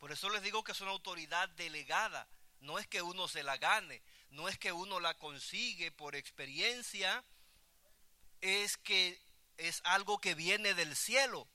Por 0.00 0.10
eso 0.10 0.28
les 0.28 0.42
digo 0.42 0.64
que 0.64 0.72
es 0.72 0.80
una 0.80 0.90
autoridad 0.90 1.48
delegada. 1.50 2.26
No 2.58 2.80
es 2.80 2.88
que 2.88 3.02
uno 3.02 3.28
se 3.28 3.44
la 3.44 3.58
gane. 3.58 4.02
No 4.30 4.48
es 4.48 4.58
que 4.58 4.72
uno 4.72 4.98
la 4.98 5.16
consigue 5.18 5.92
por 5.92 6.16
experiencia. 6.16 7.24
Es 8.40 8.76
que 8.76 9.22
es 9.56 9.80
algo 9.84 10.18
que 10.18 10.34
viene 10.34 10.74
del 10.74 10.96
cielo 10.96 11.46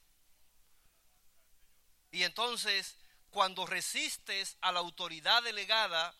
Y 2.16 2.24
entonces, 2.24 2.96
cuando 3.30 3.66
resistes 3.66 4.56
a 4.62 4.72
la 4.72 4.80
autoridad 4.80 5.44
delegada, 5.44 6.16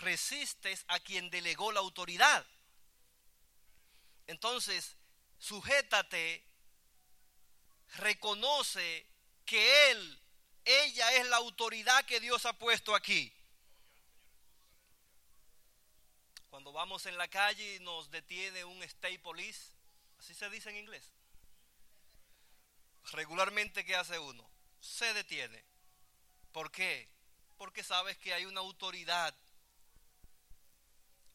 resistes 0.00 0.84
a 0.88 0.98
quien 0.98 1.30
delegó 1.30 1.70
la 1.70 1.78
autoridad. 1.78 2.44
Entonces, 4.26 4.96
sujétate, 5.38 6.44
reconoce 7.98 9.06
que 9.44 9.92
él, 9.92 10.20
ella 10.64 11.12
es 11.12 11.28
la 11.28 11.36
autoridad 11.36 12.04
que 12.04 12.18
Dios 12.18 12.44
ha 12.44 12.54
puesto 12.54 12.96
aquí. 12.96 13.32
Cuando 16.50 16.72
vamos 16.72 17.06
en 17.06 17.16
la 17.16 17.28
calle 17.28 17.76
y 17.76 17.78
nos 17.78 18.10
detiene 18.10 18.64
un 18.64 18.82
state 18.82 19.20
police, 19.20 19.70
así 20.18 20.34
se 20.34 20.50
dice 20.50 20.70
en 20.70 20.78
inglés. 20.78 21.12
Regularmente, 23.12 23.84
¿qué 23.84 23.94
hace 23.94 24.18
uno? 24.18 24.57
Se 24.80 25.12
detiene. 25.14 25.64
¿Por 26.52 26.70
qué? 26.70 27.08
Porque 27.56 27.82
sabes 27.82 28.16
que 28.18 28.34
hay 28.34 28.44
una 28.44 28.60
autoridad 28.60 29.34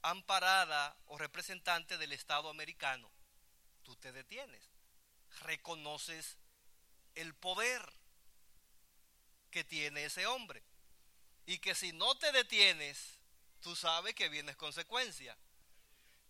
amparada 0.01 0.95
o 1.07 1.17
representante 1.17 1.97
del 1.97 2.11
Estado 2.11 2.49
americano. 2.49 3.09
Tú 3.83 3.95
te 3.95 4.11
detienes. 4.11 4.69
Reconoces 5.41 6.37
el 7.15 7.33
poder 7.33 7.81
que 9.49 9.63
tiene 9.63 10.05
ese 10.05 10.25
hombre. 10.25 10.63
Y 11.45 11.59
que 11.59 11.75
si 11.75 11.91
no 11.91 12.15
te 12.17 12.31
detienes, 12.31 13.19
tú 13.61 13.75
sabes 13.75 14.15
que 14.15 14.29
vienes 14.29 14.55
consecuencia. 14.55 15.37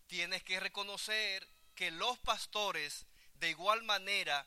Tienes 0.06 0.42
que 0.42 0.60
reconocer 0.60 1.48
que 1.74 1.90
los 1.90 2.18
pastores, 2.18 3.06
de 3.34 3.50
igual 3.50 3.82
manera, 3.82 4.46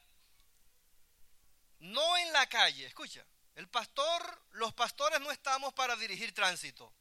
no 1.80 2.18
en 2.18 2.32
la 2.34 2.48
calle, 2.48 2.86
escucha, 2.86 3.26
el 3.56 3.68
pastor, 3.68 4.42
los 4.52 4.74
pastores 4.74 5.20
no 5.20 5.32
estamos 5.32 5.74
para 5.74 5.96
dirigir 5.96 6.34
tránsito. 6.34 6.92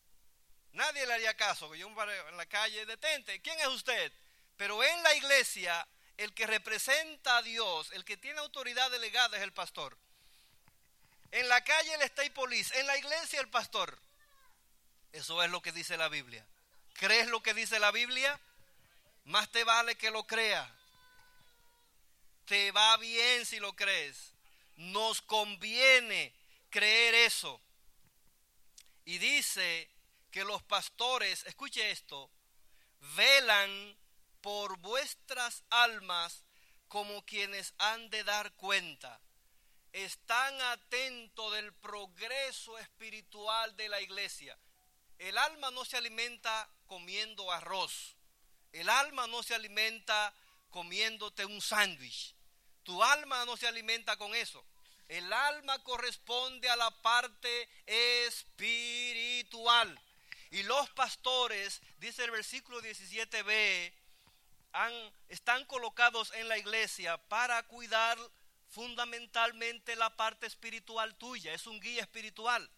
Nadie 0.72 1.06
le 1.06 1.14
haría 1.14 1.36
caso, 1.36 1.70
que 1.70 1.78
yo 1.78 1.88
en 1.88 2.36
la 2.36 2.46
calle, 2.46 2.84
detente, 2.86 3.40
¿quién 3.40 3.58
es 3.60 3.66
usted? 3.68 4.12
Pero 4.56 4.82
en 4.82 5.02
la 5.02 5.14
iglesia, 5.14 5.86
el 6.16 6.32
que 6.34 6.46
representa 6.46 7.38
a 7.38 7.42
Dios, 7.42 7.90
el 7.92 8.04
que 8.04 8.16
tiene 8.16 8.40
autoridad 8.40 8.90
delegada 8.90 9.36
es 9.36 9.42
el 9.42 9.52
pastor. 9.52 9.96
En 11.30 11.48
la 11.48 11.62
calle 11.64 11.94
el 11.94 12.02
state 12.02 12.30
police, 12.30 12.78
en 12.78 12.86
la 12.86 12.96
iglesia 12.96 13.40
el 13.40 13.48
pastor. 13.48 13.98
Eso 15.12 15.42
es 15.42 15.50
lo 15.50 15.60
que 15.60 15.72
dice 15.72 15.96
la 15.96 16.08
Biblia. 16.08 16.46
¿Crees 16.94 17.28
lo 17.28 17.42
que 17.42 17.54
dice 17.54 17.78
la 17.78 17.90
Biblia? 17.90 18.38
Más 19.24 19.50
te 19.50 19.64
vale 19.64 19.96
que 19.96 20.10
lo 20.10 20.26
creas. 20.26 20.68
Te 22.46 22.70
va 22.72 22.96
bien 22.96 23.44
si 23.44 23.58
lo 23.58 23.74
crees. 23.74 24.35
Nos 24.76 25.22
conviene 25.22 26.34
creer 26.70 27.14
eso. 27.14 27.60
Y 29.04 29.18
dice 29.18 29.90
que 30.30 30.44
los 30.44 30.62
pastores, 30.62 31.44
escuche 31.46 31.90
esto, 31.90 32.30
velan 33.16 33.96
por 34.40 34.78
vuestras 34.78 35.64
almas 35.70 36.44
como 36.88 37.24
quienes 37.24 37.74
han 37.78 38.10
de 38.10 38.22
dar 38.24 38.52
cuenta. 38.54 39.20
Están 39.92 40.60
atentos 40.60 41.54
del 41.54 41.72
progreso 41.72 42.78
espiritual 42.78 43.74
de 43.76 43.88
la 43.88 44.00
iglesia. 44.00 44.58
El 45.18 45.38
alma 45.38 45.70
no 45.70 45.84
se 45.84 45.96
alimenta 45.96 46.70
comiendo 46.86 47.50
arroz. 47.50 48.16
El 48.72 48.88
alma 48.90 49.26
no 49.26 49.42
se 49.42 49.54
alimenta 49.54 50.34
comiéndote 50.70 51.46
un 51.46 51.62
sándwich. 51.62 52.35
Tu 52.86 53.02
alma 53.02 53.44
no 53.44 53.56
se 53.56 53.66
alimenta 53.66 54.16
con 54.16 54.32
eso. 54.32 54.64
El 55.08 55.32
alma 55.32 55.82
corresponde 55.82 56.70
a 56.70 56.76
la 56.76 56.92
parte 57.02 57.68
espiritual. 57.84 60.00
Y 60.52 60.62
los 60.62 60.88
pastores, 60.90 61.82
dice 61.98 62.22
el 62.22 62.30
versículo 62.30 62.80
17b, 62.80 63.92
han, 64.72 64.92
están 65.28 65.64
colocados 65.64 66.32
en 66.34 66.46
la 66.46 66.58
iglesia 66.58 67.18
para 67.28 67.60
cuidar 67.64 68.16
fundamentalmente 68.68 69.96
la 69.96 70.16
parte 70.16 70.46
espiritual 70.46 71.16
tuya. 71.16 71.52
Es 71.52 71.66
un 71.66 71.80
guía 71.80 72.02
espiritual. 72.02 72.70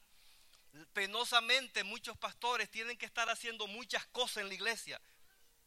Penosamente 0.95 1.85
muchos 1.85 2.17
pastores 2.17 2.71
tienen 2.71 2.97
que 2.97 3.05
estar 3.05 3.29
haciendo 3.29 3.67
muchas 3.67 4.07
cosas 4.07 4.39
en 4.39 4.49
la 4.49 4.55
iglesia, 4.55 4.99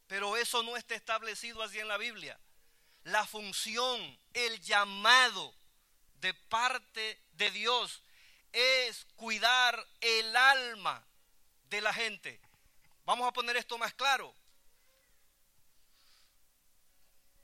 pero 0.08 0.36
eso 0.36 0.64
no 0.64 0.76
está 0.76 0.96
establecido 0.96 1.62
así 1.62 1.78
en 1.78 1.86
la 1.86 1.96
Biblia. 1.96 2.40
La 3.04 3.26
función, 3.26 4.18
el 4.32 4.60
llamado 4.60 5.54
de 6.20 6.34
parte 6.34 7.20
de 7.32 7.50
Dios 7.50 8.02
es 8.52 9.06
cuidar 9.16 9.86
el 10.00 10.36
alma 10.36 11.04
de 11.68 11.80
la 11.80 11.92
gente. 11.92 12.40
Vamos 13.04 13.26
a 13.26 13.32
poner 13.32 13.56
esto 13.56 13.78
más 13.78 13.92
claro. 13.94 14.34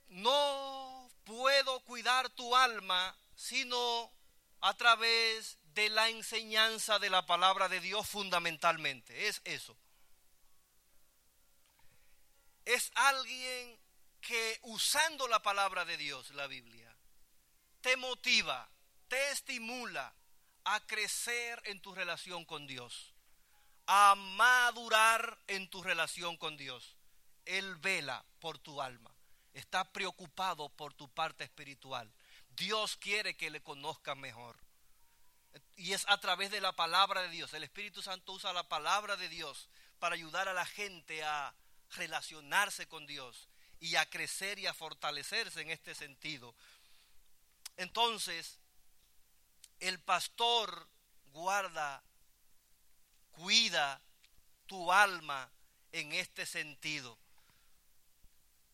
No 0.09 1.11
puedo 1.24 1.80
cuidar 1.80 2.28
tu 2.30 2.54
alma 2.54 3.16
sino 3.34 4.11
a 4.61 4.74
través 4.74 5.59
de 5.74 5.88
la 5.90 6.09
enseñanza 6.09 6.98
de 6.98 7.11
la 7.11 7.26
palabra 7.26 7.68
de 7.68 7.80
Dios 7.80 8.06
fundamentalmente. 8.09 9.28
Es 9.28 9.40
eso. 9.44 9.76
Es 12.64 12.90
alguien 12.94 13.77
que 14.28 14.58
usando 14.64 15.26
la 15.26 15.40
palabra 15.40 15.86
de 15.86 15.96
Dios, 15.96 16.32
la 16.32 16.46
Biblia, 16.46 16.94
te 17.80 17.96
motiva, 17.96 18.68
te 19.08 19.30
estimula 19.30 20.12
a 20.64 20.80
crecer 20.80 21.62
en 21.64 21.80
tu 21.80 21.94
relación 21.94 22.44
con 22.44 22.66
Dios 22.66 23.14
a 23.86 24.14
madurar 24.14 25.38
en 25.46 25.66
tu 25.70 25.82
relación 25.82 26.36
con 26.36 26.58
Dios. 26.58 26.94
Él 27.46 27.76
vela 27.76 28.22
por 28.38 28.58
tu 28.58 28.82
alma, 28.82 29.10
está 29.54 29.90
preocupado 29.90 30.68
por 30.68 30.92
tu 30.92 31.08
parte 31.08 31.44
espiritual. 31.44 32.12
Dios 32.50 32.98
quiere 32.98 33.34
que 33.34 33.48
le 33.48 33.62
conozca 33.62 34.14
mejor. 34.14 34.58
Y 35.76 35.94
es 35.94 36.04
a 36.06 36.20
través 36.20 36.50
de 36.50 36.60
la 36.60 36.76
palabra 36.76 37.22
de 37.22 37.30
Dios. 37.30 37.54
El 37.54 37.64
Espíritu 37.64 38.02
Santo 38.02 38.34
usa 38.34 38.52
la 38.52 38.68
palabra 38.68 39.16
de 39.16 39.30
Dios 39.30 39.70
para 39.98 40.16
ayudar 40.16 40.48
a 40.48 40.52
la 40.52 40.66
gente 40.66 41.24
a 41.24 41.54
relacionarse 41.92 42.86
con 42.88 43.06
Dios 43.06 43.48
y 43.80 43.96
a 43.96 44.08
crecer 44.08 44.58
y 44.58 44.66
a 44.66 44.74
fortalecerse 44.74 45.60
en 45.60 45.70
este 45.70 45.94
sentido. 45.94 46.54
Entonces, 47.76 48.58
el 49.80 50.00
pastor 50.00 50.88
guarda 51.32 52.02
cuida 53.30 54.00
tu 54.66 54.92
alma 54.92 55.50
en 55.92 56.12
este 56.12 56.44
sentido. 56.44 57.16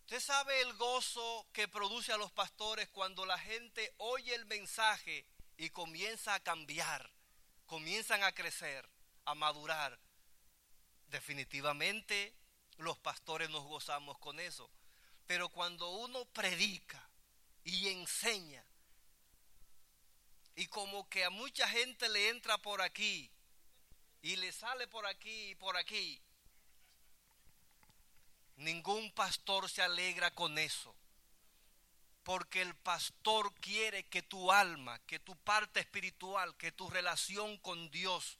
Usted 0.00 0.20
sabe 0.20 0.60
el 0.60 0.72
gozo 0.74 1.46
que 1.52 1.68
produce 1.68 2.12
a 2.12 2.16
los 2.16 2.30
pastores 2.32 2.88
cuando 2.88 3.24
la 3.26 3.38
gente 3.38 3.92
oye 3.98 4.34
el 4.34 4.46
mensaje 4.46 5.24
y 5.56 5.70
comienza 5.70 6.34
a 6.34 6.40
cambiar, 6.40 7.10
comienzan 7.66 8.22
a 8.22 8.32
crecer, 8.32 8.88
a 9.24 9.34
madurar. 9.34 9.98
Definitivamente 11.08 12.34
los 12.78 12.98
pastores 12.98 13.50
nos 13.50 13.64
gozamos 13.64 14.18
con 14.18 14.40
eso. 14.40 14.70
Pero 15.26 15.48
cuando 15.48 15.90
uno 15.90 16.24
predica 16.26 17.02
y 17.64 17.88
enseña, 17.88 18.64
y 20.56 20.66
como 20.66 21.08
que 21.08 21.24
a 21.24 21.30
mucha 21.30 21.68
gente 21.68 22.08
le 22.08 22.28
entra 22.28 22.58
por 22.58 22.80
aquí 22.82 23.30
y 24.22 24.36
le 24.36 24.52
sale 24.52 24.86
por 24.86 25.06
aquí 25.06 25.50
y 25.50 25.54
por 25.54 25.76
aquí. 25.76 26.20
Ningún 28.56 29.10
pastor 29.12 29.68
se 29.68 29.82
alegra 29.82 30.30
con 30.32 30.58
eso. 30.58 30.94
Porque 32.22 32.62
el 32.62 32.74
pastor 32.74 33.52
quiere 33.56 34.06
que 34.06 34.22
tu 34.22 34.50
alma, 34.50 34.98
que 35.00 35.18
tu 35.18 35.36
parte 35.36 35.80
espiritual, 35.80 36.56
que 36.56 36.72
tu 36.72 36.88
relación 36.88 37.58
con 37.58 37.90
Dios 37.90 38.38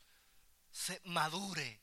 se 0.71 1.01
madure. 1.05 1.81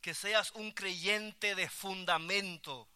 Que 0.00 0.14
seas 0.14 0.50
un 0.52 0.72
creyente 0.72 1.54
de 1.54 1.68
fundamento. 1.68 2.88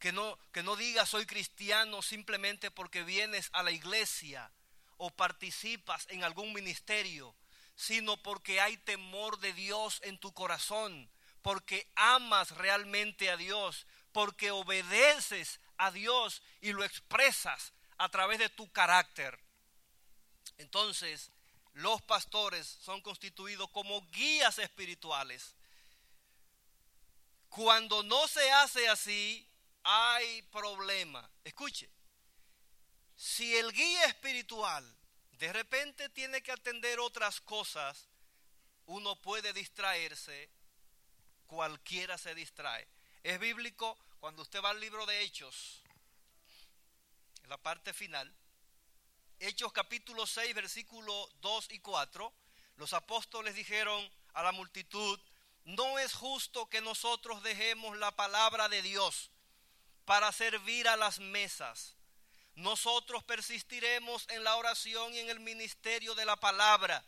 Que 0.00 0.10
no, 0.10 0.36
que 0.52 0.64
no 0.64 0.74
digas 0.74 1.08
soy 1.08 1.26
cristiano 1.26 2.02
simplemente 2.02 2.72
porque 2.72 3.04
vienes 3.04 3.50
a 3.52 3.62
la 3.62 3.70
iglesia 3.70 4.50
o 4.96 5.10
participas 5.10 6.06
en 6.10 6.24
algún 6.24 6.52
ministerio 6.52 7.36
sino 7.80 8.18
porque 8.18 8.60
hay 8.60 8.76
temor 8.76 9.38
de 9.38 9.54
Dios 9.54 10.00
en 10.04 10.18
tu 10.18 10.34
corazón, 10.34 11.10
porque 11.40 11.90
amas 11.94 12.50
realmente 12.50 13.30
a 13.30 13.38
Dios, 13.38 13.86
porque 14.12 14.50
obedeces 14.50 15.60
a 15.78 15.90
Dios 15.90 16.42
y 16.60 16.74
lo 16.74 16.84
expresas 16.84 17.72
a 17.96 18.10
través 18.10 18.38
de 18.38 18.50
tu 18.50 18.70
carácter. 18.70 19.40
Entonces, 20.58 21.30
los 21.72 22.02
pastores 22.02 22.66
son 22.66 23.00
constituidos 23.00 23.70
como 23.70 24.06
guías 24.10 24.58
espirituales. 24.58 25.54
Cuando 27.48 28.02
no 28.02 28.28
se 28.28 28.50
hace 28.52 28.90
así, 28.90 29.48
hay 29.82 30.42
problema. 30.42 31.28
Escuche, 31.44 31.88
si 33.16 33.56
el 33.56 33.72
guía 33.72 34.04
espiritual 34.04 34.84
de 35.32 35.52
repente 35.52 36.08
tiene 36.10 36.42
que 36.42 36.52
atender 36.52 37.00
otras 37.00 37.40
cosas, 37.40 38.08
uno 38.86 39.16
puede 39.16 39.52
distraerse, 39.52 40.50
cualquiera 41.46 42.18
se 42.18 42.34
distrae. 42.34 42.86
Es 43.22 43.38
bíblico 43.38 43.98
cuando 44.20 44.42
usted 44.42 44.62
va 44.62 44.70
al 44.70 44.80
libro 44.80 45.06
de 45.06 45.22
Hechos, 45.22 45.82
en 47.42 47.48
la 47.48 47.58
parte 47.58 47.92
final, 47.92 48.34
Hechos 49.38 49.72
capítulo 49.72 50.26
6, 50.26 50.54
versículo 50.54 51.28
2 51.40 51.68
y 51.70 51.78
4, 51.78 52.32
los 52.76 52.92
apóstoles 52.92 53.54
dijeron 53.54 54.10
a 54.34 54.42
la 54.42 54.52
multitud, 54.52 55.18
no 55.64 55.98
es 55.98 56.12
justo 56.12 56.68
que 56.68 56.82
nosotros 56.82 57.42
dejemos 57.42 57.96
la 57.96 58.10
palabra 58.14 58.68
de 58.68 58.82
Dios 58.82 59.30
para 60.04 60.32
servir 60.32 60.88
a 60.88 60.96
las 60.96 61.18
mesas. 61.18 61.96
Nosotros 62.54 63.24
persistiremos 63.24 64.26
en 64.28 64.44
la 64.44 64.56
oración 64.56 65.14
y 65.14 65.20
en 65.20 65.30
el 65.30 65.40
ministerio 65.40 66.14
de 66.14 66.24
la 66.24 66.36
palabra. 66.36 67.04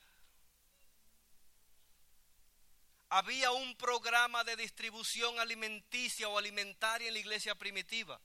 Había 3.10 3.50
un 3.50 3.76
programa 3.76 4.44
de 4.44 4.56
distribución 4.56 5.38
alimenticia 5.38 6.28
o 6.28 6.38
alimentaria 6.38 7.08
en 7.08 7.14
la 7.14 7.20
iglesia 7.20 7.54
primitiva. 7.54 8.18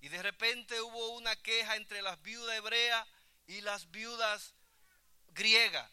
Y 0.00 0.08
de 0.08 0.22
repente 0.22 0.80
hubo 0.82 1.10
una 1.10 1.34
queja 1.36 1.76
entre 1.76 2.02
las 2.02 2.20
viudas 2.20 2.56
hebreas 2.56 3.06
y 3.46 3.62
las 3.62 3.90
viudas 3.90 4.54
griegas. 5.28 5.90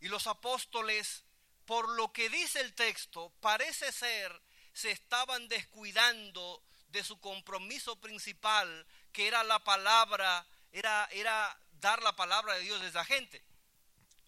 Y 0.00 0.08
los 0.08 0.26
apóstoles, 0.26 1.24
por 1.66 1.88
lo 1.90 2.12
que 2.12 2.28
dice 2.30 2.60
el 2.60 2.74
texto, 2.74 3.32
parece 3.40 3.92
ser, 3.92 4.40
se 4.72 4.90
estaban 4.90 5.48
descuidando 5.48 6.62
de 6.94 7.02
su 7.02 7.18
compromiso 7.18 7.96
principal, 7.96 8.86
que 9.12 9.26
era 9.26 9.42
la 9.42 9.58
palabra, 9.58 10.46
era, 10.72 11.08
era 11.10 11.58
dar 11.80 12.00
la 12.02 12.14
palabra 12.14 12.54
de 12.54 12.60
Dios 12.60 12.80
a 12.80 12.86
esa 12.86 13.04
gente. 13.04 13.42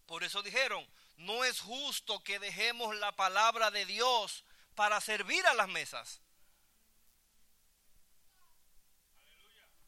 Por 0.04 0.24
eso 0.24 0.42
dijeron, 0.42 0.84
no 1.16 1.44
es 1.44 1.60
justo 1.60 2.22
que 2.24 2.40
dejemos 2.40 2.94
la 2.96 3.12
palabra 3.12 3.70
de 3.70 3.86
Dios 3.86 4.44
para 4.74 5.00
servir 5.00 5.46
a 5.46 5.54
las 5.54 5.68
mesas. 5.68 6.20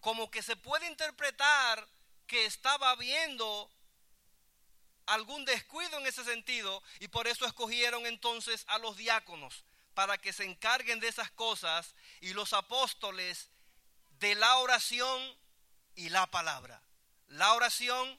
Como 0.00 0.30
que 0.30 0.40
se 0.40 0.54
puede 0.54 0.86
interpretar 0.86 1.84
que 2.28 2.46
estaba 2.46 2.90
habiendo 2.90 3.68
algún 5.06 5.44
descuido 5.44 5.98
en 5.98 6.06
ese 6.06 6.22
sentido 6.22 6.80
y 7.00 7.08
por 7.08 7.26
eso 7.26 7.44
escogieron 7.44 8.06
entonces 8.06 8.64
a 8.68 8.78
los 8.78 8.96
diáconos 8.96 9.64
para 9.98 10.16
que 10.16 10.32
se 10.32 10.44
encarguen 10.44 11.00
de 11.00 11.08
esas 11.08 11.28
cosas 11.32 11.96
y 12.20 12.32
los 12.32 12.52
apóstoles 12.52 13.50
de 14.20 14.36
la 14.36 14.58
oración 14.58 15.20
y 15.96 16.08
la 16.10 16.30
palabra. 16.30 16.80
La 17.26 17.52
oración 17.54 18.16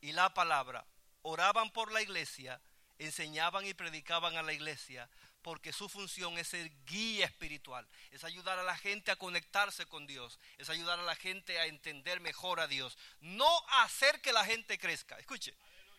y 0.00 0.12
la 0.12 0.32
palabra. 0.32 0.86
Oraban 1.22 1.72
por 1.72 1.90
la 1.90 2.02
iglesia, 2.02 2.60
enseñaban 2.98 3.66
y 3.66 3.74
predicaban 3.74 4.36
a 4.36 4.44
la 4.44 4.52
iglesia, 4.52 5.10
porque 5.42 5.72
su 5.72 5.88
función 5.88 6.38
es 6.38 6.46
ser 6.46 6.70
guía 6.84 7.26
espiritual, 7.26 7.88
es 8.12 8.22
ayudar 8.22 8.60
a 8.60 8.62
la 8.62 8.76
gente 8.76 9.10
a 9.10 9.16
conectarse 9.16 9.86
con 9.86 10.06
Dios, 10.06 10.38
es 10.56 10.70
ayudar 10.70 11.00
a 11.00 11.02
la 11.02 11.16
gente 11.16 11.58
a 11.58 11.66
entender 11.66 12.20
mejor 12.20 12.60
a 12.60 12.68
Dios, 12.68 12.96
no 13.18 13.50
hacer 13.82 14.20
que 14.20 14.32
la 14.32 14.44
gente 14.44 14.78
crezca. 14.78 15.18
Escuche, 15.18 15.52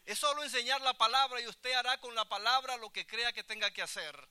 es 0.05 0.17
solo 0.17 0.45
enseñar 0.45 0.79
la 0.79 0.93
palabra 0.93 1.41
y 1.41 1.47
usted 1.47 1.73
hará 1.73 1.99
con 1.99 2.15
la 2.15 2.23
palabra 2.23 2.77
lo 2.77 2.89
que 2.91 3.05
crea 3.05 3.33
que 3.33 3.43
tenga 3.43 3.69
que 3.71 3.81
hacer 3.81 4.29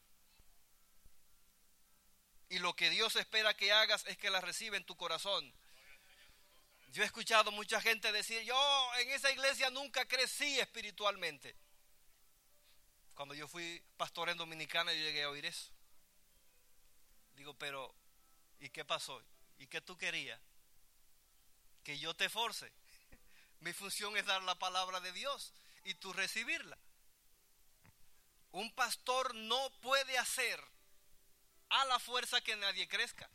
y 2.50 2.58
lo 2.58 2.74
que 2.74 2.90
Dios 2.90 3.16
espera 3.16 3.54
que 3.54 3.72
hagas 3.72 4.04
es 4.06 4.16
que 4.16 4.30
la 4.30 4.40
reciba 4.40 4.76
en 4.76 4.84
tu 4.84 4.96
corazón. 4.96 5.52
Yo 6.92 7.02
he 7.02 7.06
escuchado 7.06 7.52
mucha 7.52 7.80
gente 7.80 8.10
decir, 8.12 8.42
yo 8.42 8.90
en 9.00 9.10
esa 9.10 9.30
iglesia 9.30 9.68
nunca 9.70 10.06
crecí 10.06 10.58
espiritualmente. 10.58 11.54
Cuando 13.14 13.34
yo 13.34 13.46
fui 13.46 13.82
pastor 13.96 14.30
en 14.30 14.38
Dominicana 14.38 14.92
yo 14.92 15.00
llegué 15.00 15.24
a 15.24 15.30
oír 15.30 15.44
eso. 15.44 15.70
Digo, 17.36 17.52
pero 17.54 17.94
¿y 18.60 18.70
qué 18.70 18.84
pasó? 18.84 19.22
¿Y 19.58 19.66
qué 19.66 19.80
tú 19.80 19.98
querías? 19.98 20.40
Que 21.84 21.98
yo 21.98 22.14
te 22.14 22.28
force. 22.28 22.72
Mi 23.60 23.72
función 23.72 24.16
es 24.16 24.24
dar 24.24 24.42
la 24.42 24.54
palabra 24.54 25.00
de 25.00 25.12
Dios 25.12 25.52
y 25.84 25.94
tú 25.94 26.12
recibirla. 26.12 26.78
Un 28.52 28.72
pastor 28.72 29.34
no 29.34 29.70
puede 29.82 30.16
hacer 30.16 30.62
a 31.70 31.84
la 31.86 31.98
fuerza 31.98 32.40
que 32.40 32.56
nadie 32.56 32.88
crezca. 32.88 33.28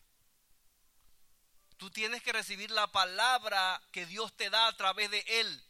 Tú 1.77 1.89
tienes 1.89 2.21
que 2.23 2.31
recibir 2.33 2.71
la 2.71 2.87
palabra 2.87 3.81
que 3.91 4.05
Dios 4.05 4.35
te 4.37 4.49
da 4.49 4.67
a 4.67 4.77
través 4.77 5.11
de 5.11 5.23
Él. 5.27 5.63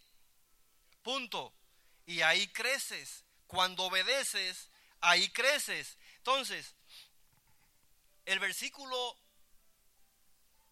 Punto. 1.02 1.54
Y 2.06 2.22
ahí 2.22 2.48
creces. 2.50 3.24
Cuando 3.48 3.84
obedeces, 3.84 4.70
ahí 5.02 5.30
creces. 5.30 5.98
Entonces, 6.18 6.76
el 8.26 8.40
versículo 8.40 9.18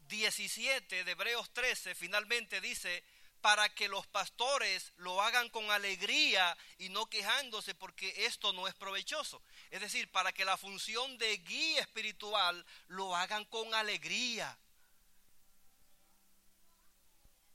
17 0.07 1.03
de 1.03 1.11
Hebreos 1.11 1.51
13 1.53 1.95
finalmente 1.95 2.61
dice, 2.61 3.03
para 3.41 3.67
que 3.73 3.87
los 3.87 4.05
pastores 4.07 4.93
lo 4.97 5.21
hagan 5.21 5.49
con 5.49 5.69
alegría 5.71 6.55
y 6.77 6.89
no 6.89 7.07
quejándose 7.07 7.73
porque 7.75 8.25
esto 8.25 8.53
no 8.53 8.67
es 8.67 8.75
provechoso. 8.75 9.41
Es 9.71 9.81
decir, 9.81 10.09
para 10.11 10.31
que 10.31 10.45
la 10.45 10.57
función 10.57 11.17
de 11.17 11.37
guía 11.37 11.81
espiritual 11.81 12.65
lo 12.87 13.15
hagan 13.15 13.45
con 13.45 13.73
alegría. 13.73 14.57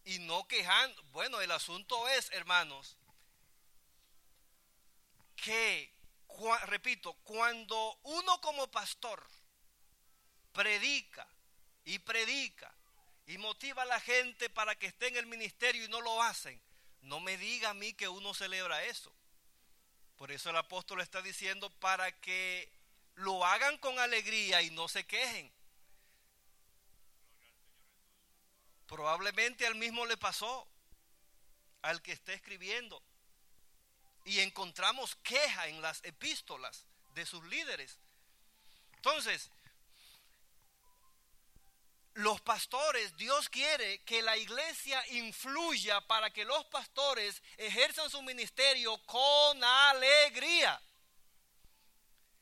Y 0.04 0.18
no 0.20 0.46
quejando. 0.46 1.02
Bueno, 1.04 1.40
el 1.40 1.50
asunto 1.50 2.08
es, 2.08 2.30
hermanos, 2.32 2.96
que, 5.36 5.92
repito, 6.66 7.14
cuando 7.24 7.98
uno 8.02 8.40
como 8.40 8.68
pastor 8.70 9.26
predica 10.52 11.26
y 11.84 11.98
predica 11.98 12.75
y 13.26 13.38
motiva 13.38 13.82
a 13.82 13.86
la 13.86 14.00
gente 14.00 14.48
para 14.50 14.74
que 14.74 14.86
esté 14.86 15.08
en 15.08 15.16
el 15.16 15.26
ministerio 15.26 15.84
y 15.84 15.88
no 15.88 16.00
lo 16.00 16.22
hacen, 16.22 16.60
no 17.02 17.20
me 17.20 17.36
diga 17.36 17.70
a 17.70 17.74
mí 17.74 17.92
que 17.92 18.08
uno 18.08 18.34
celebra 18.34 18.84
eso. 18.84 19.12
Por 20.16 20.32
eso 20.32 20.50
el 20.50 20.56
apóstol 20.56 21.00
está 21.00 21.20
diciendo 21.22 21.70
para 21.70 22.10
que 22.20 22.70
lo 23.16 23.44
hagan 23.44 23.78
con 23.78 23.98
alegría 23.98 24.62
y 24.62 24.70
no 24.70 24.88
se 24.88 25.04
quejen. 25.04 25.50
Probablemente 28.86 29.66
al 29.66 29.74
mismo 29.74 30.06
le 30.06 30.16
pasó, 30.16 30.66
al 31.82 32.00
que 32.02 32.12
está 32.12 32.32
escribiendo. 32.32 33.02
Y 34.24 34.40
encontramos 34.40 35.16
queja 35.16 35.68
en 35.68 35.82
las 35.82 36.02
epístolas 36.04 36.84
de 37.14 37.26
sus 37.26 37.44
líderes. 37.44 37.98
Entonces, 38.94 39.50
los 42.16 42.40
pastores, 42.40 43.14
Dios 43.18 43.50
quiere 43.50 44.02
que 44.04 44.22
la 44.22 44.38
iglesia 44.38 45.06
influya 45.08 46.00
para 46.00 46.30
que 46.30 46.46
los 46.46 46.64
pastores 46.66 47.42
ejerzan 47.58 48.08
su 48.08 48.22
ministerio 48.22 48.96
con 49.04 49.62
alegría. 49.62 50.80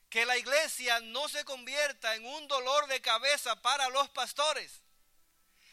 Que 0.09 0.27
la 0.27 0.37
iglesia 0.37 1.01
no 1.01 1.29
se 1.29 1.45
convierta 1.45 2.15
en 2.15 2.25
un 2.25 2.47
dolor 2.47 2.87
de 2.87 3.01
cabeza 3.01 3.61
para 3.63 3.89
los 3.89 4.09
pastores. 4.11 4.81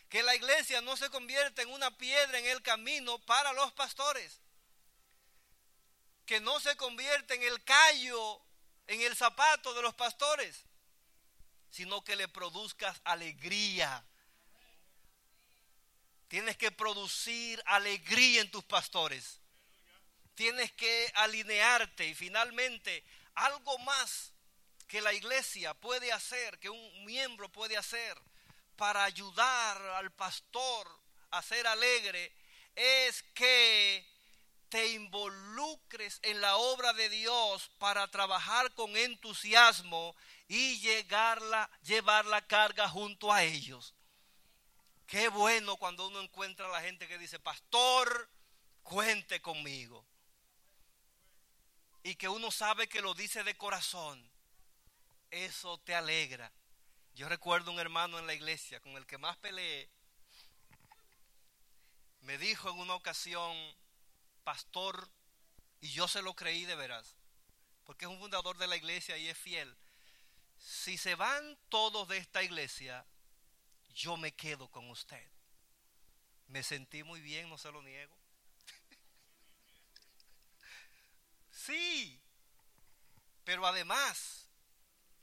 Que 0.10 0.24
la 0.24 0.34
iglesia 0.34 0.82
no 0.82 0.98
se 0.98 1.12
convierta 1.12 1.62
en 1.62 1.70
una 1.70 1.96
piedra 1.96 2.40
en 2.40 2.48
el 2.48 2.64
camino 2.64 3.20
para 3.20 3.54
los 3.54 3.72
pastores. 3.74 4.40
Que 6.26 6.40
no 6.40 6.60
se 6.60 6.76
convierta 6.76 7.36
en 7.36 7.44
el 7.44 7.64
callo, 7.64 8.42
en 8.88 9.00
el 9.02 9.16
zapato 9.16 9.76
de 9.76 9.84
los 9.84 9.94
pastores 9.94 10.66
sino 11.72 12.04
que 12.04 12.16
le 12.16 12.28
produzcas 12.28 13.02
alegría. 13.06 14.04
Tienes 16.28 16.58
que 16.58 16.72
producir 16.72 17.62
alegría 17.66 18.42
en 18.42 18.52
tus 18.52 18.64
pastores. 18.64 19.40
Tienes 20.36 20.72
que 20.74 21.12
alinearte 21.16 22.08
y 22.08 22.14
finalmente 22.14 23.04
algo 23.36 23.78
más 23.80 24.32
que 24.88 25.02
la 25.02 25.14
iglesia 25.14 25.74
puede 25.74 26.12
hacer, 26.12 26.60
que 26.60 26.70
un 26.70 27.06
miembro 27.06 27.50
puede 27.50 27.78
hacer 27.78 28.18
para 28.76 29.04
ayudar 29.06 29.82
al 29.82 30.12
pastor 30.12 30.88
a 31.32 31.42
ser 31.42 31.66
alegre, 31.68 32.34
es 32.76 33.24
que 33.34 34.11
te 34.72 34.94
involucres 34.94 36.20
en 36.24 36.40
la 36.40 36.56
obra 36.56 36.94
de 36.94 37.10
Dios 37.10 37.70
para 37.78 38.08
trabajar 38.08 38.74
con 38.74 38.96
entusiasmo 38.96 40.16
y 40.48 40.80
llevar 40.80 42.26
la 42.26 42.48
carga 42.48 42.88
junto 42.88 43.34
a 43.34 43.44
ellos. 43.44 43.94
Qué 45.08 45.28
bueno 45.28 45.76
cuando 45.76 46.08
uno 46.08 46.22
encuentra 46.22 46.68
a 46.68 46.72
la 46.72 46.82
gente 46.82 47.06
que 47.10 47.18
dice, 47.18 47.38
pastor, 47.38 48.30
cuente 48.82 49.42
conmigo. 49.42 50.06
Y 52.02 52.16
que 52.16 52.30
uno 52.30 52.50
sabe 52.50 52.88
que 52.88 53.02
lo 53.02 53.14
dice 53.14 53.44
de 53.44 53.58
corazón. 53.58 54.26
Eso 55.30 55.80
te 55.80 55.94
alegra. 55.94 56.50
Yo 57.14 57.28
recuerdo 57.28 57.72
un 57.72 57.80
hermano 57.80 58.20
en 58.20 58.26
la 58.26 58.34
iglesia 58.34 58.80
con 58.80 58.94
el 58.94 59.06
que 59.06 59.18
más 59.18 59.36
peleé 59.36 59.90
me 62.22 62.38
dijo 62.38 62.70
en 62.70 62.78
una 62.78 62.96
ocasión, 62.96 63.58
pastor, 64.44 65.10
y 65.80 65.90
yo 65.90 66.08
se 66.08 66.22
lo 66.22 66.36
creí 66.36 66.66
de 66.66 66.76
veras, 66.76 67.16
porque 67.86 68.06
es 68.06 68.12
un 68.12 68.20
fundador 68.20 68.58
de 68.58 68.68
la 68.68 68.76
iglesia 68.76 69.18
y 69.18 69.28
es 69.28 69.38
fiel. 69.38 69.76
Si 70.58 70.98
se 70.98 71.16
van 71.16 71.58
todos 71.70 72.08
de 72.08 72.18
esta 72.18 72.44
iglesia, 72.44 73.06
yo 73.94 74.18
me 74.18 74.34
quedo 74.34 74.70
con 74.70 74.90
usted. 74.90 75.28
Me 76.48 76.64
sentí 76.64 77.04
muy 77.04 77.22
bien, 77.22 77.50
no 77.50 77.58
se 77.58 77.72
lo 77.72 77.82
niego. 77.82 78.16
sí, 81.52 82.20
pero 83.44 83.66
además 83.66 84.50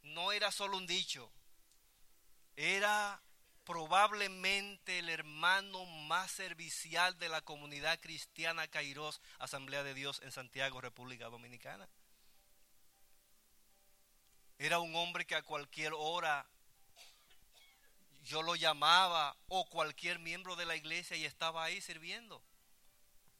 no 0.02 0.32
era 0.32 0.50
solo 0.50 0.76
un 0.76 0.86
dicho, 0.86 1.30
era 2.56 3.22
probablemente 3.68 4.98
el 4.98 5.10
hermano 5.10 5.84
más 5.84 6.30
servicial 6.30 7.18
de 7.18 7.28
la 7.28 7.42
comunidad 7.42 8.00
cristiana 8.00 8.66
Kairos, 8.66 9.20
Asamblea 9.38 9.82
de 9.82 9.92
Dios 9.92 10.22
en 10.24 10.32
Santiago, 10.32 10.80
República 10.80 11.26
Dominicana. 11.26 11.86
Era 14.58 14.78
un 14.78 14.96
hombre 14.96 15.26
que 15.26 15.34
a 15.34 15.42
cualquier 15.42 15.92
hora 15.94 16.46
yo 18.24 18.40
lo 18.40 18.56
llamaba 18.56 19.36
o 19.48 19.66
cualquier 19.66 20.18
miembro 20.18 20.56
de 20.56 20.64
la 20.64 20.74
iglesia 20.74 21.18
y 21.18 21.26
estaba 21.26 21.62
ahí 21.62 21.82
sirviendo, 21.82 22.42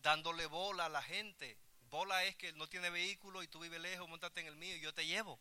dándole 0.03 0.45
bola 0.45 0.85
a 0.85 0.91
la 0.91 1.03
gente. 1.03 1.57
Bola 1.89 2.24
es 2.24 2.37
que 2.37 2.53
no 2.53 2.66
tiene 2.66 2.91
vehículo 2.91 3.43
y 3.43 3.49
tú 3.49 3.61
vives 3.61 3.81
lejos, 3.81 4.07
montate 4.07 4.43
en 4.43 4.49
el 4.49 4.57
mío 4.57 4.76
y 4.76 4.81
yo 4.81 4.93
te 4.93 5.07
llevo. 5.07 5.41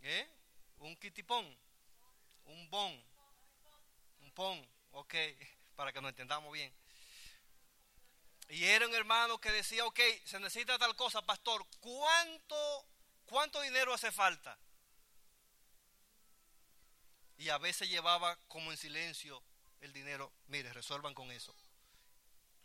¿Eh? 0.00 0.26
Un 0.78 0.96
kitipón 0.96 1.54
un 2.46 2.70
bon, 2.70 3.04
un 4.20 4.32
pon, 4.32 4.68
ok, 4.92 5.14
para 5.76 5.92
que 5.92 6.00
nos 6.00 6.10
entendamos 6.10 6.52
bien. 6.52 6.72
Y 8.48 8.64
era 8.64 8.86
un 8.86 8.94
hermano 8.94 9.38
que 9.38 9.50
decía, 9.50 9.84
ok, 9.86 10.00
se 10.24 10.38
necesita 10.38 10.78
tal 10.78 10.94
cosa, 10.94 11.22
pastor, 11.22 11.66
¿cuánto, 11.80 12.86
cuánto 13.24 13.60
dinero 13.62 13.94
hace 13.94 14.12
falta? 14.12 14.58
Y 17.38 17.48
a 17.48 17.58
veces 17.58 17.88
llevaba 17.88 18.36
como 18.48 18.70
en 18.70 18.76
silencio 18.76 19.42
el 19.80 19.92
dinero, 19.92 20.32
mire, 20.48 20.72
resuelvan 20.72 21.14
con 21.14 21.30
eso. 21.32 21.54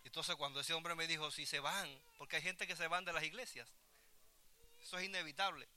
Entonces 0.03 0.35
cuando 0.35 0.59
ese 0.59 0.73
hombre 0.73 0.95
me 0.95 1.07
dijo, 1.07 1.31
si 1.31 1.45
se 1.45 1.59
van, 1.59 1.89
porque 2.17 2.37
hay 2.37 2.41
gente 2.41 2.67
que 2.67 2.75
se 2.75 2.87
van 2.87 3.05
de 3.05 3.13
las 3.13 3.23
iglesias, 3.23 3.69
eso 4.81 4.97
es 4.97 5.05
inevitable. 5.05 5.67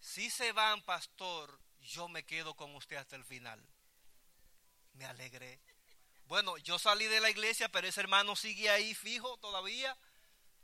Si 0.00 0.30
se 0.30 0.52
van, 0.52 0.82
pastor, 0.82 1.58
yo 1.80 2.08
me 2.08 2.24
quedo 2.24 2.54
con 2.54 2.74
usted 2.74 2.96
hasta 2.96 3.16
el 3.16 3.24
final. 3.24 3.62
Me 4.94 5.04
alegré. 5.04 5.60
Bueno, 6.26 6.58
yo 6.58 6.78
salí 6.78 7.06
de 7.06 7.20
la 7.20 7.30
iglesia, 7.30 7.68
pero 7.70 7.86
ese 7.86 8.00
hermano 8.00 8.36
sigue 8.36 8.68
ahí 8.68 8.94
fijo 8.94 9.38
todavía, 9.38 9.96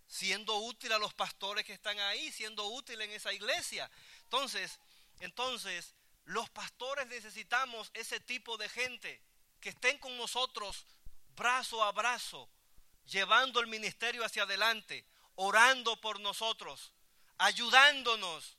siendo 0.07 0.57
útil 0.57 0.93
a 0.93 0.99
los 0.99 1.15
pastores 1.15 1.65
que 1.65 1.73
están 1.73 1.99
ahí, 1.99 2.31
siendo 2.33 2.67
útil 2.67 3.01
en 3.01 3.11
esa 3.13 3.33
iglesia. 3.33 3.91
Entonces, 4.25 4.79
entonces, 5.21 5.95
los 6.25 6.51
pastores 6.51 7.07
necesitamos 7.07 7.91
ese 7.95 8.21
tipo 8.21 8.57
de 8.57 8.69
gente 8.69 9.23
que 9.61 9.71
estén 9.71 9.99
con 9.99 10.17
nosotros 10.17 10.87
brazo 11.35 11.83
a 11.83 11.93
brazo, 11.93 12.49
llevando 13.07 13.61
el 13.61 13.67
ministerio 13.67 14.25
hacia 14.25 14.43
adelante, 14.43 15.07
orando 15.37 16.01
por 16.01 16.21
nosotros, 16.21 16.93
ayudándonos, 17.39 18.57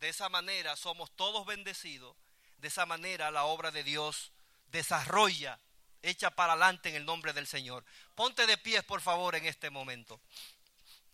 de 0.00 0.08
esa 0.08 0.28
manera 0.28 0.76
somos 0.76 1.14
todos 1.14 1.46
bendecidos. 1.46 2.16
De 2.56 2.68
esa 2.68 2.86
manera 2.86 3.30
la 3.30 3.44
obra 3.44 3.70
de 3.70 3.84
Dios 3.84 4.32
desarrolla, 4.66 5.58
echa 6.02 6.30
para 6.30 6.54
adelante 6.54 6.88
en 6.88 6.96
el 6.96 7.04
nombre 7.04 7.32
del 7.32 7.46
Señor. 7.46 7.84
Ponte 8.14 8.46
de 8.46 8.58
pies, 8.58 8.82
por 8.84 9.00
favor, 9.00 9.34
en 9.34 9.46
este 9.46 9.70
momento. 9.70 10.20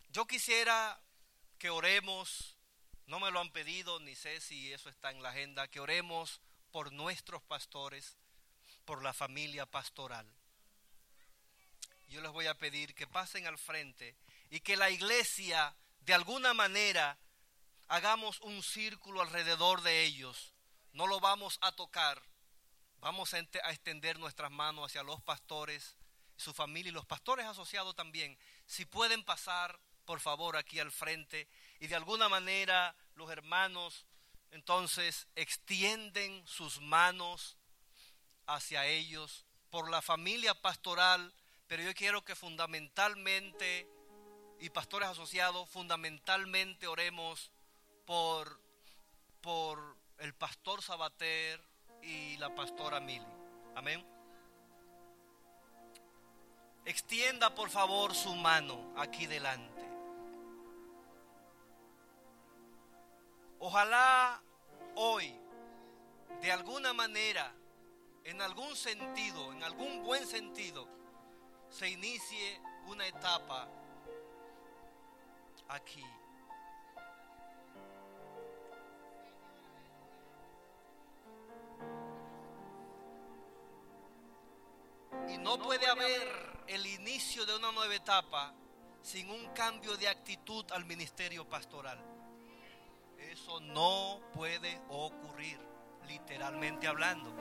Yo 0.09 0.25
quisiera 0.25 0.99
que 1.57 1.69
oremos, 1.69 2.55
no 3.07 3.19
me 3.19 3.31
lo 3.31 3.39
han 3.39 3.51
pedido, 3.51 3.99
ni 3.99 4.15
sé 4.15 4.41
si 4.41 4.73
eso 4.73 4.89
está 4.89 5.11
en 5.11 5.21
la 5.21 5.29
agenda, 5.29 5.67
que 5.67 5.79
oremos 5.79 6.41
por 6.71 6.91
nuestros 6.91 7.41
pastores, 7.43 8.17
por 8.85 9.03
la 9.03 9.13
familia 9.13 9.65
pastoral. 9.65 10.25
Yo 12.07 12.21
les 12.21 12.31
voy 12.31 12.47
a 12.47 12.57
pedir 12.57 12.95
que 12.95 13.07
pasen 13.07 13.47
al 13.47 13.57
frente 13.57 14.15
y 14.49 14.61
que 14.61 14.77
la 14.77 14.89
iglesia 14.89 15.75
de 16.01 16.13
alguna 16.13 16.53
manera 16.53 17.17
hagamos 17.87 18.39
un 18.41 18.61
círculo 18.63 19.21
alrededor 19.21 19.81
de 19.81 20.03
ellos. 20.03 20.53
No 20.93 21.07
lo 21.07 21.19
vamos 21.19 21.57
a 21.61 21.71
tocar. 21.71 22.21
Vamos 22.99 23.33
a 23.33 23.39
extender 23.39 24.17
nuestras 24.19 24.51
manos 24.51 24.85
hacia 24.85 25.03
los 25.03 25.21
pastores, 25.21 25.97
su 26.35 26.53
familia 26.53 26.89
y 26.89 26.93
los 26.93 27.05
pastores 27.05 27.45
asociados 27.45 27.95
también. 27.95 28.37
Si 28.65 28.85
pueden 28.85 29.23
pasar, 29.23 29.79
por 30.05 30.19
favor, 30.19 30.57
aquí 30.57 30.79
al 30.79 30.91
frente 30.91 31.47
y 31.79 31.87
de 31.87 31.95
alguna 31.95 32.27
manera 32.27 32.95
los 33.15 33.29
hermanos 33.29 34.05
entonces 34.51 35.27
extienden 35.35 36.45
sus 36.47 36.79
manos 36.81 37.57
hacia 38.47 38.85
ellos 38.85 39.45
por 39.69 39.89
la 39.89 40.01
familia 40.01 40.55
pastoral, 40.55 41.33
pero 41.67 41.83
yo 41.83 41.93
quiero 41.93 42.23
que 42.23 42.35
fundamentalmente, 42.35 43.87
y 44.59 44.69
pastores 44.69 45.09
asociados, 45.09 45.69
fundamentalmente 45.69 46.87
oremos 46.87 47.51
por, 48.07 48.59
por 49.41 49.97
el 50.17 50.33
pastor 50.33 50.81
Sabater 50.81 51.61
y 52.01 52.37
la 52.37 52.55
pastora 52.55 52.99
Mili. 52.99 53.27
Amén. 53.75 54.03
Extienda 56.85 57.53
por 57.53 57.69
favor 57.69 58.15
su 58.15 58.33
mano 58.33 58.93
aquí 58.97 59.27
delante. 59.27 59.85
Ojalá 63.59 64.41
hoy, 64.95 65.37
de 66.41 66.51
alguna 66.51 66.93
manera, 66.93 67.53
en 68.23 68.41
algún 68.41 68.73
sentido, 68.75 69.51
en 69.51 69.63
algún 69.63 70.01
buen 70.03 70.25
sentido, 70.25 70.87
se 71.69 71.89
inicie 71.89 72.61
una 72.85 73.05
etapa 73.05 73.67
aquí. 75.67 76.05
Y 85.29 85.37
no 85.37 85.57
puede 85.59 85.87
haber 85.87 86.63
el 86.67 86.85
inicio 86.85 87.45
de 87.45 87.55
una 87.55 87.71
nueva 87.71 87.95
etapa 87.95 88.53
sin 89.01 89.29
un 89.29 89.47
cambio 89.53 89.95
de 89.97 90.07
actitud 90.07 90.65
al 90.71 90.85
ministerio 90.85 91.47
pastoral. 91.47 91.97
Eso 93.17 93.59
no 93.61 94.19
puede 94.33 94.81
ocurrir, 94.89 95.59
literalmente 96.07 96.87
hablando. 96.87 97.33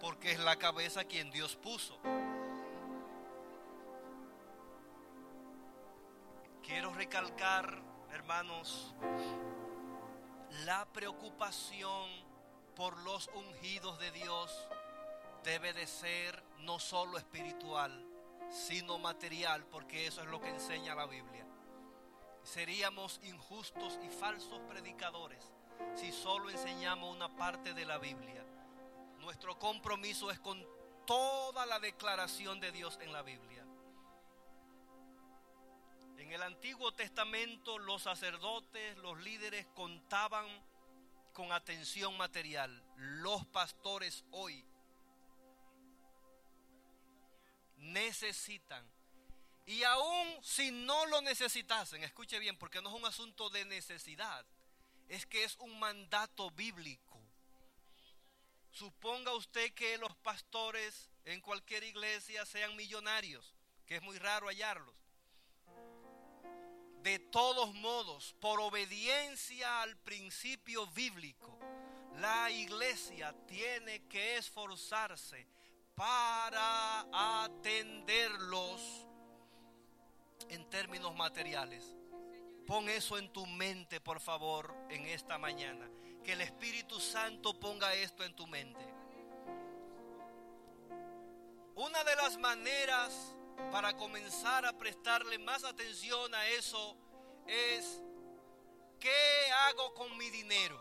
Porque 0.00 0.32
es 0.32 0.38
la 0.38 0.56
cabeza 0.56 1.04
quien 1.04 1.30
Dios 1.30 1.56
puso. 1.56 1.98
Quiero 6.62 6.92
recalcar, 6.94 7.82
hermanos, 8.12 8.94
la 10.64 10.86
preocupación 10.86 12.08
por 12.76 12.96
los 12.98 13.28
ungidos 13.34 13.98
de 13.98 14.10
Dios 14.12 14.68
debe 15.44 15.72
de 15.72 15.86
ser 15.86 16.42
no 16.60 16.78
solo 16.78 17.18
espiritual, 17.18 18.04
sino 18.50 18.98
material, 18.98 19.64
porque 19.66 20.06
eso 20.06 20.22
es 20.22 20.28
lo 20.28 20.40
que 20.40 20.48
enseña 20.48 20.94
la 20.94 21.06
Biblia. 21.06 21.46
Seríamos 22.42 23.20
injustos 23.24 23.98
y 24.02 24.08
falsos 24.08 24.60
predicadores 24.68 25.52
si 25.94 26.12
solo 26.12 26.50
enseñamos 26.50 27.14
una 27.14 27.34
parte 27.36 27.74
de 27.74 27.84
la 27.84 27.98
Biblia. 27.98 28.44
Nuestro 29.18 29.58
compromiso 29.58 30.30
es 30.30 30.38
con 30.38 30.64
toda 31.06 31.66
la 31.66 31.78
declaración 31.78 32.60
de 32.60 32.72
Dios 32.72 32.98
en 33.00 33.12
la 33.12 33.22
Biblia. 33.22 33.64
En 36.18 36.32
el 36.32 36.42
Antiguo 36.42 36.92
Testamento 36.92 37.78
los 37.78 38.02
sacerdotes, 38.02 38.96
los 38.98 39.18
líderes 39.20 39.66
contaban 39.74 40.46
con 41.32 41.52
atención 41.52 42.16
material. 42.16 42.82
Los 42.96 43.46
pastores 43.46 44.24
hoy 44.32 44.64
necesitan. 47.78 48.88
Y 49.66 49.82
aún 49.84 50.42
si 50.42 50.70
no 50.70 51.06
lo 51.06 51.20
necesitasen, 51.20 52.02
escuche 52.02 52.38
bien, 52.38 52.56
porque 52.56 52.80
no 52.80 52.88
es 52.88 52.94
un 52.94 53.04
asunto 53.06 53.50
de 53.50 53.64
necesidad, 53.64 54.44
es 55.08 55.26
que 55.26 55.44
es 55.44 55.56
un 55.56 55.78
mandato 55.78 56.50
bíblico. 56.50 57.20
Suponga 58.70 59.34
usted 59.34 59.72
que 59.74 59.98
los 59.98 60.14
pastores 60.16 61.10
en 61.24 61.40
cualquier 61.40 61.84
iglesia 61.84 62.46
sean 62.46 62.76
millonarios, 62.76 63.54
que 63.86 63.96
es 63.96 64.02
muy 64.02 64.18
raro 64.18 64.48
hallarlos. 64.48 64.94
De 67.02 67.18
todos 67.18 67.74
modos, 67.74 68.34
por 68.40 68.60
obediencia 68.60 69.82
al 69.82 69.96
principio 69.98 70.86
bíblico, 70.88 71.58
La 72.18 72.50
iglesia 72.50 73.32
tiene 73.46 74.08
que 74.08 74.36
esforzarse 74.38 75.46
para 75.98 77.44
atenderlos 77.44 78.80
en 80.48 80.70
términos 80.70 81.14
materiales. 81.16 81.96
Pon 82.68 82.88
eso 82.88 83.18
en 83.18 83.32
tu 83.32 83.44
mente, 83.46 84.00
por 84.00 84.20
favor, 84.20 84.72
en 84.90 85.06
esta 85.06 85.38
mañana. 85.38 85.90
Que 86.22 86.34
el 86.34 86.40
Espíritu 86.40 87.00
Santo 87.00 87.58
ponga 87.58 87.92
esto 87.94 88.22
en 88.22 88.36
tu 88.36 88.46
mente. 88.46 88.84
Una 91.74 92.04
de 92.04 92.14
las 92.14 92.38
maneras 92.38 93.34
para 93.72 93.96
comenzar 93.96 94.66
a 94.66 94.78
prestarle 94.78 95.36
más 95.38 95.64
atención 95.64 96.32
a 96.32 96.46
eso 96.46 96.96
es 97.48 98.00
¿qué 99.00 99.50
hago 99.66 99.94
con 99.94 100.16
mi 100.16 100.30
dinero? 100.30 100.80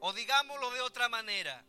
O 0.00 0.12
digámoslo 0.12 0.72
de 0.72 0.80
otra 0.80 1.08
manera, 1.08 1.64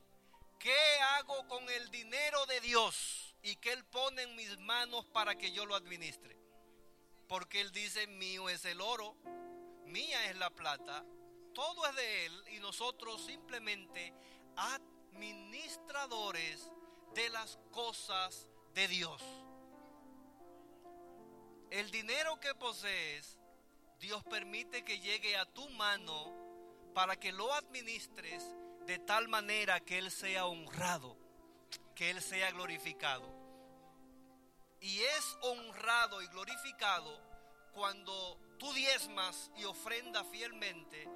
¿qué 0.65 0.99
hago 1.17 1.47
con 1.47 1.69
el 1.69 1.91
dinero 1.91 2.45
de 2.47 2.59
Dios 2.59 3.35
y 3.43 3.55
que 3.57 3.71
Él 3.71 3.85
pone 3.85 4.23
en 4.23 4.35
mis 4.35 4.57
manos 4.57 5.05
para 5.13 5.35
que 5.35 5.51
yo 5.51 5.67
lo 5.67 5.75
administre? 5.75 6.35
Porque 7.27 7.61
Él 7.61 7.71
dice, 7.71 8.07
mío 8.07 8.49
es 8.49 8.65
el 8.65 8.81
oro, 8.81 9.15
mía 9.85 10.31
es 10.31 10.37
la 10.37 10.49
plata, 10.49 11.05
todo 11.53 11.85
es 11.85 11.95
de 11.95 12.25
Él 12.25 12.43
y 12.55 12.59
nosotros 12.61 13.23
simplemente 13.23 14.11
administradores 14.55 16.71
de 17.13 17.29
las 17.29 17.59
cosas 17.69 18.47
de 18.73 18.87
Dios. 18.87 19.21
El 21.69 21.91
dinero 21.91 22.39
que 22.39 22.55
posees, 22.55 23.37
Dios 23.99 24.23
permite 24.23 24.83
que 24.83 24.99
llegue 24.99 25.37
a 25.37 25.45
tu 25.45 25.69
mano 25.69 26.33
para 26.95 27.17
que 27.17 27.31
lo 27.31 27.53
administres 27.53 28.43
de 28.86 28.99
tal 28.99 29.28
manera 29.28 29.80
que 29.80 29.98
Él 29.98 30.12
sea 30.12 30.45
honrado, 30.45 31.18
que 31.95 32.10
Él 32.10 32.22
sea 32.22 32.52
glorificado. 32.52 33.34
Y 34.80 34.99
es 34.99 35.38
honrado 35.41 36.22
y 36.22 36.28
glorificado 36.28 37.20
cuando 37.74 38.40
tú 38.60 38.72
diezmas 38.74 39.52
y 39.57 39.64
ofrendas 39.64 40.26
fielmente 40.32 41.10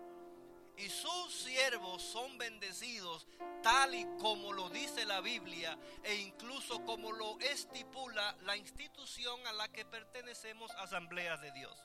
y 0.79 0.89
sus 0.89 1.33
siervos 1.33 2.01
son 2.01 2.37
bendecidos 2.37 3.27
tal 3.61 3.93
y 3.93 4.05
como 4.17 4.53
lo 4.53 4.69
dice 4.69 5.05
la 5.05 5.19
Biblia 5.19 5.77
e 6.03 6.15
incluso 6.15 6.83
como 6.85 7.11
lo 7.11 7.37
estipula 7.39 8.35
la 8.43 8.55
institución 8.55 9.45
a 9.47 9.51
la 9.53 9.67
que 9.67 9.85
pertenecemos, 9.85 10.71
Asambleas 10.77 11.41
de 11.41 11.51
Dios. 11.51 11.77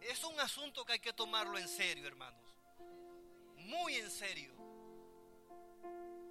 Es 0.00 0.24
un 0.24 0.40
asunto 0.40 0.84
que 0.84 0.94
hay 0.94 0.98
que 0.98 1.12
tomarlo 1.12 1.58
en 1.58 1.68
serio, 1.68 2.06
hermanos. 2.06 2.47
Muy 3.68 3.96
en 3.96 4.10
serio. 4.10 4.50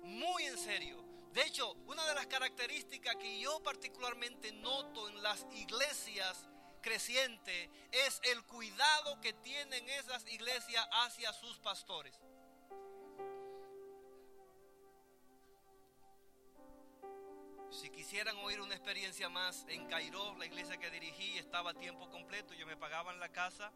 Muy 0.02 0.44
en 0.46 0.58
serio. 0.58 0.98
De 1.34 1.44
hecho, 1.44 1.72
una 1.86 2.04
de 2.08 2.16
las 2.16 2.26
características 2.26 3.16
que 3.18 3.40
yo 3.40 3.62
particularmente 3.62 4.52
noto 4.54 5.08
en 5.08 5.22
las 5.22 5.46
iglesias 5.54 6.48
creciente 6.82 7.70
es 7.92 8.20
el 8.24 8.44
cuidado 8.46 9.22
que 9.22 9.34
tienen 9.34 9.88
esas 9.88 10.28
iglesias 10.28 10.84
hacia 10.92 11.32
sus 11.32 11.60
pastores. 11.60 12.20
Si 17.70 17.92
quisieran 17.92 18.36
oír 18.38 18.60
una 18.62 18.74
experiencia 18.74 19.30
más, 19.30 19.64
en 19.68 19.86
Cairo, 19.86 20.36
la 20.40 20.48
iglesia 20.48 20.78
que 20.78 20.90
dirigí, 20.90 21.38
estaba 21.38 21.70
a 21.70 21.74
tiempo 21.76 22.10
completo, 22.10 22.56
yo 22.56 22.66
me 22.66 22.78
pagaban 22.78 23.20
la 23.20 23.30
casa 23.30 23.72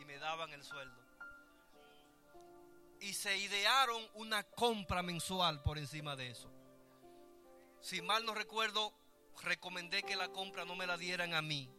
y 0.00 0.04
me 0.04 0.18
daban 0.18 0.52
el 0.52 0.64
sueldo. 0.64 1.13
Y 3.04 3.12
se 3.12 3.36
idearon 3.36 4.02
una 4.14 4.44
compra 4.44 5.02
mensual 5.02 5.62
por 5.62 5.76
encima 5.76 6.16
de 6.16 6.30
eso. 6.30 6.50
Si 7.82 8.00
mal 8.00 8.24
no 8.24 8.34
recuerdo, 8.34 8.94
recomendé 9.42 10.02
que 10.04 10.16
la 10.16 10.28
compra 10.28 10.64
no 10.64 10.74
me 10.74 10.86
la 10.86 10.96
dieran 10.96 11.34
a 11.34 11.42
mí, 11.42 11.70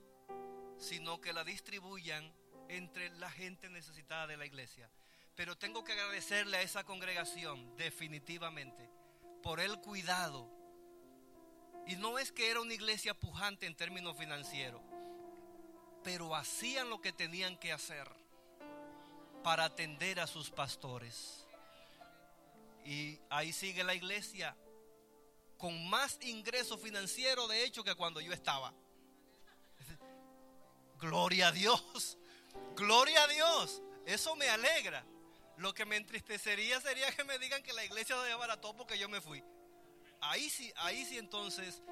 sino 0.77 1.19
que 1.21 1.33
la 1.33 1.43
distribuyan 1.43 2.31
entre 2.69 3.09
la 3.17 3.31
gente 3.31 3.71
necesitada 3.71 4.27
de 4.27 4.37
la 4.37 4.45
iglesia. 4.45 4.87
Pero 5.33 5.57
tengo 5.57 5.83
que 5.83 5.93
agradecerle 5.93 6.57
a 6.57 6.61
esa 6.61 6.83
congregación 6.83 7.75
definitivamente 7.75 8.87
por 9.41 9.59
el 9.59 9.79
cuidado. 9.79 10.47
Y 11.87 11.95
no 11.95 12.19
es 12.19 12.31
que 12.31 12.51
era 12.51 12.61
una 12.61 12.75
iglesia 12.75 13.15
pujante 13.15 13.65
en 13.65 13.75
términos 13.75 14.15
financieros, 14.15 14.83
pero 16.03 16.35
hacían 16.35 16.87
lo 16.87 17.01
que 17.01 17.13
tenían 17.13 17.57
que 17.57 17.73
hacer 17.73 18.07
para 19.45 19.65
atender 19.65 20.19
a 20.19 20.25
sus 20.25 20.49
pastores. 20.49 21.45
Y 22.83 23.19
ahí 23.29 23.53
sigue 23.53 23.83
la 23.83 23.93
iglesia 23.93 24.57
con 25.59 25.87
más 25.87 26.17
ingreso 26.23 26.79
financiero 26.79 27.47
de 27.47 27.63
hecho 27.63 27.83
que 27.83 27.93
cuando 27.93 28.19
yo 28.19 28.33
estaba. 28.33 28.73
Gloria 30.99 31.49
a 31.49 31.51
Dios. 31.51 32.17
Gloria 32.75 33.23
a 33.23 33.27
Dios. 33.27 33.83
Eso 34.07 34.35
me 34.35 34.49
alegra. 34.49 35.05
Lo 35.57 35.75
que 35.75 35.85
me 35.85 35.97
entristecería 35.97 36.81
sería 36.81 37.15
que 37.15 37.23
me 37.23 37.37
digan 37.37 37.61
que 37.61 37.73
la 37.73 37.85
iglesia 37.85 38.19
se 38.19 38.29
desbarató 38.29 38.75
porque 38.75 38.97
yo 38.97 39.07
me 39.09 39.21
fui. 39.21 39.43
Ahí 40.21 40.49
sí, 40.49 40.73
ahí 40.77 41.05
sí 41.05 41.19
entonces 41.19 41.83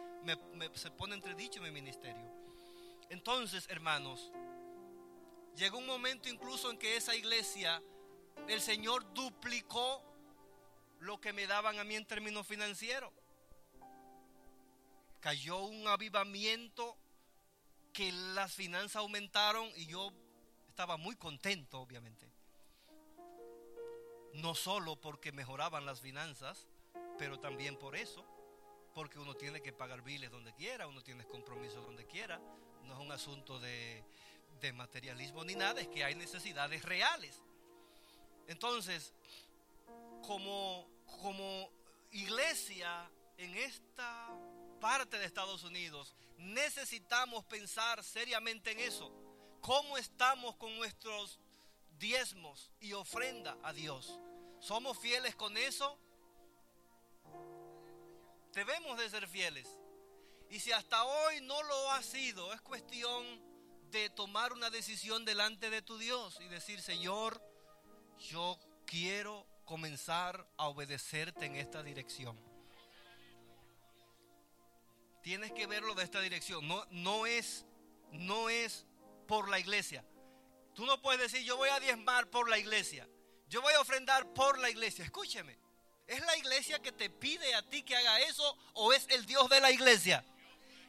se 0.74 0.90
pone 0.90 1.14
entredicho 1.14 1.62
mi 1.62 1.70
ministerio. 1.70 2.34
Entonces, 3.12 3.68
hermanos, 3.70 4.32
llegó 5.56 5.78
un 5.78 5.86
momento 5.86 6.30
incluso 6.30 6.70
en 6.72 6.78
que 6.78 6.98
esa 6.98 7.16
iglesia, 7.16 7.82
el 8.48 8.62
Señor 8.62 9.14
duplicó 9.14 10.04
lo 11.00 11.20
que 11.20 11.34
me 11.34 11.48
daban 11.48 11.80
a 11.80 11.84
mí 11.84 11.96
en 11.96 12.06
términos 12.06 12.48
financieros. 12.48 13.12
Cayó 15.20 15.60
un 15.64 15.88
avivamiento 15.88 16.98
que 17.94 18.12
las 18.12 18.54
finanzas 18.54 18.98
aumentaron 18.98 19.70
y 19.76 19.86
yo 19.86 20.12
estaba 20.70 20.98
muy 20.98 21.16
contento, 21.16 21.80
obviamente. 21.80 22.28
No 24.34 24.56
solo 24.56 24.96
porque 24.96 25.32
mejoraban 25.32 25.86
las 25.86 26.02
finanzas, 26.02 26.68
pero 27.18 27.40
también 27.40 27.78
por 27.78 27.96
eso, 27.96 28.26
porque 28.94 29.20
uno 29.20 29.36
tiene 29.36 29.62
que 29.62 29.72
pagar 29.72 30.02
biles 30.02 30.32
donde 30.32 30.54
quiera, 30.54 30.88
uno 30.88 31.02
tiene 31.04 31.26
compromisos 31.26 31.86
donde 31.86 32.06
quiera. 32.06 32.40
No 32.84 32.94
es 32.94 33.00
un 33.00 33.12
asunto 33.12 33.60
de, 33.60 34.04
de 34.64 34.74
materialismo 34.74 35.44
ni 35.44 35.56
nada, 35.56 35.82
es 35.82 35.90
que 35.90 36.04
hay 36.04 36.16
necesidades 36.16 36.84
reales. 36.84 37.42
Entonces, 38.48 39.14
como, 40.26 40.88
como 41.22 41.70
iglesia 42.12 43.10
en 43.38 43.56
esta 43.58 44.30
parte 44.80 45.20
de 45.20 45.26
Estados 45.26 45.64
Unidos, 45.64 46.16
necesitamos 46.38 47.44
pensar 47.46 48.04
seriamente 48.04 48.72
en 48.72 48.80
eso. 48.80 49.12
¿Cómo 49.62 49.98
estamos 49.98 50.56
con 50.56 50.76
nuestros 50.78 51.40
diezmos 52.00 52.72
y 52.80 52.94
ofrenda 52.94 53.58
a 53.64 53.74
Dios? 53.74 54.18
¿Somos 54.60 54.98
fieles 54.98 55.36
con 55.36 55.58
eso? 55.58 56.00
Debemos 58.54 58.98
de 58.98 59.10
ser 59.10 59.28
fieles. 59.28 59.68
Y 60.50 60.60
si 60.60 60.72
hasta 60.72 61.04
hoy 61.04 61.42
no 61.42 61.62
lo 61.64 61.92
ha 61.92 62.02
sido, 62.02 62.54
es 62.54 62.62
cuestión 62.62 63.53
de 63.94 64.10
tomar 64.10 64.52
una 64.52 64.72
decisión 64.72 65.24
delante 65.24 65.70
de 65.70 65.82
tu 65.84 65.98
Dios 65.98 66.40
y 66.42 66.48
decir, 66.50 66.82
Señor, 66.82 67.42
yo 68.18 68.60
quiero 68.86 69.46
comenzar 69.66 70.46
a 70.58 70.68
obedecerte 70.68 71.46
en 71.46 71.56
esta 71.56 71.84
dirección. 71.84 72.38
Tienes 75.22 75.54
que 75.54 75.68
verlo 75.68 75.94
de 75.94 76.04
esta 76.04 76.20
dirección. 76.20 76.68
No, 76.68 76.86
no, 76.90 77.28
es, 77.28 77.66
no 78.12 78.50
es 78.50 78.86
por 79.28 79.48
la 79.48 79.60
iglesia. 79.60 80.04
Tú 80.74 80.86
no 80.86 81.00
puedes 81.02 81.22
decir, 81.22 81.46
yo 81.46 81.56
voy 81.56 81.70
a 81.70 81.80
diezmar 81.80 82.30
por 82.30 82.50
la 82.50 82.58
iglesia. 82.58 83.08
Yo 83.48 83.62
voy 83.62 83.74
a 83.74 83.80
ofrendar 83.80 84.34
por 84.34 84.58
la 84.58 84.72
iglesia. 84.72 85.06
Escúcheme. 85.06 85.58
¿Es 86.08 86.20
la 86.26 86.36
iglesia 86.36 86.80
que 86.80 86.92
te 86.92 87.12
pide 87.12 87.54
a 87.54 87.62
ti 87.62 87.84
que 87.84 87.96
haga 87.96 88.20
eso 88.22 88.58
o 88.74 88.92
es 88.92 89.06
el 89.10 89.26
Dios 89.28 89.48
de 89.50 89.62
la 89.62 89.72
iglesia? 89.72 90.26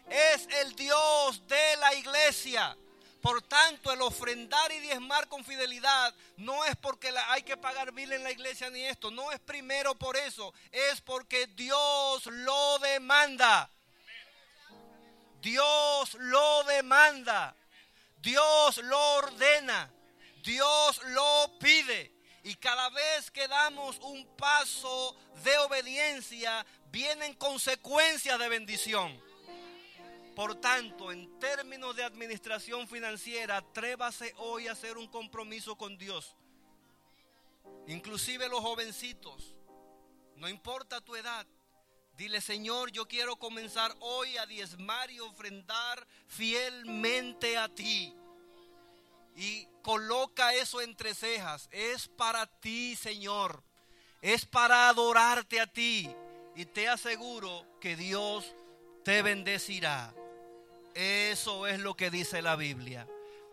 Es 0.08 0.48
el 0.62 0.74
Dios 0.74 1.46
de 1.46 1.76
la 1.76 1.94
iglesia. 1.94 2.76
Por 3.24 3.40
tanto, 3.40 3.90
el 3.90 4.02
ofrendar 4.02 4.70
y 4.70 4.80
diezmar 4.80 5.28
con 5.28 5.42
fidelidad 5.42 6.14
no 6.36 6.62
es 6.66 6.76
porque 6.76 7.10
hay 7.28 7.42
que 7.42 7.56
pagar 7.56 7.90
mil 7.90 8.12
en 8.12 8.22
la 8.22 8.30
iglesia 8.30 8.68
ni 8.68 8.82
esto. 8.82 9.10
No 9.10 9.32
es 9.32 9.40
primero 9.40 9.94
por 9.94 10.14
eso. 10.14 10.52
Es 10.70 11.00
porque 11.00 11.46
Dios 11.46 12.26
lo 12.26 12.78
demanda. 12.80 13.70
Dios 15.40 16.14
lo 16.20 16.64
demanda, 16.64 17.56
Dios 18.18 18.76
lo 18.78 18.98
ordena, 19.16 19.90
Dios 20.42 21.00
lo 21.04 21.58
pide. 21.58 22.12
Y 22.42 22.54
cada 22.56 22.90
vez 22.90 23.30
que 23.30 23.48
damos 23.48 23.98
un 24.00 24.26
paso 24.36 25.16
de 25.42 25.56
obediencia, 25.58 26.64
vienen 26.90 27.32
consecuencias 27.34 28.38
de 28.38 28.48
bendición. 28.50 29.33
Por 30.34 30.56
tanto, 30.56 31.12
en 31.12 31.38
términos 31.38 31.94
de 31.94 32.02
administración 32.02 32.88
financiera, 32.88 33.58
atrévase 33.58 34.34
hoy 34.38 34.66
a 34.66 34.72
hacer 34.72 34.98
un 34.98 35.06
compromiso 35.06 35.76
con 35.76 35.96
Dios. 35.96 36.36
inclusive 37.86 38.48
los 38.48 38.60
jovencitos, 38.60 39.54
no 40.36 40.48
importa 40.48 41.00
tu 41.00 41.14
edad, 41.16 41.46
dile 42.16 42.40
Señor, 42.40 42.90
yo 42.90 43.06
quiero 43.06 43.36
comenzar 43.36 43.94
hoy 44.00 44.36
a 44.38 44.46
diezmar 44.46 45.10
y 45.10 45.20
ofrendar 45.20 46.06
fielmente 46.26 47.56
a 47.56 47.68
ti. 47.68 48.14
Y 49.36 49.66
coloca 49.82 50.54
eso 50.54 50.80
entre 50.80 51.14
cejas, 51.14 51.68
es 51.72 52.08
para 52.08 52.46
ti 52.46 52.96
Señor, 52.96 53.62
es 54.20 54.46
para 54.46 54.88
adorarte 54.88 55.60
a 55.60 55.66
ti. 55.66 56.10
Y 56.56 56.64
te 56.66 56.88
aseguro 56.88 57.66
que 57.80 57.96
Dios 57.96 58.54
te 59.04 59.22
bendecirá. 59.22 60.14
Eso 60.94 61.66
es 61.66 61.80
lo 61.80 61.94
que 61.94 62.10
dice 62.10 62.40
la 62.40 62.56
Biblia. 62.56 63.06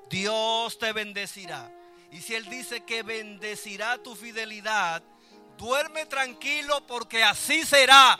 Dios 0.09 0.77
te 0.77 0.93
bendecirá. 0.93 1.71
Y 2.11 2.21
si 2.21 2.35
Él 2.35 2.45
dice 2.49 2.83
que 2.83 3.03
bendecirá 3.03 3.97
tu 3.97 4.15
fidelidad, 4.15 5.01
duerme 5.57 6.05
tranquilo 6.05 6.85
porque 6.85 7.23
así 7.23 7.65
será. 7.65 8.19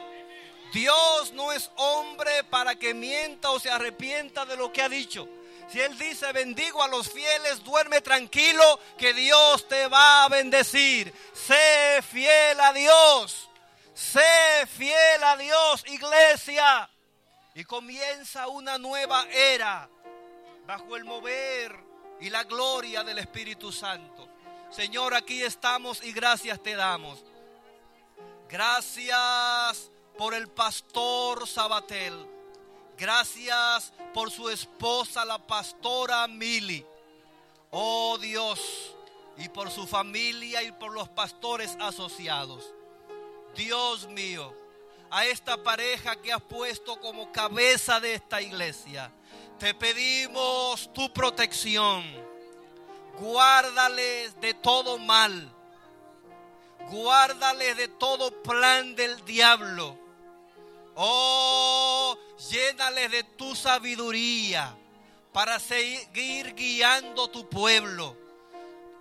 Dios 0.73 1.33
no 1.33 1.51
es 1.51 1.69
hombre 1.75 2.43
para 2.45 2.75
que 2.75 2.93
mienta 2.93 3.51
o 3.51 3.59
se 3.59 3.69
arrepienta 3.69 4.45
de 4.45 4.55
lo 4.55 4.71
que 4.71 4.81
ha 4.81 4.89
dicho. 4.89 5.27
Si 5.69 5.79
Él 5.79 5.97
dice 5.97 6.31
bendigo 6.31 6.81
a 6.81 6.87
los 6.87 7.09
fieles, 7.09 7.63
duerme 7.63 8.01
tranquilo 8.01 8.79
que 8.97 9.13
Dios 9.13 9.67
te 9.67 9.87
va 9.87 10.23
a 10.23 10.29
bendecir. 10.29 11.13
Sé 11.33 12.01
fiel 12.09 12.59
a 12.59 12.73
Dios. 12.73 13.49
Sé 13.93 14.65
fiel 14.67 15.23
a 15.23 15.37
Dios, 15.37 15.83
iglesia. 15.87 16.89
Y 17.53 17.63
comienza 17.65 18.47
una 18.47 18.77
nueva 18.77 19.27
era 19.29 19.89
bajo 20.65 20.95
el 20.95 21.03
mover 21.03 21.75
y 22.19 22.29
la 22.29 22.43
gloria 22.43 23.03
del 23.03 23.19
Espíritu 23.19 23.71
Santo. 23.71 24.27
Señor, 24.69 25.13
aquí 25.13 25.41
estamos 25.41 26.03
y 26.03 26.13
gracias 26.13 26.61
te 26.63 26.75
damos. 26.75 27.23
Gracias 28.47 29.91
por 30.17 30.33
el 30.33 30.47
pastor 30.47 31.47
Sabatel. 31.47 32.27
Gracias 32.97 33.93
por 34.13 34.29
su 34.29 34.49
esposa, 34.49 35.25
la 35.25 35.39
pastora 35.39 36.27
Mili. 36.27 36.85
Oh 37.71 38.17
Dios, 38.17 38.95
y 39.37 39.49
por 39.49 39.71
su 39.71 39.87
familia 39.87 40.61
y 40.63 40.71
por 40.71 40.93
los 40.93 41.09
pastores 41.09 41.75
asociados. 41.79 42.73
Dios 43.55 44.07
mío, 44.07 44.53
a 45.11 45.25
esta 45.25 45.61
pareja 45.61 46.15
que 46.15 46.31
has 46.31 46.41
puesto 46.41 46.99
como 47.01 47.31
cabeza 47.33 47.99
de 47.99 48.13
esta 48.13 48.41
iglesia, 48.41 49.11
te 49.59 49.73
pedimos 49.73 50.91
tu 50.93 51.11
protección. 51.11 52.03
Guárdales 53.19 54.39
de 54.39 54.53
todo 54.53 54.97
mal. 54.97 55.53
Guárdales 56.89 57.75
de 57.75 57.89
todo 57.89 58.41
plan 58.41 58.95
del 58.95 59.23
diablo. 59.25 59.99
Oh, 60.95 62.17
llénales 62.49 63.11
de 63.11 63.23
tu 63.23 63.53
sabiduría 63.53 64.75
para 65.33 65.59
seguir 65.59 66.55
guiando 66.55 67.29
tu 67.29 67.47
pueblo. 67.49 68.17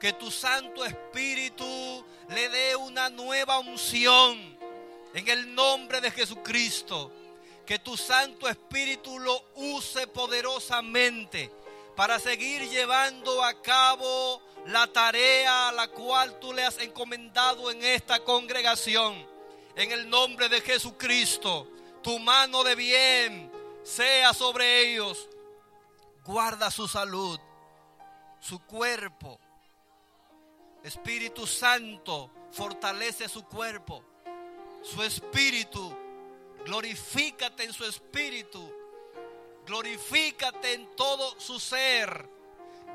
Que 0.01 0.13
tu 0.13 0.31
Santo 0.31 0.85
Espíritu 0.85 2.05
le 2.31 2.49
dé 2.49 2.75
una 2.75 3.11
nueva 3.11 3.61
unción 3.61 4.60
en 5.15 5.29
el 5.29 5.55
nombre 5.55 6.01
de 6.01 6.11
Jesucristo. 6.11 7.13
Que 7.67 7.79
tu 7.79 7.97
Santo 7.97 8.49
Espíritu 8.49 9.19
lo 9.21 9.45
use 9.55 10.09
poderosamente 10.09 11.53
para 11.95 12.19
seguir 12.19 12.69
llevando 12.69 13.45
a 13.45 13.63
cabo 13.63 14.43
la 14.67 14.87
tarea 14.89 15.69
a 15.69 15.73
la 15.73 15.89
cual 15.89 16.41
tú 16.41 16.53
le 16.53 16.65
has 16.65 16.79
encomendado 16.79 17.71
en 17.71 17.85
esta 17.85 18.21
congregación. 18.25 19.25
En 19.77 19.93
el 19.93 20.11
nombre 20.11 20.49
de 20.49 20.61
Jesucristo, 20.61 21.69
tu 22.03 22.19
mano 22.19 22.65
de 22.65 22.75
bien 22.75 23.53
sea 23.85 24.35
sobre 24.35 24.91
ellos. 24.91 25.29
Guarda 26.25 26.71
su 26.71 26.89
salud, 26.89 27.39
su 28.41 28.59
cuerpo. 28.61 29.39
Espíritu 30.83 31.47
Santo, 31.47 32.31
fortalece 32.53 33.29
su 33.29 33.45
cuerpo, 33.45 34.03
su 34.83 35.03
espíritu. 35.03 35.97
Glorifícate 36.65 37.65
en 37.65 37.73
su 37.73 37.85
espíritu. 37.85 38.73
Glorifícate 39.67 40.75
en 40.75 40.97
todo 40.97 41.39
su 41.39 41.59
ser. 41.61 42.29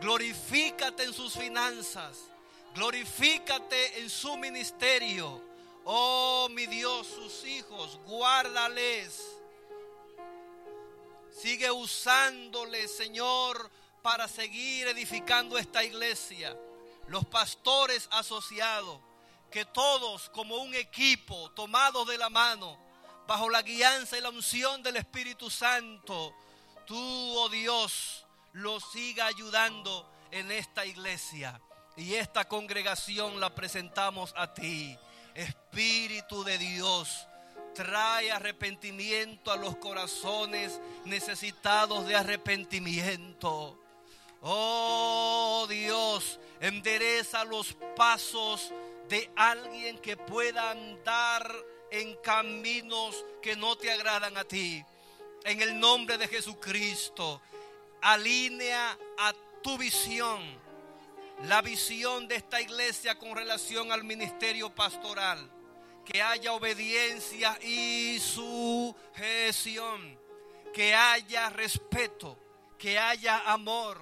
Glorifícate 0.02 1.03
en 1.03 1.14
sus 1.14 1.34
finanzas. 1.34 2.30
Glorifícate 2.74 3.99
en 3.99 4.10
su 4.10 4.38
ministerio. 4.38 5.41
Oh, 5.86 6.48
mi 6.52 6.66
Dios, 6.66 7.07
sus 7.07 7.45
hijos, 7.45 7.99
guárdales. 8.06 9.22
Sigue 11.32 11.70
usándoles, 11.72 12.95
Señor, 12.95 13.70
para 14.02 14.28
seguir 14.28 14.88
edificando 14.88 15.57
esta 15.57 15.84
iglesia. 15.84 16.57
Los 17.07 17.26
pastores 17.26 18.07
asociados, 18.12 18.99
que 19.56 19.64
todos 19.64 20.30
como 20.32 20.57
un 20.57 20.76
equipo, 20.76 21.49
tomados 21.52 22.06
de 22.10 22.18
la 22.18 22.30
mano, 22.30 22.77
bajo 23.26 23.49
la 23.49 23.61
guianza 23.61 24.18
y 24.18 24.22
la 24.22 24.27
unción 24.27 24.84
del 24.84 24.98
Espíritu 24.98 25.49
Santo, 25.49 26.36
tú, 26.86 27.34
oh 27.38 27.48
Dios, 27.48 28.26
los 28.52 28.84
siga 28.91 29.27
ayudando 29.27 30.11
en 30.30 30.52
esta 30.52 30.86
iglesia. 30.86 31.61
Y 31.95 32.15
esta 32.15 32.49
congregación 32.49 33.40
la 33.40 33.56
presentamos 33.56 34.34
a 34.36 34.53
ti. 34.53 34.99
Espíritu 35.34 36.44
de 36.44 36.57
Dios, 36.57 37.26
trae 37.73 38.34
arrepentimiento 38.34 39.53
a 39.53 39.56
los 39.56 39.77
corazones 39.77 40.82
necesitados 41.06 42.06
de 42.07 42.18
arrepentimiento. 42.18 43.82
Oh 44.41 45.65
Dios, 45.69 46.41
endereza 46.60 47.45
los 47.45 47.73
pasos 47.95 48.73
de 49.10 49.30
alguien 49.36 49.99
que 49.99 50.18
pueda 50.18 50.72
andar 50.72 51.53
en 51.91 52.15
caminos 52.18 53.23
que 53.41 53.56
no 53.56 53.77
te 53.77 53.91
agradan 53.91 54.36
a 54.38 54.44
ti. 54.44 54.84
En 55.44 55.61
el 55.61 55.80
nombre 55.80 56.18
de 56.18 56.27
Jesucristo, 56.27 57.41
alinea 58.02 58.98
a 59.19 59.34
tu 59.61 59.77
visión 59.77 60.65
la 61.44 61.61
visión 61.61 62.27
de 62.27 62.36
esta 62.38 62.61
iglesia 62.61 63.18
con 63.19 63.36
relación 63.36 63.91
al 63.91 64.03
ministerio 64.03 64.73
pastoral. 64.73 65.52
Que 66.06 66.22
haya 66.22 66.53
obediencia 66.53 67.60
y 67.61 68.19
sujeción. 68.19 68.95
Que 70.73 70.95
haya 70.95 71.49
respeto. 71.49 72.38
Que 72.77 72.98
haya 72.98 73.52
amor. 73.52 74.02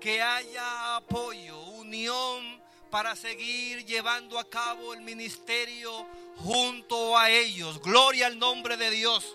Que 0.00 0.20
haya 0.20 0.96
apoyo, 0.96 1.60
unión 1.60 2.61
para 2.92 3.16
seguir 3.16 3.84
llevando 3.84 4.38
a 4.38 4.48
cabo 4.48 4.94
el 4.94 5.00
ministerio 5.00 6.06
junto 6.36 7.18
a 7.18 7.28
ellos. 7.28 7.82
Gloria 7.82 8.28
al 8.28 8.38
nombre 8.38 8.76
de 8.76 8.90
Dios. 8.90 9.34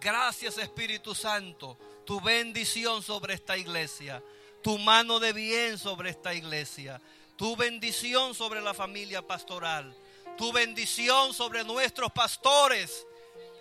Gracias 0.00 0.56
Espíritu 0.56 1.14
Santo. 1.14 1.76
Tu 2.06 2.18
bendición 2.22 3.02
sobre 3.02 3.34
esta 3.34 3.58
iglesia 3.58 4.22
tu 4.64 4.78
mano 4.78 5.20
de 5.20 5.34
bien 5.34 5.78
sobre 5.78 6.08
esta 6.08 6.32
iglesia, 6.32 6.98
tu 7.36 7.54
bendición 7.54 8.34
sobre 8.34 8.62
la 8.62 8.72
familia 8.72 9.20
pastoral, 9.20 9.94
tu 10.38 10.52
bendición 10.52 11.34
sobre 11.34 11.62
nuestros 11.64 12.10
pastores. 12.12 13.06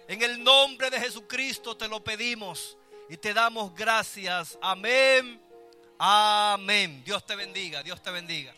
En 0.08 0.22
el 0.22 0.42
nombre 0.42 0.90
de 0.90 1.02
Jesucristo 1.02 1.76
te 1.76 1.90
lo 1.90 2.02
pedimos 2.02 2.78
y 3.10 3.18
te 3.18 3.34
damos 3.34 3.76
gracias. 3.76 4.58
Amén. 4.62 5.42
Amén. 6.00 7.04
Dios 7.04 7.26
te 7.26 7.36
bendiga, 7.36 7.84
Dios 7.84 8.02
te 8.02 8.10
bendiga. 8.10 8.56